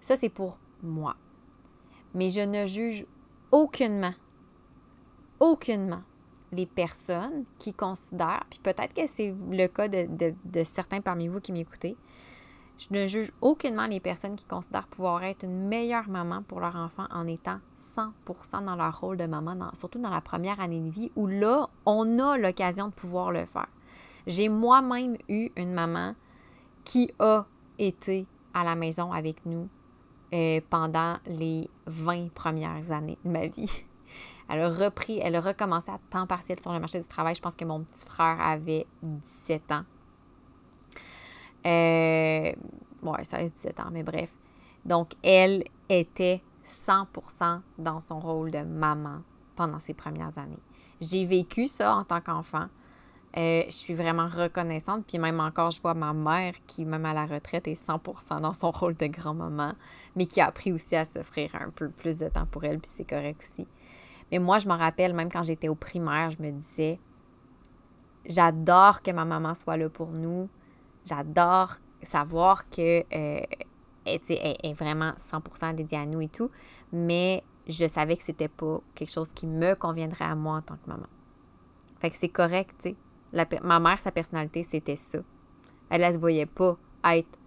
Ça, 0.00 0.16
c'est 0.16 0.28
pour 0.28 0.56
moi. 0.82 1.16
Mais 2.14 2.30
je 2.30 2.40
ne 2.40 2.64
juge 2.64 3.04
aucunement, 3.50 4.14
aucunement 5.40 6.02
les 6.52 6.66
personnes 6.66 7.44
qui 7.58 7.74
considèrent, 7.74 8.44
puis 8.50 8.60
peut-être 8.62 8.94
que 8.94 9.06
c'est 9.06 9.34
le 9.50 9.66
cas 9.66 9.88
de, 9.88 10.62
certains 10.62 11.00
parmi 11.00 11.26
vous 11.26 11.40
qui 11.40 11.50
m'écoutez, 11.50 11.96
je 12.78 12.86
ne 12.90 13.06
juge 13.06 13.32
aucunement 13.40 13.86
les 13.86 14.00
personnes 14.00 14.36
qui 14.36 14.44
considèrent 14.44 14.86
pouvoir 14.86 15.24
être 15.24 15.44
une 15.44 15.68
meilleure 15.68 16.08
maman 16.08 16.42
pour 16.42 16.60
leur 16.60 16.76
enfant 16.76 17.06
en 17.10 17.26
étant 17.26 17.58
100% 17.78 18.64
dans 18.64 18.76
leur 18.76 19.00
rôle 19.00 19.16
de 19.16 19.26
maman, 19.26 19.70
surtout 19.74 19.98
dans 19.98 20.10
la 20.10 20.20
première 20.20 20.60
année 20.60 20.80
de 20.80 20.90
vie 20.90 21.10
où 21.16 21.26
là, 21.26 21.68
on 21.86 22.18
a 22.18 22.36
l'occasion 22.38 22.88
de 22.88 22.92
pouvoir 22.92 23.32
le 23.32 23.44
faire. 23.46 23.68
J'ai 24.26 24.48
moi-même 24.48 25.16
eu 25.28 25.50
une 25.56 25.72
maman 25.72 26.14
qui 26.84 27.12
a 27.18 27.44
été 27.78 28.26
à 28.54 28.64
la 28.64 28.74
maison 28.74 29.12
avec 29.12 29.44
nous 29.46 29.68
euh, 30.34 30.60
pendant 30.70 31.18
les 31.26 31.68
20 31.86 32.32
premières 32.32 32.90
années 32.92 33.18
de 33.24 33.30
ma 33.30 33.46
vie. 33.46 33.84
Elle 34.48 34.60
a 34.60 34.68
repris, 34.68 35.18
elle 35.22 35.36
a 35.36 35.40
recommencé 35.40 35.90
à 35.90 35.98
temps 36.10 36.26
partiel 36.26 36.60
sur 36.60 36.72
le 36.72 36.80
marché 36.80 36.98
du 37.00 37.06
travail. 37.06 37.34
Je 37.34 37.40
pense 37.40 37.56
que 37.56 37.64
mon 37.64 37.80
petit 37.84 38.04
frère 38.04 38.38
avait 38.38 38.86
17 39.02 39.72
ans. 39.72 39.84
Euh, 41.64 42.52
ouais, 43.02 43.24
ça 43.24 43.42
17 43.42 43.80
ans, 43.80 43.88
mais 43.90 44.02
bref. 44.02 44.30
Donc, 44.84 45.12
elle 45.22 45.64
était 45.88 46.42
100% 46.66 47.60
dans 47.78 48.00
son 48.00 48.18
rôle 48.18 48.50
de 48.50 48.62
maman 48.62 49.20
pendant 49.56 49.78
ces 49.78 49.94
premières 49.94 50.36
années. 50.36 50.58
J'ai 51.00 51.24
vécu 51.24 51.66
ça 51.66 51.96
en 51.96 52.04
tant 52.04 52.20
qu'enfant. 52.20 52.66
Euh, 53.36 53.62
je 53.66 53.72
suis 53.72 53.94
vraiment 53.94 54.28
reconnaissante. 54.28 55.04
Puis 55.06 55.18
même 55.18 55.40
encore, 55.40 55.70
je 55.70 55.80
vois 55.80 55.94
ma 55.94 56.12
mère 56.12 56.54
qui, 56.66 56.84
même 56.84 57.06
à 57.06 57.14
la 57.14 57.24
retraite, 57.24 57.66
est 57.66 57.80
100% 57.80 58.40
dans 58.40 58.52
son 58.52 58.70
rôle 58.70 58.94
de 58.94 59.06
grand-maman, 59.06 59.72
mais 60.16 60.26
qui 60.26 60.40
a 60.40 60.46
appris 60.46 60.72
aussi 60.72 60.96
à 60.96 61.04
s'offrir 61.04 61.54
un 61.54 61.70
peu 61.70 61.88
plus 61.88 62.18
de 62.18 62.28
temps 62.28 62.46
pour 62.46 62.64
elle, 62.64 62.78
puis 62.78 62.90
c'est 62.92 63.08
correct 63.08 63.40
aussi. 63.42 63.66
Mais 64.30 64.38
moi, 64.38 64.58
je 64.58 64.68
me 64.68 64.74
rappelle, 64.74 65.14
même 65.14 65.30
quand 65.30 65.42
j'étais 65.42 65.68
au 65.68 65.74
primaire, 65.74 66.30
je 66.30 66.42
me 66.42 66.50
disais, 66.50 66.98
j'adore 68.26 69.02
que 69.02 69.10
ma 69.10 69.24
maman 69.24 69.54
soit 69.54 69.76
là 69.76 69.88
pour 69.88 70.10
nous. 70.10 70.48
J'adore 71.04 71.76
savoir 72.02 72.68
que 72.68 73.00
euh, 73.00 73.40
elle, 74.04 74.20
est 74.28 74.74
vraiment 74.74 75.12
100% 75.18 75.74
dédiée 75.74 75.98
à 75.98 76.06
nous 76.06 76.20
et 76.20 76.28
tout. 76.28 76.50
Mais 76.92 77.42
je 77.66 77.86
savais 77.86 78.16
que 78.16 78.22
c'était 78.22 78.48
pas 78.48 78.80
quelque 78.94 79.10
chose 79.10 79.32
qui 79.32 79.46
me 79.46 79.74
conviendrait 79.74 80.24
à 80.24 80.34
moi 80.34 80.56
en 80.56 80.62
tant 80.62 80.76
que 80.76 80.88
maman. 80.88 81.06
Fait 82.00 82.10
que 82.10 82.16
c'est 82.16 82.28
correct, 82.28 82.74
tu 82.78 82.90
sais 82.90 82.96
ma 83.62 83.80
mère, 83.80 84.00
sa 84.00 84.12
personnalité, 84.12 84.62
c'était 84.62 84.96
ça. 84.96 85.18
Elle, 85.90 86.02
ne 86.06 86.12
se 86.12 86.18
voyait 86.18 86.46
pas 86.46 86.76
être. 87.04 87.38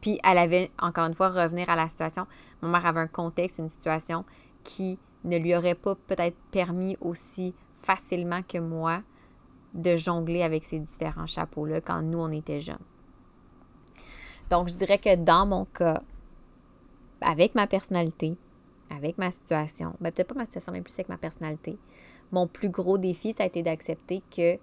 Puis 0.00 0.18
elle 0.24 0.38
avait, 0.38 0.70
encore 0.80 1.06
une 1.06 1.14
fois, 1.14 1.28
revenir 1.28 1.68
à 1.68 1.76
la 1.76 1.88
situation. 1.88 2.26
Ma 2.62 2.68
mère 2.68 2.86
avait 2.86 3.00
un 3.00 3.06
contexte, 3.06 3.58
une 3.58 3.68
situation 3.68 4.24
qui 4.64 4.98
ne 5.24 5.38
lui 5.38 5.54
aurait 5.54 5.74
pas 5.74 5.94
peut-être 5.94 6.36
permis 6.50 6.96
aussi 7.00 7.54
facilement 7.76 8.42
que 8.42 8.58
moi 8.58 9.02
de 9.74 9.96
jongler 9.96 10.42
avec 10.42 10.64
ces 10.64 10.78
différents 10.78 11.26
chapeaux-là 11.26 11.80
quand 11.80 12.02
nous, 12.02 12.18
on 12.18 12.32
était 12.32 12.60
jeunes. 12.60 12.78
Donc, 14.50 14.68
je 14.68 14.76
dirais 14.76 14.98
que 14.98 15.14
dans 15.14 15.46
mon 15.46 15.64
cas, 15.64 16.02
avec 17.20 17.54
ma 17.54 17.66
personnalité, 17.66 18.36
avec 18.90 19.16
ma 19.18 19.30
situation, 19.30 19.94
ben 20.00 20.10
peut-être 20.10 20.28
pas 20.28 20.34
ma 20.34 20.44
situation, 20.44 20.72
mais 20.72 20.80
plus 20.80 20.94
avec 20.94 21.08
ma 21.08 21.18
personnalité, 21.18 21.78
mon 22.32 22.46
plus 22.46 22.70
gros 22.70 22.98
défi, 22.98 23.32
ça 23.32 23.44
a 23.44 23.46
été 23.46 23.62
d'accepter 23.62 24.22
que 24.34 24.58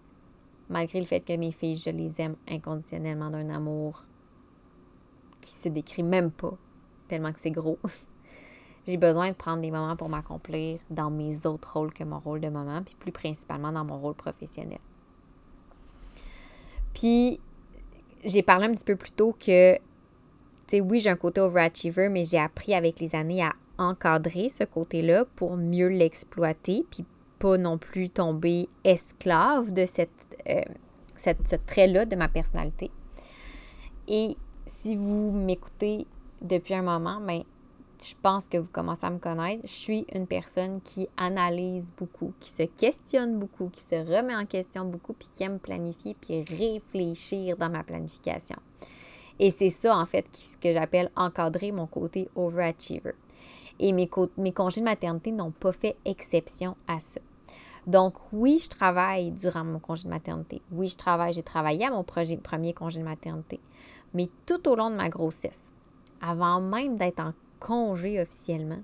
malgré 0.69 0.99
le 0.99 1.06
fait 1.06 1.21
que 1.21 1.36
mes 1.36 1.51
filles, 1.51 1.77
je 1.77 1.89
les 1.89 2.19
aime 2.21 2.36
inconditionnellement 2.47 3.30
d'un 3.30 3.49
amour 3.49 4.03
qui 5.41 5.51
se 5.51 5.69
décrit 5.69 6.03
même 6.03 6.32
pas, 6.32 6.53
tellement 7.08 7.32
que 7.32 7.39
c'est 7.39 7.51
gros. 7.51 7.80
J'ai 8.88 8.97
besoin 8.97 9.30
de 9.30 9.36
prendre 9.36 9.62
des 9.62 9.71
moments 9.71 9.97
pour 9.97 10.08
m'accomplir 10.08 10.80
dans 10.89 11.10
mes 11.10 11.45
autres 11.45 11.73
rôles 11.73 11.93
que 11.93 12.03
mon 12.03 12.19
rôle 12.19 12.39
de 12.39 12.47
maman, 12.47 12.84
puis 12.84 12.95
plus 12.95 13.12
principalement 13.12 13.71
dans 13.71 13.84
mon 13.84 13.99
rôle 13.99 14.13
professionnel. 14.13 14.80
Puis, 16.93 17.39
j'ai 18.23 18.41
parlé 18.41 18.67
un 18.67 18.73
petit 18.73 18.86
peu 18.86 18.95
plus 18.95 19.12
tôt 19.12 19.34
que, 19.34 19.75
tu 19.75 19.82
sais, 20.67 20.82
oui, 20.82 20.99
j'ai 20.99 21.10
un 21.10 21.17
côté 21.17 21.41
overachiever, 21.41 22.10
mais 22.10 22.23
j'ai 22.23 22.39
appris 22.39 22.73
avec 22.73 22.99
les 22.99 23.13
années 23.13 23.43
à 23.43 23.53
encadrer 23.77 24.49
ce 24.49 24.63
côté-là 24.63 25.25
pour 25.36 25.58
mieux 25.58 25.89
l'exploiter, 25.89 26.86
puis 26.89 27.06
pas 27.39 27.58
non 27.58 27.77
plus 27.77 28.10
tomber 28.10 28.67
esclave 28.84 29.71
de 29.71 29.86
cette, 29.86 30.10
euh, 30.50 30.62
cette 31.16 31.48
ce 31.48 31.56
trait-là 31.56 32.06
de 32.06 32.16
ma 32.16 32.28
personnalité. 32.28 32.92
Et 34.08 34.38
si 34.66 34.96
vous 34.96 35.32
m'écoutez 35.32 36.08
depuis 36.42 36.76
un 36.76 36.82
moment, 36.82 37.20
ben, 37.20 37.44
je 38.02 38.14
pense 38.22 38.48
que 38.48 38.58
vous 38.58 38.70
commencez 38.70 39.06
à 39.06 39.10
me 39.10 39.18
connaître, 39.18 39.62
je 39.64 39.72
suis 39.72 40.06
une 40.14 40.28
personne 40.28 40.82
qui 40.82 41.08
analyse 41.18 41.92
beaucoup, 41.98 42.34
qui 42.40 42.50
se 42.52 42.64
questionne 42.64 43.40
beaucoup, 43.40 43.70
qui 43.70 43.82
se 43.82 43.96
remet 43.96 44.36
en 44.36 44.46
question 44.46 44.86
beaucoup, 44.86 45.14
puis 45.14 45.28
qui 45.32 45.44
aime 45.44 45.60
planifier, 45.60 46.16
puis 46.20 46.44
réfléchir 46.44 47.58
dans 47.58 47.70
ma 47.70 47.84
planification. 47.84 48.58
Et 49.40 49.52
c'est 49.52 49.70
ça, 49.70 49.98
en 49.98 50.06
fait, 50.06 50.26
ce 50.34 50.58
que 50.58 50.74
j'appelle 50.74 51.12
encadrer 51.16 51.72
mon 51.72 51.88
côté 51.88 52.30
overachiever. 52.36 53.14
Et 53.80 53.94
mes, 53.94 54.10
mes 54.38 54.52
congés 54.52 54.82
de 54.82 54.86
maternité 54.86 55.32
n'ont 55.32 55.52
pas 55.52 55.72
fait 55.72 55.96
exception 56.06 56.76
à 56.88 57.00
ça. 57.00 57.22
Donc, 57.88 58.15
oui, 58.34 58.60
je 58.62 58.69
travaille 58.69 59.32
durant 59.32 59.63
mon 59.63 59.80
congé 59.80 60.04
de 60.04 60.10
maternité. 60.10 60.62
Oui, 60.71 60.89
je 60.89 60.97
travaille, 60.97 61.32
j'ai 61.32 61.41
travaillé 61.41 61.86
à 61.86 61.91
mon 61.91 62.04
premier 62.04 62.73
congé 62.73 63.00
de 63.00 63.06
maternité. 63.06 63.62
Mais 64.13 64.30
tout 64.45 64.67
au 64.67 64.76
long 64.76 64.89
de 64.89 64.95
ma 64.95 65.08
grossesse, 65.08 65.71
avant 66.21 66.60
même 66.60 66.97
d'être 66.97 67.21
en 67.21 67.34
congé 67.60 68.21
officiellement, 68.21 68.82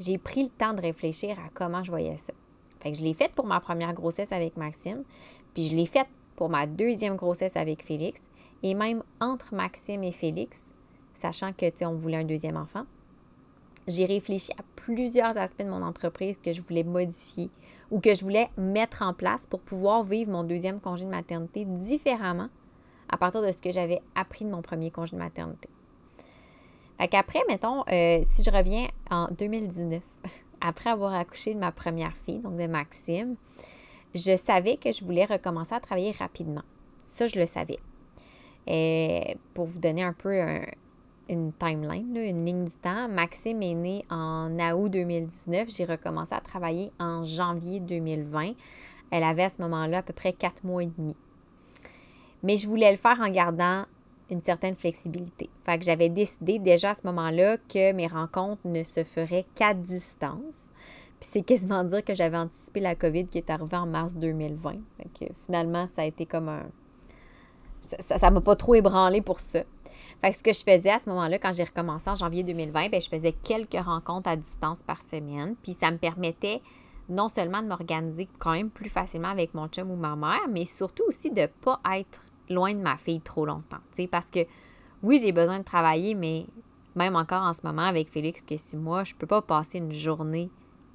j'ai 0.00 0.18
pris 0.18 0.42
le 0.42 0.48
temps 0.50 0.74
de 0.74 0.80
réfléchir 0.80 1.38
à 1.38 1.50
comment 1.54 1.84
je 1.84 1.90
voyais 1.90 2.16
ça. 2.16 2.32
Fait 2.80 2.90
que 2.90 2.98
je 2.98 3.04
l'ai 3.04 3.14
fait 3.14 3.32
pour 3.32 3.46
ma 3.46 3.60
première 3.60 3.94
grossesse 3.94 4.32
avec 4.32 4.56
Maxime, 4.56 5.04
puis 5.54 5.68
je 5.68 5.76
l'ai 5.76 5.86
fait 5.86 6.08
pour 6.34 6.48
ma 6.48 6.66
deuxième 6.66 7.14
grossesse 7.14 7.56
avec 7.56 7.84
Félix, 7.84 8.28
et 8.64 8.74
même 8.74 9.04
entre 9.20 9.54
Maxime 9.54 10.02
et 10.02 10.10
Félix, 10.10 10.72
sachant 11.14 11.52
que, 11.52 11.70
tu 11.70 11.84
on 11.84 11.94
voulait 11.94 12.16
un 12.16 12.24
deuxième 12.24 12.56
enfant, 12.56 12.84
j'ai 13.86 14.06
réfléchi 14.06 14.50
à 14.52 14.62
plusieurs 14.76 15.38
aspects 15.38 15.62
de 15.62 15.70
mon 15.70 15.82
entreprise 15.82 16.38
que 16.38 16.52
je 16.52 16.62
voulais 16.62 16.84
modifier 16.84 17.50
ou 17.92 18.00
que 18.00 18.14
je 18.14 18.22
voulais 18.22 18.48
mettre 18.56 19.02
en 19.02 19.12
place 19.12 19.46
pour 19.46 19.60
pouvoir 19.60 20.02
vivre 20.02 20.32
mon 20.32 20.44
deuxième 20.44 20.80
congé 20.80 21.04
de 21.04 21.10
maternité 21.10 21.66
différemment 21.66 22.48
à 23.10 23.18
partir 23.18 23.42
de 23.42 23.52
ce 23.52 23.58
que 23.58 23.70
j'avais 23.70 24.00
appris 24.14 24.46
de 24.46 24.50
mon 24.50 24.62
premier 24.62 24.90
congé 24.90 25.14
de 25.14 25.20
maternité. 25.20 25.68
Fait 26.98 27.08
qu'après, 27.08 27.40
mettons, 27.48 27.84
euh, 27.92 28.20
si 28.24 28.42
je 28.42 28.50
reviens 28.50 28.88
en 29.10 29.28
2019, 29.30 30.02
après 30.62 30.88
avoir 30.88 31.12
accouché 31.12 31.52
de 31.52 31.58
ma 31.58 31.70
première 31.70 32.16
fille, 32.24 32.38
donc 32.38 32.56
de 32.56 32.66
Maxime, 32.66 33.36
je 34.14 34.36
savais 34.36 34.78
que 34.78 34.90
je 34.90 35.04
voulais 35.04 35.26
recommencer 35.26 35.74
à 35.74 35.80
travailler 35.80 36.12
rapidement. 36.12 36.62
Ça, 37.04 37.26
je 37.26 37.38
le 37.38 37.46
savais. 37.46 37.78
Et 38.66 39.36
pour 39.52 39.66
vous 39.66 39.80
donner 39.80 40.02
un 40.02 40.14
peu 40.14 40.62
une 41.28 41.52
timeline, 41.52 42.16
une 42.16 42.44
ligne 42.44 42.64
du 42.64 42.76
temps, 42.76 43.08
Maxime 43.08 43.62
est 43.62 43.74
né 43.74 44.04
en 44.10 44.50
août 44.74 44.88
2019. 44.90 45.68
J'ai 45.68 45.84
recommencé 45.84 46.34
à 46.34 46.40
travailler 46.40 46.92
en 46.98 47.24
janvier 47.24 47.80
2020. 47.80 48.52
Elle 49.10 49.24
avait 49.24 49.44
à 49.44 49.48
ce 49.48 49.60
moment-là 49.62 49.98
à 49.98 50.02
peu 50.02 50.12
près 50.12 50.32
quatre 50.32 50.64
mois 50.64 50.82
et 50.82 50.90
demi. 50.96 51.16
Mais 52.42 52.56
je 52.56 52.66
voulais 52.66 52.90
le 52.90 52.96
faire 52.96 53.20
en 53.20 53.30
gardant 53.30 53.84
une 54.30 54.42
certaine 54.42 54.74
flexibilité. 54.74 55.50
Fait 55.64 55.78
que 55.78 55.84
j'avais 55.84 56.08
décidé 56.08 56.58
déjà 56.58 56.90
à 56.90 56.94
ce 56.94 57.06
moment-là 57.06 57.58
que 57.58 57.92
mes 57.92 58.06
rencontres 58.06 58.66
ne 58.66 58.82
se 58.82 59.04
feraient 59.04 59.44
qu'à 59.54 59.74
distance. 59.74 60.72
Puis 61.20 61.28
c'est 61.30 61.42
quasiment 61.42 61.84
dire 61.84 62.04
que 62.04 62.14
j'avais 62.14 62.38
anticipé 62.38 62.80
la 62.80 62.94
COVID 62.94 63.26
qui 63.26 63.38
est 63.38 63.50
arrivée 63.50 63.76
en 63.76 63.86
mars 63.86 64.16
2020. 64.16 64.72
Fait 64.96 65.26
que 65.26 65.32
finalement, 65.46 65.86
ça 65.94 66.02
a 66.02 66.04
été 66.06 66.26
comme 66.26 66.48
un. 66.48 66.64
Ça 68.00 68.30
ne 68.30 68.34
m'a 68.34 68.40
pas 68.40 68.56
trop 68.56 68.74
ébranlé 68.74 69.20
pour 69.20 69.38
ça. 69.38 69.64
Fait 70.22 70.30
que 70.30 70.36
ce 70.36 70.42
que 70.44 70.52
je 70.52 70.62
faisais 70.62 70.90
à 70.90 71.00
ce 71.00 71.08
moment-là, 71.10 71.38
quand 71.40 71.52
j'ai 71.52 71.64
recommencé 71.64 72.08
en 72.08 72.14
janvier 72.14 72.44
2020, 72.44 72.90
bien, 72.90 73.00
je 73.00 73.08
faisais 73.08 73.32
quelques 73.32 73.84
rencontres 73.84 74.30
à 74.30 74.36
distance 74.36 74.82
par 74.82 75.02
semaine. 75.02 75.56
Puis 75.64 75.72
ça 75.72 75.90
me 75.90 75.98
permettait 75.98 76.62
non 77.08 77.28
seulement 77.28 77.60
de 77.60 77.66
m'organiser 77.66 78.28
quand 78.38 78.52
même 78.52 78.70
plus 78.70 78.88
facilement 78.88 79.28
avec 79.28 79.52
mon 79.52 79.66
chum 79.66 79.90
ou 79.90 79.96
ma 79.96 80.14
mère, 80.14 80.46
mais 80.48 80.64
surtout 80.64 81.02
aussi 81.08 81.30
de 81.30 81.40
ne 81.40 81.46
pas 81.46 81.80
être 81.94 82.20
loin 82.48 82.72
de 82.72 82.78
ma 82.78 82.96
fille 82.96 83.20
trop 83.20 83.44
longtemps. 83.44 83.80
Parce 84.12 84.30
que 84.30 84.46
oui, 85.02 85.18
j'ai 85.20 85.32
besoin 85.32 85.58
de 85.58 85.64
travailler, 85.64 86.14
mais 86.14 86.46
même 86.94 87.16
encore 87.16 87.42
en 87.42 87.52
ce 87.52 87.66
moment 87.66 87.82
avec 87.82 88.08
Félix, 88.08 88.42
que 88.42 88.56
si 88.56 88.76
moi, 88.76 89.02
je 89.02 89.16
peux 89.16 89.26
pas 89.26 89.42
passer 89.42 89.78
une 89.78 89.92
journée 89.92 90.50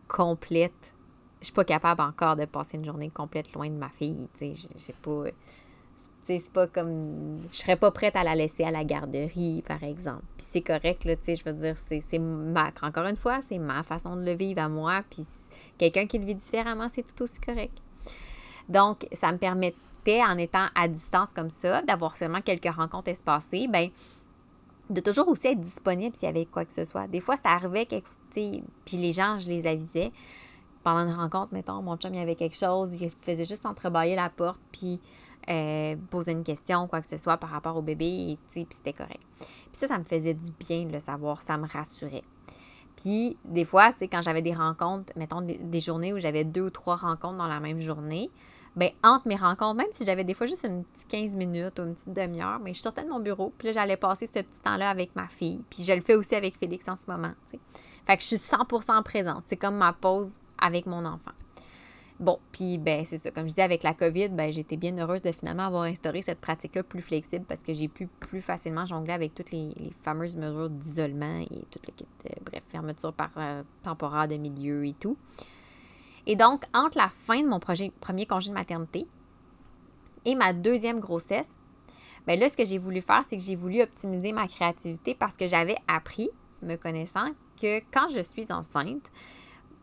complète. 0.07 0.93
Je 1.41 1.47
suis 1.47 1.53
pas 1.53 1.65
capable 1.65 1.99
encore 1.99 2.37
de 2.37 2.45
passer 2.45 2.77
une 2.77 2.85
journée 2.85 3.09
complète 3.09 3.51
loin 3.51 3.67
de 3.67 3.75
ma 3.75 3.89
fille. 3.89 4.29
Tu 4.39 4.55
sais, 4.75 4.93
pas. 5.01 5.25
C'est 6.27 6.51
pas 6.51 6.67
comme. 6.67 7.39
Je 7.53 7.59
serais 7.59 7.77
pas 7.77 7.89
prête 7.91 8.15
à 8.17 8.23
la 8.23 8.35
laisser 8.35 8.65
à 8.65 8.71
la 8.71 8.83
garderie, 8.83 9.63
par 9.65 9.81
exemple. 9.81 10.23
Puis 10.37 10.45
c'est 10.49 10.61
correct, 10.61 11.05
là, 11.05 11.15
tu 11.15 11.23
sais, 11.23 11.35
je 11.37 11.45
veux 11.45 11.53
dire, 11.53 11.75
c'est 11.77 12.19
ma. 12.19 12.71
Encore 12.81 13.05
une 13.05 13.15
fois, 13.15 13.39
c'est 13.47 13.57
ma 13.57 13.81
façon 13.83 14.17
de 14.17 14.25
le 14.25 14.33
vivre 14.33 14.61
à 14.61 14.67
moi. 14.67 15.03
Puis 15.09 15.25
quelqu'un 15.77 16.05
qui 16.05 16.19
le 16.19 16.25
vit 16.25 16.35
différemment, 16.35 16.89
c'est 16.89 17.03
tout 17.03 17.23
aussi 17.23 17.39
correct. 17.39 17.77
Donc, 18.67 19.07
ça 19.13 19.31
me 19.31 19.37
permet 19.37 19.73
en 20.07 20.37
étant 20.37 20.67
à 20.75 20.87
distance 20.87 21.31
comme 21.33 21.49
ça, 21.49 21.81
d'avoir 21.81 22.15
seulement 22.15 22.41
quelques 22.41 22.73
rencontres 22.73 23.09
espacées, 23.09 23.67
ben 23.67 23.89
de 24.89 25.01
toujours 25.01 25.27
aussi 25.27 25.47
être 25.47 25.59
disponible 25.59 26.15
s'il 26.15 26.27
y 26.27 26.29
avait 26.29 26.45
quoi 26.45 26.63
que 26.63 26.71
ce 26.71 26.85
soit. 26.85 27.07
Des 27.07 27.19
fois, 27.19 27.35
ça 27.35 27.49
arrivait, 27.49 27.85
quelque, 27.85 28.07
puis 28.31 28.97
les 28.97 29.11
gens, 29.11 29.37
je 29.37 29.49
les 29.49 29.67
avisais. 29.67 30.11
Pendant 30.83 31.09
une 31.09 31.15
rencontre, 31.15 31.53
mettons, 31.53 31.81
mon 31.81 31.97
chum, 31.97 32.13
il 32.13 32.19
y 32.19 32.23
avait 32.23 32.35
quelque 32.35 32.55
chose, 32.55 33.01
il 33.01 33.11
faisait 33.21 33.43
juste 33.43 33.65
entrebâiller 33.65 34.15
la 34.15 34.29
porte, 34.29 34.61
puis 34.71 35.01
euh, 35.49 35.95
poser 36.09 36.33
une 36.33 36.43
question, 36.43 36.87
quoi 36.87 37.01
que 37.01 37.07
ce 37.07 37.17
soit, 37.17 37.37
par 37.37 37.49
rapport 37.49 37.77
au 37.77 37.81
bébé, 37.81 38.05
et 38.05 38.37
puis 38.49 38.67
c'était 38.69 38.93
correct. 38.93 39.21
Puis 39.39 39.73
ça, 39.73 39.87
ça 39.87 39.97
me 39.97 40.03
faisait 40.03 40.33
du 40.33 40.51
bien 40.59 40.85
de 40.85 40.93
le 40.93 40.99
savoir, 40.99 41.41
ça 41.41 41.57
me 41.57 41.67
rassurait. 41.67 42.23
Puis, 42.97 43.37
des 43.45 43.63
fois, 43.63 43.91
tu 43.91 43.99
sais, 43.99 44.07
quand 44.07 44.21
j'avais 44.23 44.41
des 44.41 44.53
rencontres, 44.53 45.13
mettons 45.15 45.41
des, 45.41 45.79
journées 45.79 46.13
où 46.13 46.19
j'avais 46.19 46.43
deux 46.43 46.63
ou 46.63 46.69
trois 46.69 46.95
rencontres 46.95 47.37
dans 47.37 47.47
la 47.47 47.59
même 47.59 47.79
journée, 47.79 48.31
ben, 48.75 48.89
entre 49.03 49.27
mes 49.27 49.35
rencontres, 49.35 49.75
même 49.75 49.87
si 49.91 50.03
j'avais 50.03 50.23
des 50.23 50.33
fois 50.33 50.47
juste 50.47 50.65
une 50.65 50.83
petite 50.83 51.07
15 51.07 51.35
minutes 51.35 51.79
ou 51.79 51.83
une 51.83 51.93
petite 51.93 52.13
demi-heure, 52.13 52.59
mais 52.59 52.73
je 52.73 52.81
sortais 52.81 53.03
de 53.03 53.09
mon 53.09 53.19
bureau, 53.19 53.53
puis 53.57 53.67
là, 53.67 53.73
j'allais 53.73 53.97
passer 53.97 54.25
ce 54.25 54.33
petit 54.33 54.59
temps-là 54.63 54.89
avec 54.89 55.15
ma 55.15 55.27
fille. 55.27 55.61
Puis 55.69 55.83
je 55.83 55.93
le 55.93 56.01
fais 56.01 56.15
aussi 56.15 56.35
avec 56.35 56.57
Félix 56.57 56.87
en 56.87 56.95
ce 56.95 57.09
moment. 57.09 57.31
Fait 58.05 58.17
que 58.17 58.23
je 58.23 58.27
suis 58.27 58.35
100% 58.37 59.03
présente. 59.03 59.43
C'est 59.45 59.57
comme 59.57 59.75
ma 59.75 59.93
pause 59.93 60.31
avec 60.57 60.85
mon 60.85 61.05
enfant. 61.05 61.31
Bon, 62.19 62.39
puis 62.51 62.79
ben 62.79 63.05
c'est 63.05 63.17
ça. 63.17 63.29
Comme 63.29 63.43
je 63.43 63.49
disais, 63.49 63.61
avec 63.61 63.83
la 63.83 63.93
COVID, 63.93 64.29
ben 64.29 64.51
j'étais 64.51 64.75
bien 64.75 64.97
heureuse 64.97 65.21
de 65.21 65.31
finalement 65.31 65.67
avoir 65.67 65.83
instauré 65.83 66.23
cette 66.23 66.39
pratique-là 66.39 66.81
plus 66.81 67.01
flexible 67.01 67.45
parce 67.47 67.61
que 67.63 67.73
j'ai 67.75 67.87
pu 67.87 68.07
plus 68.07 68.41
facilement 68.41 68.85
jongler 68.85 69.13
avec 69.13 69.35
toutes 69.35 69.51
les, 69.51 69.71
fameuses 70.01 70.35
mesures 70.35 70.69
d'isolement 70.69 71.39
et 71.41 71.65
tout 71.69 71.79
le 71.85 71.93
kit, 71.95 72.07
euh, 72.25 72.29
bref, 72.43 72.63
fermeture 72.69 73.13
par 73.13 73.29
euh, 73.37 73.61
temporaire 73.83 74.27
de 74.27 74.35
milieu 74.35 74.83
et 74.85 74.93
tout. 74.93 75.15
Et 76.25 76.35
donc, 76.35 76.63
entre 76.73 76.97
la 76.97 77.09
fin 77.09 77.41
de 77.41 77.47
mon 77.47 77.59
premier 77.59 78.25
congé 78.25 78.49
de 78.49 78.55
maternité 78.55 79.07
et 80.25 80.33
ma 80.33 80.53
deuxième 80.53 80.99
grossesse, 80.99 81.63
bien 82.25 82.35
là, 82.35 82.49
ce 82.49 82.57
que 82.57 82.65
j'ai 82.65 82.79
voulu 82.79 83.01
faire, 83.01 83.23
c'est 83.27 83.37
que 83.37 83.43
j'ai 83.43 83.55
voulu 83.55 83.81
optimiser 83.81 84.33
ma 84.33 84.47
créativité 84.47 85.13
parce 85.13 85.37
que 85.37 85.47
j'avais 85.47 85.77
appris, 85.87 86.29
me 86.63 86.75
connaissant, 86.75 87.29
que 87.61 87.79
quand 87.91 88.09
je 88.09 88.21
suis 88.21 88.51
enceinte, 88.51 89.09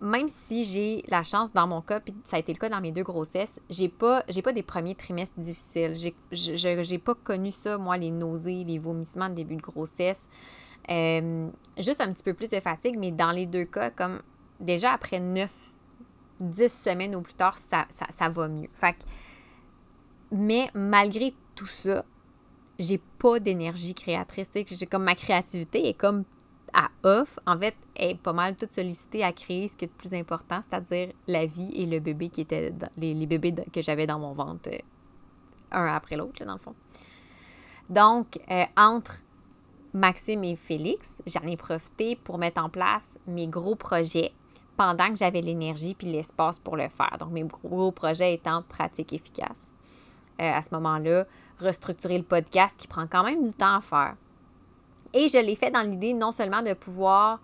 même 0.05 0.29
si 0.29 0.65
j'ai 0.65 1.03
la 1.09 1.23
chance 1.23 1.53
dans 1.53 1.67
mon 1.67 1.81
cas, 1.81 1.99
puis 1.99 2.15
ça 2.25 2.37
a 2.37 2.39
été 2.39 2.53
le 2.53 2.59
cas 2.59 2.69
dans 2.69 2.81
mes 2.81 2.93
deux 2.93 3.03
grossesses, 3.03 3.59
j'ai 3.71 3.89
pas, 3.89 4.23
j'ai 4.29 4.43
pas 4.43 4.53
des 4.53 4.63
premiers 4.63 4.95
trimestres 4.95 5.39
difficiles. 5.39 5.95
J'ai, 6.31 6.83
j'ai 6.83 6.99
pas 6.99 7.15
connu 7.15 7.51
ça, 7.51 7.79
moi, 7.79 7.97
les 7.97 8.11
nausées, 8.11 8.65
les 8.65 8.79
vomissements 8.79 9.31
de 9.31 9.35
début 9.35 9.57
de 9.57 9.63
grossesse. 9.63 10.29
Euh, 10.91 11.49
juste 11.79 12.03
un 12.03 12.13
petit 12.13 12.23
peu 12.23 12.35
plus 12.35 12.51
de 12.51 12.61
fatigue, 12.61 12.99
mais 12.99 13.11
dans 13.11 13.33
les 13.33 13.47
deux 13.47 13.65
cas, 13.65 13.91
comme 13.91 14.21
déjà 14.61 14.93
après 14.93 15.21
neuf 15.21 15.53
dix 16.39 16.73
semaines 16.73 17.17
ou 17.17 17.23
plus 17.23 17.35
tard, 17.35 17.57
ça, 17.57 17.87
ça, 17.91 18.29
va 18.29 18.49
mieux. 18.49 18.69
Fait 18.75 18.97
mais 20.31 20.69
malgré 20.75 21.33
tout 21.55 21.67
ça, 21.67 22.05
j'ai 22.79 22.99
pas 22.99 23.39
d'énergie 23.39 23.95
créatrice. 23.95 24.51
J'ai 24.55 24.87
comme 24.87 25.05
ma 25.05 25.15
créativité 25.15 25.89
est 25.89 25.95
comme 25.95 26.25
à 26.75 26.91
off. 27.03 27.39
En 27.47 27.57
fait, 27.57 27.77
est 27.97 28.19
pas 28.21 28.33
mal 28.33 28.57
toute 28.57 28.73
sollicitée 28.73 29.25
à 29.25 29.33
créer 29.33 29.69
ce 29.69 29.77
qui 29.77 29.85
est 29.85 29.89
le 29.89 29.95
plus 29.95 30.13
important, 30.15 30.61
c'est-à-dire 30.69 31.13
la 31.27 31.47
vie 31.47 31.73
et 31.75 31.87
le 31.87 32.01
bébé 32.01 32.29
qui 32.29 32.43
était 32.43 32.71
dans, 32.71 32.91
les, 32.97 33.27
bébés 33.27 33.55
que 33.73 33.81
j'avais 33.81 34.07
dans 34.07 34.19
mon 34.19 34.33
ventre, 34.33 34.69
euh, 34.69 34.79
un 35.73 35.87
après 35.87 36.17
l'autre, 36.17 36.45
dans 36.45 36.55
le 36.55 36.59
fond. 36.59 36.75
Donc, 37.89 38.39
euh, 38.51 38.65
entre 38.77 39.21
Maxime 39.93 40.45
et 40.45 40.57
Félix, 40.57 41.23
j'en 41.27 41.47
ai 41.47 41.57
profité 41.57 42.17
pour 42.17 42.39
mettre 42.39 42.63
en 42.63 42.69
place 42.69 43.19
mes 43.27 43.47
gros 43.47 43.77
projets 43.77 44.33
pendant 44.77 45.09
que 45.11 45.17
j'avais 45.17 45.41
l'énergie 45.41 45.95
puis 45.95 46.09
l'espace 46.09 46.59
pour 46.59 46.77
le 46.77 46.89
faire. 46.89 47.17
Donc, 47.21 47.31
mes 47.31 47.45
gros 47.45 47.93
projets 47.93 48.35
étant 48.35 48.63
pratique 48.63 49.13
efficace. 49.13 49.71
Euh, 50.41 50.51
à 50.51 50.63
ce 50.63 50.75
moment-là, 50.75 51.27
restructurer 51.61 52.19
le 52.19 52.25
podcast 52.25 52.75
qui 52.77 52.89
prend 52.89 53.07
quand 53.07 53.23
même 53.23 53.45
du 53.45 53.53
temps 53.53 53.77
à 53.77 53.81
faire. 53.81 54.17
Et 55.15 55.29
je 55.29 55.39
l'ai 55.39 55.55
fait 55.55 55.71
dans 55.71 55.89
l'idée 55.89 56.13
non 56.13 56.33
seulement 56.33 56.63
de 56.63 56.75
pouvoir 56.75 57.41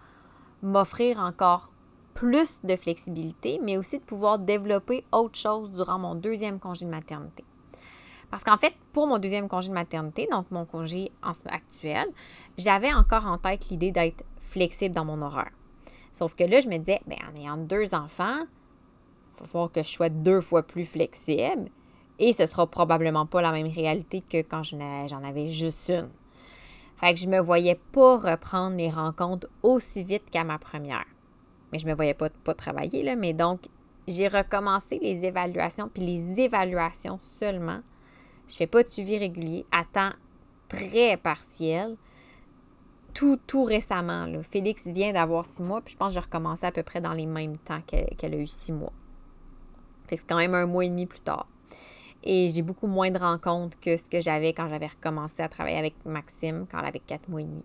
m'offrir 0.62 1.18
encore 1.20 1.70
plus 2.14 2.60
de 2.64 2.76
flexibilité, 2.76 3.60
mais 3.62 3.78
aussi 3.78 3.98
de 3.98 4.04
pouvoir 4.04 4.38
développer 4.38 5.04
autre 5.12 5.38
chose 5.38 5.70
durant 5.70 5.98
mon 5.98 6.16
deuxième 6.16 6.58
congé 6.58 6.84
de 6.84 6.90
maternité. 6.90 7.44
Parce 8.30 8.44
qu'en 8.44 8.58
fait, 8.58 8.74
pour 8.92 9.06
mon 9.06 9.18
deuxième 9.18 9.48
congé 9.48 9.68
de 9.68 9.74
maternité, 9.74 10.28
donc 10.30 10.50
mon 10.50 10.64
congé 10.64 11.12
actuel, 11.22 12.08
j'avais 12.58 12.92
encore 12.92 13.26
en 13.26 13.38
tête 13.38 13.68
l'idée 13.70 13.92
d'être 13.92 14.24
flexible 14.40 14.94
dans 14.94 15.04
mon 15.04 15.22
horaire. 15.22 15.50
Sauf 16.12 16.34
que 16.34 16.44
là, 16.44 16.60
je 16.60 16.68
me 16.68 16.76
disais, 16.76 17.00
bien, 17.06 17.18
en 17.32 17.40
ayant 17.40 17.56
deux 17.56 17.94
enfants, 17.94 18.40
il 19.36 19.40
va 19.40 19.46
falloir 19.46 19.72
que 19.72 19.82
je 19.82 19.88
sois 19.88 20.10
deux 20.10 20.40
fois 20.40 20.62
plus 20.62 20.84
flexible. 20.84 21.70
Et 22.18 22.32
ce 22.32 22.46
sera 22.46 22.66
probablement 22.66 23.26
pas 23.26 23.40
la 23.40 23.52
même 23.52 23.68
réalité 23.68 24.20
que 24.20 24.42
quand 24.42 24.62
j'en 24.62 25.24
avais 25.24 25.48
juste 25.48 25.88
une. 25.88 26.10
Fait 27.00 27.14
que 27.14 27.20
je 27.20 27.28
me 27.28 27.40
voyais 27.40 27.80
pas 27.92 28.18
reprendre 28.18 28.76
les 28.76 28.90
rencontres 28.90 29.48
aussi 29.62 30.04
vite 30.04 30.28
qu'à 30.30 30.44
ma 30.44 30.58
première. 30.58 31.06
Mais 31.72 31.78
je 31.78 31.86
me 31.86 31.94
voyais 31.94 32.12
pas, 32.12 32.28
travailler, 32.54 33.02
là. 33.02 33.16
Mais 33.16 33.32
donc, 33.32 33.68
j'ai 34.06 34.28
recommencé 34.28 34.98
les 34.98 35.24
évaluations, 35.24 35.88
puis 35.88 36.04
les 36.04 36.40
évaluations 36.40 37.18
seulement. 37.22 37.80
Je 38.48 38.54
fais 38.54 38.66
pas 38.66 38.82
de 38.82 38.88
suivi 38.88 39.16
régulier 39.16 39.64
à 39.72 39.84
temps 39.84 40.12
très 40.68 41.16
partiel. 41.16 41.96
Tout, 43.14 43.38
tout 43.46 43.64
récemment. 43.64 44.26
Là. 44.26 44.42
Félix 44.42 44.86
vient 44.86 45.14
d'avoir 45.14 45.46
six 45.46 45.62
mois, 45.62 45.80
puis 45.80 45.92
je 45.92 45.96
pense 45.96 46.08
que 46.08 46.14
j'ai 46.14 46.20
recommencé 46.20 46.66
à 46.66 46.72
peu 46.72 46.82
près 46.82 47.00
dans 47.00 47.14
les 47.14 47.26
mêmes 47.26 47.56
temps 47.56 47.80
qu'elle 47.86 48.34
a 48.34 48.38
eu 48.38 48.46
six 48.46 48.72
mois. 48.72 48.92
Fait 50.06 50.16
que 50.16 50.20
c'est 50.20 50.28
quand 50.28 50.36
même 50.36 50.54
un 50.54 50.66
mois 50.66 50.84
et 50.84 50.90
demi 50.90 51.06
plus 51.06 51.20
tard. 51.20 51.46
Et 52.22 52.50
j'ai 52.50 52.62
beaucoup 52.62 52.86
moins 52.86 53.10
de 53.10 53.18
rencontres 53.18 53.78
que 53.80 53.96
ce 53.96 54.10
que 54.10 54.20
j'avais 54.20 54.52
quand 54.52 54.68
j'avais 54.68 54.88
recommencé 54.88 55.42
à 55.42 55.48
travailler 55.48 55.78
avec 55.78 55.94
Maxime, 56.04 56.66
quand 56.70 56.78
elle 56.78 56.86
avait 56.86 57.00
quatre 57.00 57.28
mois 57.28 57.40
et 57.40 57.44
demi. 57.44 57.62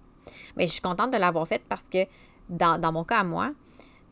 Mais 0.56 0.68
je 0.68 0.72
suis 0.72 0.82
contente 0.82 1.12
de 1.12 1.18
l'avoir 1.18 1.47
faite 1.47 1.64
parce 1.68 1.88
que 1.88 2.06
dans, 2.49 2.91
mon 2.91 3.03
cas 3.03 3.20
à 3.20 3.24
moi, 3.24 3.51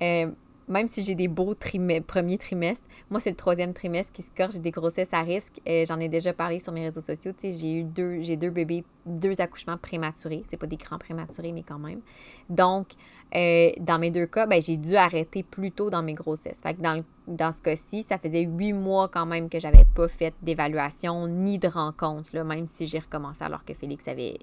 euh, 0.01 0.31
même 0.67 0.87
si 0.87 1.03
j'ai 1.03 1.15
des 1.15 1.27
beaux 1.27 1.55
premiers 1.55 2.37
trimestres, 2.37 2.85
moi, 3.09 3.19
c'est 3.19 3.29
le 3.29 3.35
troisième 3.35 3.73
trimestre 3.73 4.11
qui 4.11 4.21
se 4.21 4.31
corse, 4.35 4.53
j'ai 4.53 4.59
des 4.59 4.71
grossesses 4.71 5.13
à 5.13 5.21
risque. 5.21 5.59
Euh, 5.67 5.85
j'en 5.85 5.99
ai 5.99 6.09
déjà 6.09 6.33
parlé 6.33 6.59
sur 6.59 6.71
mes 6.71 6.83
réseaux 6.83 7.01
sociaux. 7.01 7.31
j'ai 7.41 7.79
eu 7.79 7.83
deux, 7.83 8.21
j'ai 8.21 8.37
deux 8.37 8.49
bébés, 8.49 8.83
deux 9.05 9.39
accouchements 9.41 9.77
prématurés. 9.77 10.43
C'est 10.49 10.57
pas 10.57 10.67
des 10.67 10.77
grands 10.77 10.97
prématurés, 10.97 11.51
mais 11.51 11.63
quand 11.63 11.79
même. 11.79 12.01
Donc, 12.49 12.87
euh, 13.35 13.71
dans 13.79 13.99
mes 13.99 14.11
deux 14.11 14.25
cas, 14.25 14.45
ben, 14.45 14.61
j'ai 14.61 14.77
dû 14.77 14.95
arrêter 14.95 15.43
plus 15.43 15.71
tôt 15.71 15.89
dans 15.89 16.03
mes 16.03 16.13
grossesses. 16.13 16.61
Fait 16.61 16.73
que 16.73 16.81
dans, 16.81 17.03
dans 17.27 17.51
ce 17.51 17.61
cas-ci, 17.61 18.03
ça 18.03 18.17
faisait 18.17 18.43
huit 18.43 18.73
mois 18.73 19.09
quand 19.09 19.25
même 19.25 19.49
que 19.49 19.59
j'avais 19.59 19.85
pas 19.95 20.07
fait 20.07 20.33
d'évaluation 20.41 21.27
ni 21.27 21.59
de 21.59 21.67
rencontre, 21.67 22.29
là, 22.33 22.43
même 22.43 22.67
si 22.67 22.87
j'ai 22.87 22.99
recommencé 22.99 23.43
alors 23.43 23.65
que 23.65 23.73
Félix 23.73 24.07
avait 24.07 24.37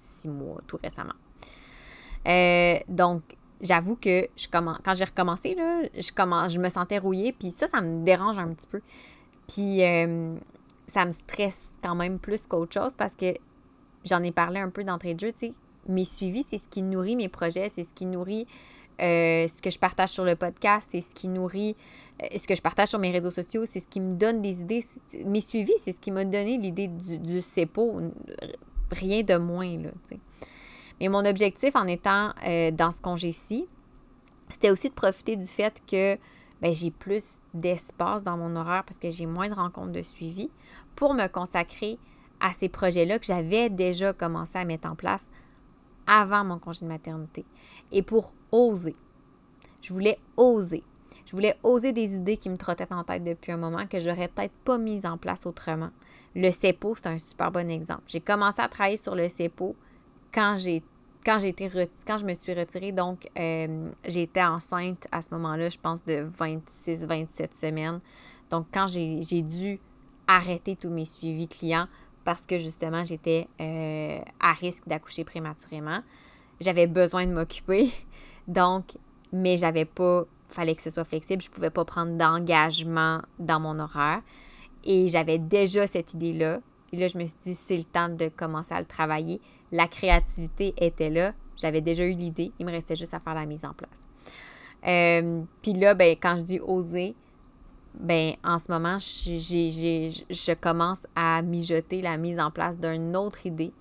six 0.00 0.28
mois 0.28 0.60
tout 0.66 0.78
récemment. 0.82 1.14
Euh, 2.26 2.78
donc, 2.88 3.22
j'avoue 3.60 3.96
que 3.96 4.28
je 4.36 4.48
commence, 4.48 4.78
quand 4.84 4.94
j'ai 4.94 5.04
recommencé, 5.04 5.54
là, 5.54 5.82
je, 5.96 6.12
commence, 6.12 6.52
je 6.52 6.58
me 6.58 6.68
sentais 6.68 6.98
rouillée, 6.98 7.32
puis 7.32 7.50
ça, 7.50 7.66
ça 7.66 7.80
me 7.80 8.04
dérange 8.04 8.38
un 8.38 8.48
petit 8.48 8.66
peu. 8.66 8.80
Puis 9.48 9.82
euh, 9.82 10.36
ça 10.88 11.04
me 11.04 11.12
stresse 11.12 11.70
quand 11.82 11.94
même 11.94 12.18
plus 12.18 12.46
qu'autre 12.46 12.72
chose 12.72 12.92
parce 12.96 13.14
que 13.14 13.34
j'en 14.04 14.22
ai 14.22 14.32
parlé 14.32 14.60
un 14.60 14.70
peu 14.70 14.84
d'entrée 14.84 15.14
de 15.14 15.20
jeu, 15.20 15.32
tu. 15.32 15.52
Mes 15.88 16.04
suivis, 16.04 16.42
c'est 16.42 16.58
ce 16.58 16.66
qui 16.68 16.82
nourrit 16.82 17.14
mes 17.14 17.28
projets, 17.28 17.68
c'est 17.68 17.84
ce 17.84 17.94
qui 17.94 18.06
nourrit 18.06 18.46
euh, 19.00 19.46
ce 19.46 19.62
que 19.62 19.70
je 19.70 19.78
partage 19.78 20.08
sur 20.08 20.24
le 20.24 20.34
podcast, 20.34 20.88
c'est 20.90 21.00
ce 21.00 21.14
qui 21.14 21.28
nourrit 21.28 21.76
euh, 22.22 22.26
ce 22.36 22.48
que 22.48 22.56
je 22.56 22.62
partage 22.62 22.88
sur 22.88 22.98
mes 22.98 23.12
réseaux 23.12 23.30
sociaux, 23.30 23.66
c'est 23.66 23.78
ce 23.78 23.86
qui 23.86 24.00
me 24.00 24.14
donne 24.14 24.42
des 24.42 24.62
idées. 24.62 24.84
Mes 25.24 25.40
suivis, 25.40 25.76
c'est 25.78 25.92
ce 25.92 26.00
qui 26.00 26.10
m'a 26.10 26.24
donné 26.24 26.58
l'idée 26.58 26.88
du, 26.88 27.18
du 27.18 27.40
CEPO, 27.40 28.00
rien 28.90 29.22
de 29.22 29.36
moins, 29.36 29.78
là. 29.78 29.90
Mais 31.00 31.08
mon 31.08 31.24
objectif 31.24 31.76
en 31.76 31.86
étant 31.86 32.32
euh, 32.46 32.70
dans 32.70 32.90
ce 32.90 33.00
congé-ci, 33.00 33.68
c'était 34.50 34.70
aussi 34.70 34.88
de 34.88 34.94
profiter 34.94 35.36
du 35.36 35.46
fait 35.46 35.82
que 35.86 36.16
ben, 36.62 36.72
j'ai 36.72 36.90
plus 36.90 37.24
d'espace 37.52 38.22
dans 38.22 38.36
mon 38.36 38.56
horaire 38.56 38.84
parce 38.84 38.98
que 38.98 39.10
j'ai 39.10 39.26
moins 39.26 39.48
de 39.48 39.54
rencontres 39.54 39.92
de 39.92 40.02
suivi 40.02 40.50
pour 40.94 41.14
me 41.14 41.26
consacrer 41.26 41.98
à 42.40 42.52
ces 42.52 42.68
projets-là 42.68 43.18
que 43.18 43.26
j'avais 43.26 43.70
déjà 43.70 44.12
commencé 44.12 44.58
à 44.58 44.64
mettre 44.64 44.88
en 44.88 44.94
place 44.94 45.28
avant 46.06 46.44
mon 46.44 46.58
congé 46.58 46.80
de 46.82 46.88
maternité. 46.88 47.44
Et 47.92 48.02
pour 48.02 48.32
oser. 48.52 48.94
Je 49.82 49.92
voulais 49.92 50.18
oser. 50.36 50.84
Je 51.26 51.32
voulais 51.32 51.56
oser 51.62 51.92
des 51.92 52.14
idées 52.14 52.36
qui 52.36 52.48
me 52.48 52.56
trottaient 52.56 52.92
en 52.92 53.04
tête 53.04 53.24
depuis 53.24 53.52
un 53.52 53.56
moment 53.56 53.86
que 53.86 53.98
j'aurais 53.98 54.28
peut-être 54.28 54.54
pas 54.64 54.78
mises 54.78 55.06
en 55.06 55.18
place 55.18 55.46
autrement. 55.46 55.90
Le 56.34 56.50
CEPO, 56.50 56.94
c'est 56.96 57.08
un 57.08 57.18
super 57.18 57.50
bon 57.50 57.68
exemple. 57.70 58.02
J'ai 58.06 58.20
commencé 58.20 58.60
à 58.60 58.68
travailler 58.68 58.96
sur 58.96 59.14
le 59.14 59.28
CEPO 59.28 59.74
quand 60.36 60.56
j'ai 60.58 60.82
quand 61.24 61.40
j'ai 61.40 61.48
été 61.48 61.68
quand 62.06 62.18
je 62.18 62.24
me 62.24 62.34
suis 62.34 62.54
retirée, 62.54 62.92
donc 62.92 63.28
euh, 63.36 63.90
j'étais 64.04 64.44
enceinte 64.44 65.08
à 65.10 65.22
ce 65.22 65.34
moment-là, 65.34 65.70
je 65.70 65.78
pense 65.78 66.04
de 66.04 66.28
26-27 66.38 67.58
semaines. 67.58 68.00
Donc 68.48 68.66
quand 68.72 68.86
j'ai 68.86 69.42
dû 69.42 69.80
arrêter 70.28 70.76
tous 70.76 70.90
mes 70.90 71.04
suivis 71.04 71.48
clients 71.48 71.88
parce 72.24 72.46
que 72.46 72.60
justement 72.60 73.02
j'étais 73.02 73.48
euh, 73.60 74.20
à 74.38 74.52
risque 74.52 74.86
d'accoucher 74.86 75.24
prématurément, 75.24 76.00
j'avais 76.60 76.86
besoin 76.86 77.26
de 77.26 77.32
m'occuper. 77.32 77.90
Donc, 78.46 78.96
mais 79.32 79.56
j'avais 79.56 79.84
pas, 79.84 80.22
fallait 80.48 80.76
que 80.76 80.82
ce 80.82 80.90
soit 80.90 81.04
flexible, 81.04 81.42
je 81.42 81.50
pouvais 81.50 81.70
pas 81.70 81.84
prendre 81.84 82.16
d'engagement 82.16 83.20
dans 83.40 83.58
mon 83.58 83.80
horaire. 83.80 84.22
Et 84.84 85.08
j'avais 85.08 85.38
déjà 85.38 85.88
cette 85.88 86.14
idée-là. 86.14 86.60
Et 86.92 86.96
là, 86.96 87.08
je 87.08 87.18
me 87.18 87.26
suis 87.26 87.36
dit, 87.42 87.54
c'est 87.56 87.76
le 87.76 87.82
temps 87.82 88.08
de 88.08 88.28
commencer 88.28 88.72
à 88.72 88.78
le 88.78 88.86
travailler 88.86 89.40
la 89.72 89.88
créativité 89.88 90.74
était 90.76 91.10
là. 91.10 91.32
J'avais 91.56 91.80
déjà 91.80 92.04
eu 92.04 92.12
l'idée. 92.12 92.52
Il 92.58 92.66
me 92.66 92.70
restait 92.70 92.96
juste 92.96 93.14
à 93.14 93.20
faire 93.20 93.34
la 93.34 93.46
mise 93.46 93.64
en 93.64 93.72
place. 93.72 94.06
Euh, 94.86 95.42
puis 95.62 95.72
là, 95.72 95.94
ben, 95.94 96.16
quand 96.20 96.36
je 96.36 96.42
dis 96.42 96.60
oser, 96.60 97.14
ben, 97.98 98.34
en 98.44 98.58
ce 98.58 98.70
moment, 98.70 98.98
je 98.98 100.54
commence 100.54 101.06
à 101.14 101.42
mijoter 101.42 102.02
la 102.02 102.16
mise 102.18 102.38
en 102.38 102.50
place 102.50 102.78
d'une 102.78 103.16
autre 103.16 103.46
idée, 103.46 103.72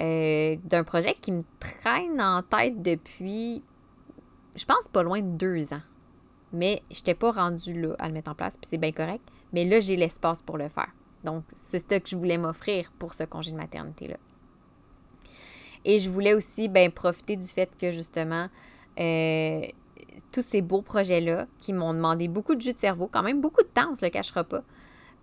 euh, 0.00 0.56
d'un 0.64 0.84
projet 0.84 1.14
qui 1.14 1.32
me 1.32 1.42
traîne 1.58 2.20
en 2.20 2.42
tête 2.42 2.82
depuis, 2.82 3.62
je 4.54 4.64
pense, 4.64 4.88
pas 4.88 5.02
loin 5.02 5.20
de 5.20 5.36
deux 5.36 5.72
ans. 5.72 5.82
Mais 6.52 6.82
je 6.90 6.98
n'étais 6.98 7.14
pas 7.14 7.32
rendue 7.32 7.80
là 7.80 7.96
à 7.98 8.08
le 8.08 8.14
mettre 8.14 8.30
en 8.30 8.34
place, 8.34 8.56
puis 8.56 8.68
c'est 8.68 8.78
bien 8.78 8.92
correct. 8.92 9.22
Mais 9.52 9.64
là, 9.64 9.80
j'ai 9.80 9.96
l'espace 9.96 10.42
pour 10.42 10.58
le 10.58 10.68
faire. 10.68 10.90
Donc, 11.24 11.44
c'est 11.56 11.78
ce 11.78 11.98
que 11.98 12.08
je 12.08 12.16
voulais 12.16 12.38
m'offrir 12.38 12.92
pour 12.98 13.14
ce 13.14 13.24
congé 13.24 13.50
de 13.50 13.56
maternité-là. 13.56 14.16
Et 15.86 16.00
je 16.00 16.10
voulais 16.10 16.34
aussi 16.34 16.68
ben, 16.68 16.90
profiter 16.90 17.36
du 17.36 17.46
fait 17.46 17.70
que 17.80 17.92
justement, 17.92 18.48
euh, 18.98 19.62
tous 20.32 20.42
ces 20.42 20.60
beaux 20.60 20.82
projets-là 20.82 21.46
qui 21.60 21.72
m'ont 21.72 21.94
demandé 21.94 22.26
beaucoup 22.26 22.56
de 22.56 22.60
jus 22.60 22.72
de 22.72 22.78
cerveau, 22.78 23.08
quand 23.10 23.22
même 23.22 23.40
beaucoup 23.40 23.62
de 23.62 23.68
temps, 23.68 23.86
on 23.88 23.90
ne 23.92 23.96
se 23.96 24.04
le 24.04 24.10
cachera 24.10 24.42
pas, 24.42 24.62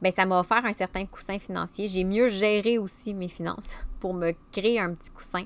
ben, 0.02 0.12
ça 0.16 0.26
m'a 0.26 0.40
offert 0.40 0.66
un 0.66 0.72
certain 0.72 1.06
coussin 1.06 1.38
financier. 1.38 1.90
J'ai 1.90 2.06
mieux 2.06 2.30
géré 2.30 2.78
aussi 2.78 3.14
mes 3.14 3.28
finances 3.28 3.78
pour 4.00 4.14
me 4.14 4.32
créer 4.54 4.80
un 4.80 4.94
petit 4.94 5.12
coussin 5.12 5.44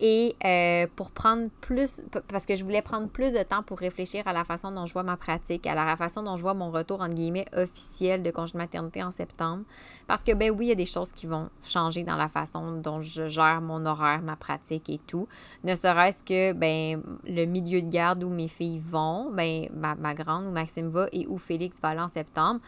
et 0.00 0.34
euh, 0.44 0.86
pour 0.96 1.12
prendre 1.12 1.48
plus, 1.60 2.02
parce 2.28 2.46
que 2.46 2.56
je 2.56 2.64
voulais 2.64 2.82
prendre 2.82 3.08
plus 3.08 3.32
de 3.32 3.42
temps 3.44 3.62
pour 3.62 3.78
réfléchir 3.78 4.26
à 4.26 4.32
la 4.32 4.42
façon 4.42 4.72
dont 4.72 4.86
je 4.86 4.92
vois 4.92 5.04
ma 5.04 5.16
pratique, 5.16 5.66
à 5.68 5.74
la 5.74 5.96
façon 5.96 6.22
dont 6.22 6.34
je 6.34 6.42
vois 6.42 6.54
mon 6.54 6.70
retour, 6.70 7.00
entre 7.00 7.14
guillemets, 7.14 7.46
officiel 7.56 8.22
de 8.22 8.30
congé 8.32 8.52
de 8.52 8.58
maternité 8.58 9.04
en 9.04 9.12
septembre. 9.12 9.64
Parce 10.08 10.24
que, 10.24 10.32
ben 10.32 10.50
oui, 10.50 10.66
il 10.66 10.68
y 10.70 10.72
a 10.72 10.76
des 10.76 10.84
choses 10.84 11.12
qui 11.12 11.26
vont 11.26 11.48
changer 11.62 12.02
dans 12.02 12.16
la 12.16 12.28
façon 12.28 12.80
dont 12.80 13.00
je 13.00 13.28
gère 13.28 13.60
mon 13.60 13.86
horaire, 13.86 14.20
ma 14.20 14.34
pratique 14.34 14.90
et 14.90 15.00
tout. 15.06 15.28
Ne 15.62 15.76
serait-ce 15.76 16.24
que, 16.24 16.52
ben, 16.52 17.00
le 17.24 17.44
milieu 17.44 17.80
de 17.80 17.88
garde 17.88 18.24
où 18.24 18.30
mes 18.30 18.48
filles 18.48 18.80
vont, 18.80 19.30
ben, 19.30 19.68
ma, 19.72 19.94
ma 19.94 20.14
grande, 20.14 20.46
où 20.46 20.50
Maxime 20.50 20.88
va 20.88 21.06
et 21.12 21.26
où 21.28 21.38
Félix 21.38 21.80
va 21.80 21.90
aller 21.90 22.00
en 22.00 22.08
septembre, 22.08 22.60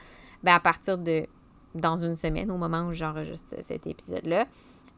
ben, 0.44 0.54
à 0.54 0.60
partir 0.60 0.96
de, 0.96 1.26
dans 1.74 1.96
une 1.96 2.14
semaine, 2.14 2.52
au 2.52 2.56
moment 2.56 2.86
où 2.86 2.92
j'enregistre 2.92 3.56
cet 3.62 3.88
épisode-là, 3.88 4.46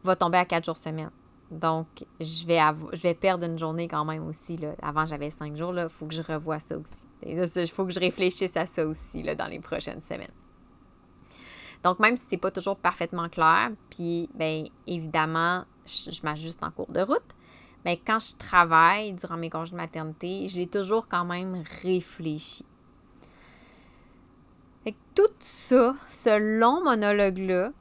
va 0.04 0.14
tomber 0.14 0.36
à 0.36 0.44
quatre 0.44 0.66
jours 0.66 0.76
semaine. 0.76 1.10
Donc, 1.50 1.86
je 2.20 2.46
vais, 2.46 2.60
je 2.92 3.02
vais 3.02 3.14
perdre 3.14 3.46
une 3.46 3.58
journée 3.58 3.88
quand 3.88 4.04
même 4.04 4.26
aussi. 4.26 4.58
Là. 4.58 4.74
Avant, 4.82 5.06
j'avais 5.06 5.30
cinq 5.30 5.56
jours. 5.56 5.74
Il 5.76 5.88
faut 5.88 6.06
que 6.06 6.14
je 6.14 6.22
revoie 6.22 6.58
ça 6.58 6.76
aussi. 6.76 7.06
Il 7.24 7.66
faut 7.68 7.86
que 7.86 7.92
je 7.92 8.00
réfléchisse 8.00 8.56
à 8.56 8.66
ça 8.66 8.86
aussi 8.86 9.22
là, 9.22 9.34
dans 9.34 9.46
les 9.46 9.58
prochaines 9.58 10.02
semaines. 10.02 10.28
Donc, 11.82 12.00
même 12.00 12.16
si 12.16 12.26
c'est 12.28 12.36
pas 12.36 12.50
toujours 12.50 12.76
parfaitement 12.76 13.28
clair, 13.28 13.70
puis, 13.90 14.28
bien, 14.34 14.64
évidemment, 14.86 15.64
je, 15.86 16.20
m'ajuste 16.22 16.62
en 16.62 16.70
cours 16.70 16.92
de 16.92 17.00
route, 17.00 17.34
mais 17.84 17.96
quand 17.96 18.18
je 18.18 18.36
travaille 18.36 19.12
durant 19.12 19.36
mes 19.36 19.48
congés 19.48 19.70
de 19.70 19.76
maternité, 19.76 20.48
je 20.48 20.58
l'ai 20.58 20.66
toujours 20.66 21.08
quand 21.08 21.24
même 21.24 21.62
réfléchi. 21.82 22.64
Fait 24.84 24.92
que 24.92 24.98
tout 25.14 25.32
ça, 25.38 25.94
ce 26.10 26.38
long 26.58 26.82
monologue-là, 26.82 27.72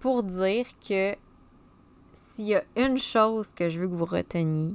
pour 0.00 0.22
dire 0.22 0.66
que 0.86 1.16
s'il 2.16 2.46
y 2.46 2.54
a 2.54 2.64
une 2.76 2.96
chose 2.96 3.52
que 3.52 3.68
je 3.68 3.78
veux 3.78 3.86
que 3.86 3.94
vous 3.94 4.06
reteniez, 4.06 4.74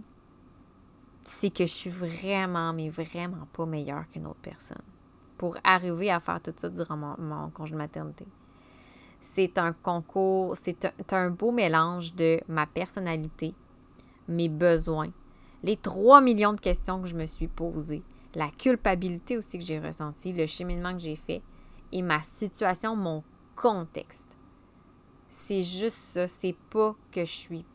c'est 1.23 1.49
que 1.49 1.65
je 1.65 1.71
suis 1.71 1.89
vraiment, 1.89 2.71
mais 2.71 2.89
vraiment 2.89 3.47
pas 3.51 3.65
meilleure 3.65 4.07
qu'une 4.07 4.27
autre 4.27 4.41
personne 4.41 4.83
pour 5.39 5.57
arriver 5.63 6.11
à 6.11 6.19
faire 6.19 6.39
tout 6.39 6.53
ça 6.55 6.69
durant 6.69 6.97
mon, 7.17 7.49
congé 7.49 7.71
de 7.71 7.77
maternité. 7.77 8.27
C'est 9.21 9.57
un 9.57 9.73
concours, 9.73 10.55
c'est 10.55 10.85
un, 10.85 10.91
un, 11.17 11.29
beau 11.31 11.51
mélange 11.51 12.13
de 12.13 12.39
ma 12.47 12.67
personnalité, 12.67 13.55
mes 14.27 14.49
besoins, 14.49 15.09
les 15.63 15.77
3 15.77 16.21
millions 16.21 16.53
de 16.53 16.59
questions 16.59 17.01
que 17.01 17.07
je 17.07 17.15
me 17.15 17.25
suis 17.25 17.47
posées, 17.47 18.03
la 18.35 18.49
culpabilité 18.49 19.35
aussi 19.35 19.57
que 19.57 19.65
j'ai 19.65 19.79
ressentie, 19.79 20.31
le 20.31 20.45
cheminement 20.45 20.93
que 20.93 20.99
j'ai 20.99 21.15
fait 21.15 21.41
et 21.91 22.03
ma 22.03 22.21
situation, 22.21 22.95
mon 22.95 23.23
contexte. 23.55 24.37
C'est 25.31 25.63
juste 25.63 25.97
ça. 25.97 26.27
C'est 26.27 26.55
pas 26.69 26.93
que 27.09 27.21
je 27.21 27.31
suis 27.31 27.65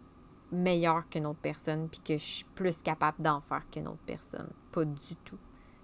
meilleure 0.52 1.08
qu'une 1.08 1.26
autre 1.26 1.40
personne 1.40 1.88
puis 1.88 2.00
que 2.00 2.18
je 2.18 2.24
suis 2.24 2.44
plus 2.54 2.82
capable 2.82 3.20
d'en 3.20 3.40
faire 3.40 3.62
qu'une 3.70 3.88
autre 3.88 4.04
personne. 4.06 4.48
Pas 4.70 4.84
du 4.84 5.16
tout. 5.24 5.38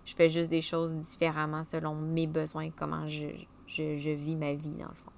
Je 0.05 0.15
fais 0.15 0.29
juste 0.29 0.51
des 0.51 0.61
choses 0.61 0.95
différemment 0.95 1.65
selon 1.65 1.95
mes 1.95 2.27
besoins, 2.27 2.71
comment 2.71 3.09
je, 3.09 4.13
vis 4.15 4.37
ma 4.37 4.53
vie, 4.53 4.71
dans 4.71 4.89
le 4.89 4.95
fond. 4.95 5.13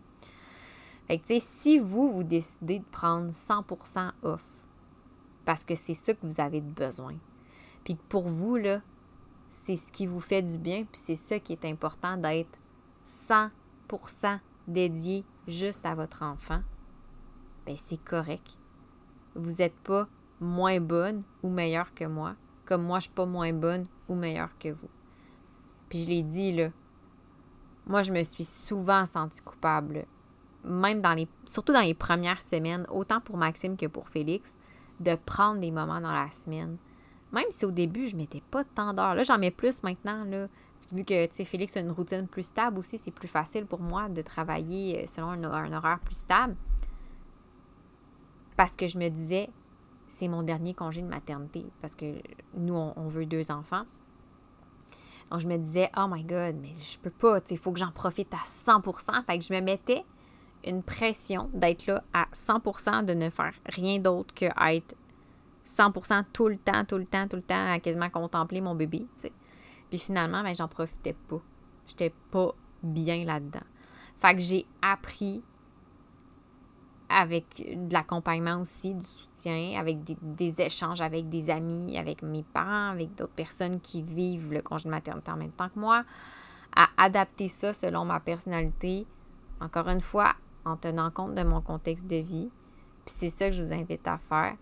Fait 1.08 1.18
que, 1.18 1.26
tu 1.26 1.40
sais, 1.40 1.46
si 1.46 1.78
vous, 1.78 2.10
vous 2.12 2.22
décidez 2.22 2.78
de 2.78 2.84
prendre 2.84 3.30
100% 3.30 4.12
off, 4.22 4.44
parce 5.44 5.64
que 5.64 5.74
c'est 5.74 5.94
ça 5.94 6.14
que 6.14 6.24
vous 6.24 6.40
avez 6.40 6.60
besoin, 6.60 7.16
puis 7.82 7.96
que 7.96 8.02
pour 8.08 8.28
vous, 8.28 8.56
là, 8.56 8.80
c'est 9.50 9.76
ce 9.76 9.90
qui 9.90 10.06
vous 10.06 10.20
fait 10.20 10.42
du 10.42 10.58
bien, 10.58 10.84
puis 10.84 11.00
c'est 11.02 11.16
ça 11.16 11.38
qui 11.38 11.52
est 11.52 11.64
important 11.64 12.16
d'être 12.16 12.58
100% 13.28 14.38
dédié 14.68 15.24
juste 15.46 15.86
à 15.86 15.94
votre 15.94 16.22
enfant, 16.22 16.60
ben 17.66 17.76
c'est 17.76 18.02
correct. 18.02 18.56
Vous 19.34 19.56
n'êtes 19.56 19.76
pas 19.76 20.08
moins 20.40 20.80
bonne 20.80 21.22
ou 21.42 21.48
meilleure 21.48 21.94
que 21.94 22.04
moi, 22.04 22.36
comme 22.64 22.82
moi 22.82 22.98
je 22.98 23.04
suis 23.04 23.12
pas 23.12 23.26
moins 23.26 23.52
bonne 23.52 23.86
ou 24.08 24.14
meilleure 24.14 24.56
que 24.58 24.68
vous. 24.68 24.88
Puis 25.88 26.04
je 26.04 26.08
l'ai 26.08 26.22
dit 26.22 26.52
là, 26.52 26.70
moi 27.86 28.02
je 28.02 28.12
me 28.12 28.22
suis 28.22 28.44
souvent 28.44 29.06
sentie 29.06 29.42
coupable, 29.42 30.06
même 30.64 31.00
dans 31.00 31.14
les, 31.14 31.28
surtout 31.44 31.72
dans 31.72 31.80
les 31.80 31.94
premières 31.94 32.42
semaines, 32.42 32.86
autant 32.90 33.20
pour 33.20 33.36
Maxime 33.36 33.76
que 33.76 33.86
pour 33.86 34.08
Félix, 34.08 34.58
de 35.00 35.16
prendre 35.16 35.60
des 35.60 35.70
moments 35.70 36.00
dans 36.00 36.12
la 36.12 36.30
semaine. 36.30 36.76
Même 37.32 37.44
si 37.50 37.64
au 37.64 37.70
début 37.70 38.08
je 38.08 38.16
mettais 38.16 38.42
pas 38.50 38.64
tant 38.64 38.94
d'heures, 38.94 39.14
là 39.14 39.24
j'en 39.24 39.38
mets 39.38 39.50
plus 39.50 39.82
maintenant 39.82 40.24
là. 40.24 40.48
Vu 40.94 41.04
que 41.04 41.26
Félix 41.44 41.76
a 41.76 41.80
une 41.80 41.90
routine 41.90 42.28
plus 42.28 42.44
stable 42.44 42.78
aussi, 42.78 42.98
c'est 42.98 43.10
plus 43.10 43.26
facile 43.26 43.66
pour 43.66 43.80
moi 43.80 44.08
de 44.08 44.22
travailler 44.22 45.02
euh, 45.02 45.06
selon 45.08 45.30
un 45.30 45.72
horaire 45.72 45.98
plus 45.98 46.14
stable. 46.14 46.54
Parce 48.56 48.76
que 48.76 48.86
je 48.86 48.96
me 48.98 49.08
disais, 49.08 49.50
c'est 50.08 50.28
mon 50.28 50.44
dernier 50.44 50.72
congé 50.72 51.02
de 51.02 51.08
maternité 51.08 51.66
parce 51.80 51.96
que 51.96 52.14
nous, 52.54 52.74
on, 52.74 53.08
veut 53.08 53.26
deux 53.26 53.50
enfants. 53.50 53.82
Donc, 55.32 55.40
je 55.40 55.48
me 55.48 55.56
disais, 55.56 55.90
oh 55.96 56.06
my 56.08 56.22
God, 56.22 56.54
mais 56.62 56.74
je 56.80 56.96
peux 57.00 57.10
pas, 57.10 57.40
il 57.50 57.58
faut 57.58 57.72
que 57.72 57.80
j'en 57.80 57.90
profite 57.90 58.32
à 58.32 58.44
100% 58.44 59.24
Fait 59.24 59.38
que 59.38 59.44
je 59.44 59.52
me 59.52 59.60
mettais 59.60 60.04
une 60.64 60.84
pression 60.84 61.50
d'être 61.52 61.86
là 61.86 62.04
à 62.12 62.28
100% 62.32 63.04
de 63.04 63.14
ne 63.14 63.30
faire 63.30 63.52
rien 63.66 63.98
d'autre 63.98 64.32
que 64.32 64.44
être 64.44 64.94
100% 65.66 66.24
tout 66.32 66.46
le 66.46 66.58
temps, 66.58 66.84
tout 66.84 66.98
le 66.98 67.06
temps, 67.06 67.26
tout 67.26 67.36
le 67.36 67.42
temps 67.42 67.72
à 67.72 67.80
quasiment 67.80 68.10
contempler 68.10 68.60
mon 68.60 68.76
bébé. 68.76 69.04
Puis 69.90 69.98
finalement, 69.98 70.42
ben, 70.42 70.54
j'en 70.54 70.68
profitais 70.68 71.16
pas. 71.28 71.40
J'étais 71.86 72.12
pas 72.30 72.52
bien 72.82 73.24
là-dedans. 73.24 73.64
Fait 74.18 74.34
que 74.34 74.40
j'ai 74.40 74.66
appris 74.82 75.42
avec 77.08 77.46
de 77.58 77.92
l'accompagnement 77.92 78.60
aussi, 78.60 78.94
du 78.94 79.04
soutien, 79.04 79.78
avec 79.78 80.02
des, 80.02 80.60
échanges 80.60 81.00
avec 81.00 81.28
des 81.28 81.50
amis, 81.50 81.98
avec 81.98 82.22
mes 82.22 82.42
parents, 82.42 82.90
avec 82.90 83.14
d'autres 83.14 83.34
personnes 83.34 83.80
qui 83.80 84.02
vivent 84.02 84.52
le 84.52 84.62
congé 84.62 84.84
de 84.84 84.90
maternité 84.90 85.30
en 85.30 85.36
même 85.36 85.52
temps 85.52 85.68
que 85.68 85.78
moi, 85.78 86.04
à 86.74 86.88
adapter 86.96 87.48
ça 87.48 87.72
selon 87.72 88.04
ma 88.04 88.20
personnalité, 88.20 89.06
encore 89.60 89.88
une 89.88 90.00
fois, 90.00 90.34
en 90.64 90.76
tenant 90.76 91.10
compte 91.10 91.34
de 91.34 91.42
mon 91.44 91.60
contexte 91.60 92.08
de 92.08 92.16
vie. 92.16 92.50
Puis 93.04 93.14
c'est 93.16 93.28
ça 93.28 93.48
que 93.48 93.54
je 93.54 93.62
vous 93.62 93.72
invite 93.72 94.06
à 94.08 94.18
faire. 94.18 94.56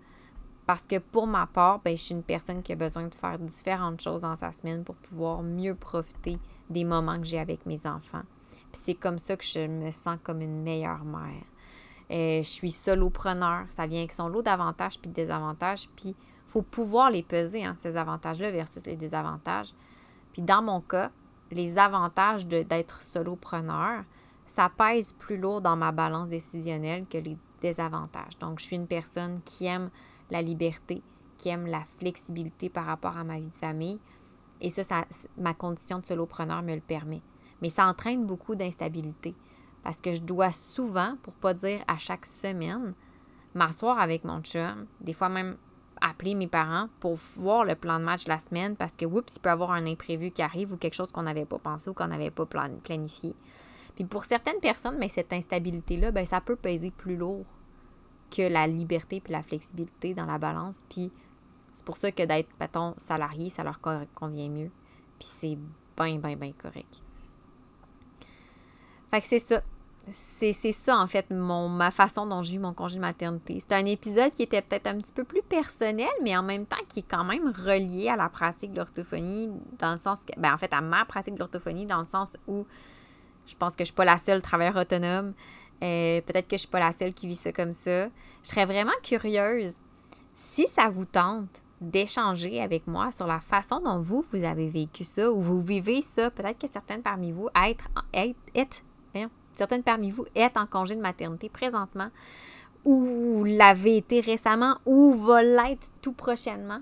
Parce 0.72 0.86
que 0.86 0.98
pour 0.98 1.26
ma 1.26 1.46
part, 1.46 1.80
ben, 1.80 1.94
je 1.94 2.02
suis 2.02 2.14
une 2.14 2.22
personne 2.22 2.62
qui 2.62 2.72
a 2.72 2.76
besoin 2.76 3.06
de 3.06 3.14
faire 3.14 3.38
différentes 3.38 4.00
choses 4.00 4.22
dans 4.22 4.36
sa 4.36 4.54
semaine 4.54 4.84
pour 4.84 4.94
pouvoir 4.94 5.42
mieux 5.42 5.74
profiter 5.74 6.38
des 6.70 6.84
moments 6.84 7.18
que 7.18 7.26
j'ai 7.26 7.38
avec 7.38 7.66
mes 7.66 7.86
enfants. 7.86 8.22
Puis 8.72 8.80
c'est 8.82 8.94
comme 8.94 9.18
ça 9.18 9.36
que 9.36 9.44
je 9.44 9.66
me 9.66 9.90
sens 9.90 10.16
comme 10.22 10.40
une 10.40 10.62
meilleure 10.62 11.04
mère. 11.04 11.44
Euh, 12.10 12.42
je 12.42 12.48
suis 12.48 12.70
solopreneur. 12.70 13.66
Ça 13.68 13.86
vient 13.86 13.98
avec 13.98 14.12
son 14.12 14.28
lot 14.28 14.40
d'avantages 14.40 14.98
puis 14.98 15.10
de 15.10 15.14
désavantages. 15.14 15.90
Puis 15.94 16.16
il 16.16 16.50
faut 16.50 16.62
pouvoir 16.62 17.10
les 17.10 17.22
peser, 17.22 17.66
hein, 17.66 17.74
ces 17.76 17.94
avantages-là 17.98 18.50
versus 18.50 18.86
les 18.86 18.96
désavantages. 18.96 19.74
Puis 20.32 20.40
dans 20.40 20.62
mon 20.62 20.80
cas, 20.80 21.10
les 21.50 21.76
avantages 21.76 22.46
d'être 22.46 23.02
solopreneur, 23.02 24.04
ça 24.46 24.70
pèse 24.74 25.12
plus 25.12 25.36
lourd 25.36 25.60
dans 25.60 25.76
ma 25.76 25.92
balance 25.92 26.30
décisionnelle 26.30 27.04
que 27.10 27.18
les 27.18 27.36
désavantages. 27.60 28.38
Donc, 28.40 28.58
je 28.58 28.64
suis 28.64 28.76
une 28.76 28.86
personne 28.86 29.42
qui 29.44 29.66
aime 29.66 29.90
la 30.32 30.42
liberté, 30.42 31.02
qui 31.38 31.50
aime 31.50 31.66
la 31.66 31.84
flexibilité 31.98 32.68
par 32.68 32.86
rapport 32.86 33.16
à 33.16 33.22
ma 33.22 33.38
vie 33.38 33.50
de 33.50 33.56
famille. 33.56 34.00
Et 34.60 34.70
ça, 34.70 35.04
ma 35.36 35.54
condition 35.54 35.98
de 35.98 36.06
solopreneur 36.06 36.62
me 36.62 36.74
le 36.74 36.80
permet. 36.80 37.20
Mais 37.60 37.68
ça 37.68 37.86
entraîne 37.86 38.26
beaucoup 38.26 38.54
d'instabilité 38.54 39.34
parce 39.82 40.00
que 40.00 40.14
je 40.14 40.22
dois 40.22 40.52
souvent, 40.52 41.16
pour 41.22 41.34
pas 41.34 41.52
dire 41.52 41.84
à 41.86 41.98
chaque 41.98 42.26
semaine, 42.26 42.94
m'asseoir 43.54 43.98
avec 44.00 44.24
mon 44.24 44.40
chum, 44.40 44.86
des 45.00 45.12
fois 45.12 45.28
même 45.28 45.56
appeler 46.00 46.34
mes 46.34 46.46
parents 46.46 46.88
pour 46.98 47.16
voir 47.16 47.64
le 47.64 47.74
plan 47.74 47.98
de 47.98 48.04
match 48.04 48.26
la 48.26 48.38
semaine 48.38 48.76
parce 48.76 48.94
que, 48.96 49.04
oups, 49.04 49.36
il 49.36 49.40
peut 49.40 49.50
y 49.50 49.52
avoir 49.52 49.72
un 49.72 49.86
imprévu 49.86 50.30
qui 50.30 50.42
arrive 50.42 50.72
ou 50.72 50.76
quelque 50.76 50.94
chose 50.94 51.12
qu'on 51.12 51.22
n'avait 51.22 51.44
pas 51.44 51.58
pensé 51.58 51.90
ou 51.90 51.94
qu'on 51.94 52.08
n'avait 52.08 52.30
pas 52.30 52.46
planifié. 52.46 53.34
Puis 53.94 54.04
pour 54.04 54.24
certaines 54.24 54.60
personnes, 54.60 54.94
mais 54.94 55.06
ben, 55.06 55.12
cette 55.12 55.32
instabilité-là, 55.32 56.10
ben, 56.10 56.24
ça 56.24 56.40
peut 56.40 56.56
peser 56.56 56.90
plus 56.90 57.16
lourd 57.16 57.44
que 58.34 58.42
la 58.42 58.66
liberté 58.66 59.20
puis 59.20 59.32
la 59.32 59.42
flexibilité 59.42 60.14
dans 60.14 60.26
la 60.26 60.38
balance. 60.38 60.82
Puis 60.88 61.12
c'est 61.72 61.84
pour 61.84 61.96
ça 61.96 62.10
que 62.12 62.22
d'être, 62.22 62.48
mettons, 62.60 62.94
salarié, 62.98 63.50
ça 63.50 63.62
leur 63.62 63.80
convient 63.80 64.48
mieux. 64.48 64.70
Puis 65.18 65.28
c'est 65.28 65.58
bien, 65.96 66.18
bien, 66.18 66.36
bien 66.36 66.52
correct. 66.52 67.02
Fait 69.10 69.20
que 69.20 69.26
c'est 69.26 69.38
ça. 69.38 69.62
C'est 70.10 70.52
ça, 70.72 70.98
en 70.98 71.06
fait, 71.06 71.30
mon, 71.30 71.68
ma 71.68 71.92
façon 71.92 72.26
dont 72.26 72.42
j'ai 72.42 72.56
eu 72.56 72.58
mon 72.58 72.72
congé 72.72 72.96
de 72.96 73.00
maternité. 73.00 73.60
C'est 73.60 73.76
un 73.76 73.86
épisode 73.86 74.32
qui 74.32 74.42
était 74.42 74.60
peut-être 74.60 74.88
un 74.88 74.98
petit 74.98 75.12
peu 75.12 75.22
plus 75.22 75.42
personnel, 75.42 76.08
mais 76.24 76.36
en 76.36 76.42
même 76.42 76.66
temps 76.66 76.82
qui 76.88 77.00
est 77.00 77.08
quand 77.08 77.22
même 77.22 77.46
relié 77.50 78.08
à 78.08 78.16
la 78.16 78.28
pratique 78.28 78.72
de 78.72 78.78
l'orthophonie, 78.78 79.48
dans 79.78 79.92
le 79.92 79.98
sens 79.98 80.24
que, 80.24 80.32
ben, 80.40 80.52
en 80.52 80.58
fait, 80.58 80.72
à 80.72 80.80
ma 80.80 81.04
pratique 81.04 81.34
de 81.34 81.38
l'orthophonie, 81.38 81.86
dans 81.86 81.98
le 81.98 82.04
sens 82.04 82.36
où 82.48 82.66
je 83.46 83.54
pense 83.54 83.74
que 83.74 83.78
je 83.78 83.82
ne 83.82 83.86
suis 83.86 83.94
pas 83.94 84.04
la 84.04 84.18
seule 84.18 84.42
travailleur 84.42 84.74
autonome. 84.74 85.34
Euh, 85.82 86.20
peut-être 86.20 86.46
que 86.46 86.52
je 86.52 86.54
ne 86.54 86.58
suis 86.58 86.68
pas 86.68 86.80
la 86.80 86.92
seule 86.92 87.12
qui 87.12 87.26
vit 87.26 87.36
ça 87.36 87.52
comme 87.52 87.72
ça. 87.72 88.06
Je 88.42 88.48
serais 88.48 88.66
vraiment 88.66 88.92
curieuse, 89.02 89.76
si 90.34 90.66
ça 90.68 90.88
vous 90.88 91.04
tente, 91.04 91.62
d'échanger 91.82 92.62
avec 92.62 92.86
moi 92.86 93.10
sur 93.10 93.26
la 93.26 93.40
façon 93.40 93.80
dont 93.80 93.98
vous, 93.98 94.24
vous 94.32 94.44
avez 94.44 94.68
vécu 94.68 95.04
ça 95.04 95.30
ou 95.30 95.40
vous 95.40 95.60
vivez 95.60 96.00
ça. 96.00 96.30
Peut-être 96.30 96.58
que 96.58 96.72
certaines 96.72 97.02
parmi 97.02 97.32
vous 97.32 97.48
être, 97.56 97.88
certaines 99.56 99.82
parmi 99.82 100.10
vous 100.10 100.26
êtes 100.34 100.56
en 100.56 100.66
congé 100.66 100.94
de 100.94 101.00
maternité 101.00 101.48
présentement 101.48 102.08
ou 102.84 103.44
l'avez 103.44 103.96
été 103.96 104.20
récemment 104.20 104.76
ou 104.86 105.14
va 105.14 105.42
l'être 105.42 105.90
tout 106.00 106.12
prochainement. 106.12 106.80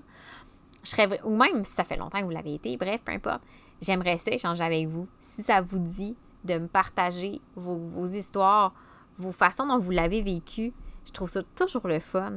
Je 0.83 1.25
ou 1.25 1.35
même 1.35 1.63
si 1.65 1.73
ça 1.73 1.83
fait 1.83 1.97
longtemps 1.97 2.19
que 2.19 2.25
vous 2.25 2.31
l'avez 2.31 2.55
été, 2.55 2.75
bref, 2.77 3.01
peu 3.03 3.11
importe, 3.11 3.41
j'aimerais 3.81 4.17
ça 4.17 4.31
échanger 4.31 4.63
avec 4.63 4.87
vous. 4.87 5.07
Si 5.19 5.43
ça 5.43 5.61
vous 5.61 5.79
dit 5.79 6.15
de 6.43 6.57
me 6.57 6.67
partager 6.67 7.39
vos 7.55 8.07
histoires, 8.07 8.73
vos 9.21 9.31
façons 9.31 9.65
dont 9.67 9.79
vous 9.79 9.91
l'avez 9.91 10.21
vécu, 10.21 10.73
je 11.05 11.11
trouve 11.11 11.29
ça 11.29 11.41
toujours 11.55 11.87
le 11.87 11.99
fun 11.99 12.33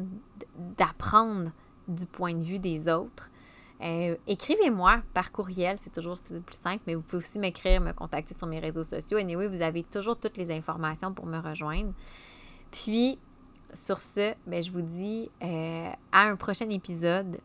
d'apprendre 0.77 1.51
du 1.89 2.07
point 2.07 2.35
de 2.35 2.45
vue 2.45 2.59
des 2.59 2.89
autres. 2.89 3.31
Euh, 3.83 4.17
écrivez-moi 4.27 5.03
par 5.13 5.33
courriel, 5.33 5.77
c'est 5.79 5.93
toujours 5.93 6.17
le 6.31 6.41
plus 6.41 6.57
simple, 6.57 6.83
mais 6.87 6.95
vous 6.95 7.03
pouvez 7.03 7.19
aussi 7.19 7.39
m'écrire, 7.39 7.81
me 7.81 7.93
contacter 7.93 8.35
sur 8.35 8.47
mes 8.47 8.61
réseaux 8.61 8.85
sociaux. 8.85 9.19
Et 9.19 9.23
anyway, 9.23 9.49
vous 9.49 9.63
avez 9.63 9.83
toujours 9.83 10.19
toutes 10.19 10.37
les 10.37 10.51
informations 10.51 11.13
pour 11.13 11.27
me 11.27 11.39
rejoindre. 11.39 11.93
Puis, 12.71 13.19
sur 13.73 13.99
ce, 13.99 14.35
ben, 14.47 14.63
je 14.63 14.71
vous 14.71 14.83
dis 14.83 15.31
euh, 15.43 15.91
à 16.13 16.23
un 16.23 16.37
prochain 16.37 16.71
épisode 16.71 17.39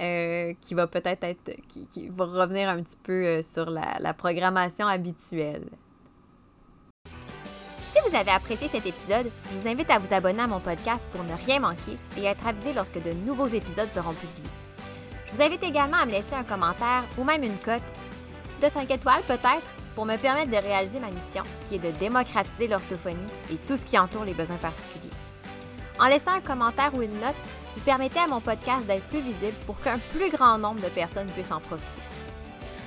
euh, 0.00 0.52
qui 0.60 0.74
va 0.74 0.86
peut-être 0.88 1.24
être, 1.24 1.56
qui, 1.68 2.08
va 2.08 2.24
revenir 2.24 2.68
un 2.68 2.82
petit 2.82 2.98
peu 3.02 3.40
sur 3.42 3.70
la, 3.70 3.96
la 4.00 4.12
programmation 4.12 4.86
habituelle. 4.86 5.68
Vous 8.14 8.20
avez 8.20 8.30
apprécié 8.30 8.68
cet 8.68 8.86
épisode, 8.86 9.28
je 9.50 9.58
vous 9.58 9.66
invite 9.66 9.90
à 9.90 9.98
vous 9.98 10.14
abonner 10.14 10.42
à 10.42 10.46
mon 10.46 10.60
podcast 10.60 11.04
pour 11.10 11.24
ne 11.24 11.34
rien 11.34 11.58
manquer 11.58 11.96
et 12.16 12.26
être 12.26 12.46
avisé 12.46 12.72
lorsque 12.72 13.02
de 13.02 13.10
nouveaux 13.10 13.48
épisodes 13.48 13.92
seront 13.92 14.12
publiés. 14.12 14.50
Je 15.26 15.32
vous 15.32 15.42
invite 15.42 15.64
également 15.64 15.96
à 15.96 16.06
me 16.06 16.12
laisser 16.12 16.36
un 16.36 16.44
commentaire 16.44 17.02
ou 17.18 17.24
même 17.24 17.42
une 17.42 17.58
cote 17.58 17.82
de 18.62 18.68
5 18.72 18.88
étoiles 18.88 19.24
peut-être 19.26 19.66
pour 19.96 20.06
me 20.06 20.16
permettre 20.16 20.52
de 20.52 20.64
réaliser 20.64 21.00
ma 21.00 21.10
mission 21.10 21.42
qui 21.68 21.74
est 21.74 21.78
de 21.78 21.90
démocratiser 21.98 22.68
l'orthophonie 22.68 23.18
et 23.50 23.56
tout 23.66 23.76
ce 23.76 23.84
qui 23.84 23.98
entoure 23.98 24.24
les 24.24 24.34
besoins 24.34 24.58
particuliers. 24.58 25.10
En 25.98 26.06
laissant 26.06 26.34
un 26.34 26.40
commentaire 26.40 26.94
ou 26.94 27.02
une 27.02 27.18
note, 27.18 27.34
vous 27.74 27.82
permettez 27.82 28.20
à 28.20 28.28
mon 28.28 28.40
podcast 28.40 28.86
d'être 28.86 29.08
plus 29.08 29.22
visible 29.22 29.56
pour 29.66 29.80
qu'un 29.80 29.98
plus 29.98 30.30
grand 30.30 30.56
nombre 30.56 30.80
de 30.80 30.88
personnes 30.88 31.26
puissent 31.32 31.50
en 31.50 31.58
profiter. 31.58 32.03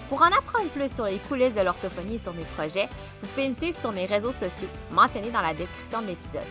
Pour 0.10 0.22
en 0.22 0.28
apprendre 0.28 0.70
plus 0.70 0.94
sur 0.94 1.06
les 1.06 1.18
coulisses 1.18 1.54
de 1.54 1.62
l'orthophonie 1.62 2.16
et 2.16 2.20
sur 2.20 2.34
mes 2.34 2.46
projets, 2.56 2.88
vous 3.22 3.28
pouvez 3.28 3.50
me 3.50 3.54
suivre 3.54 3.78
sur 3.78 3.92
mes 3.92 4.06
réseaux 4.06 4.32
sociaux 4.32 4.70
mentionnés 4.92 5.32
dans 5.32 5.42
la 5.42 5.54
description 5.54 6.02
de 6.02 6.08
l'épisode. 6.08 6.48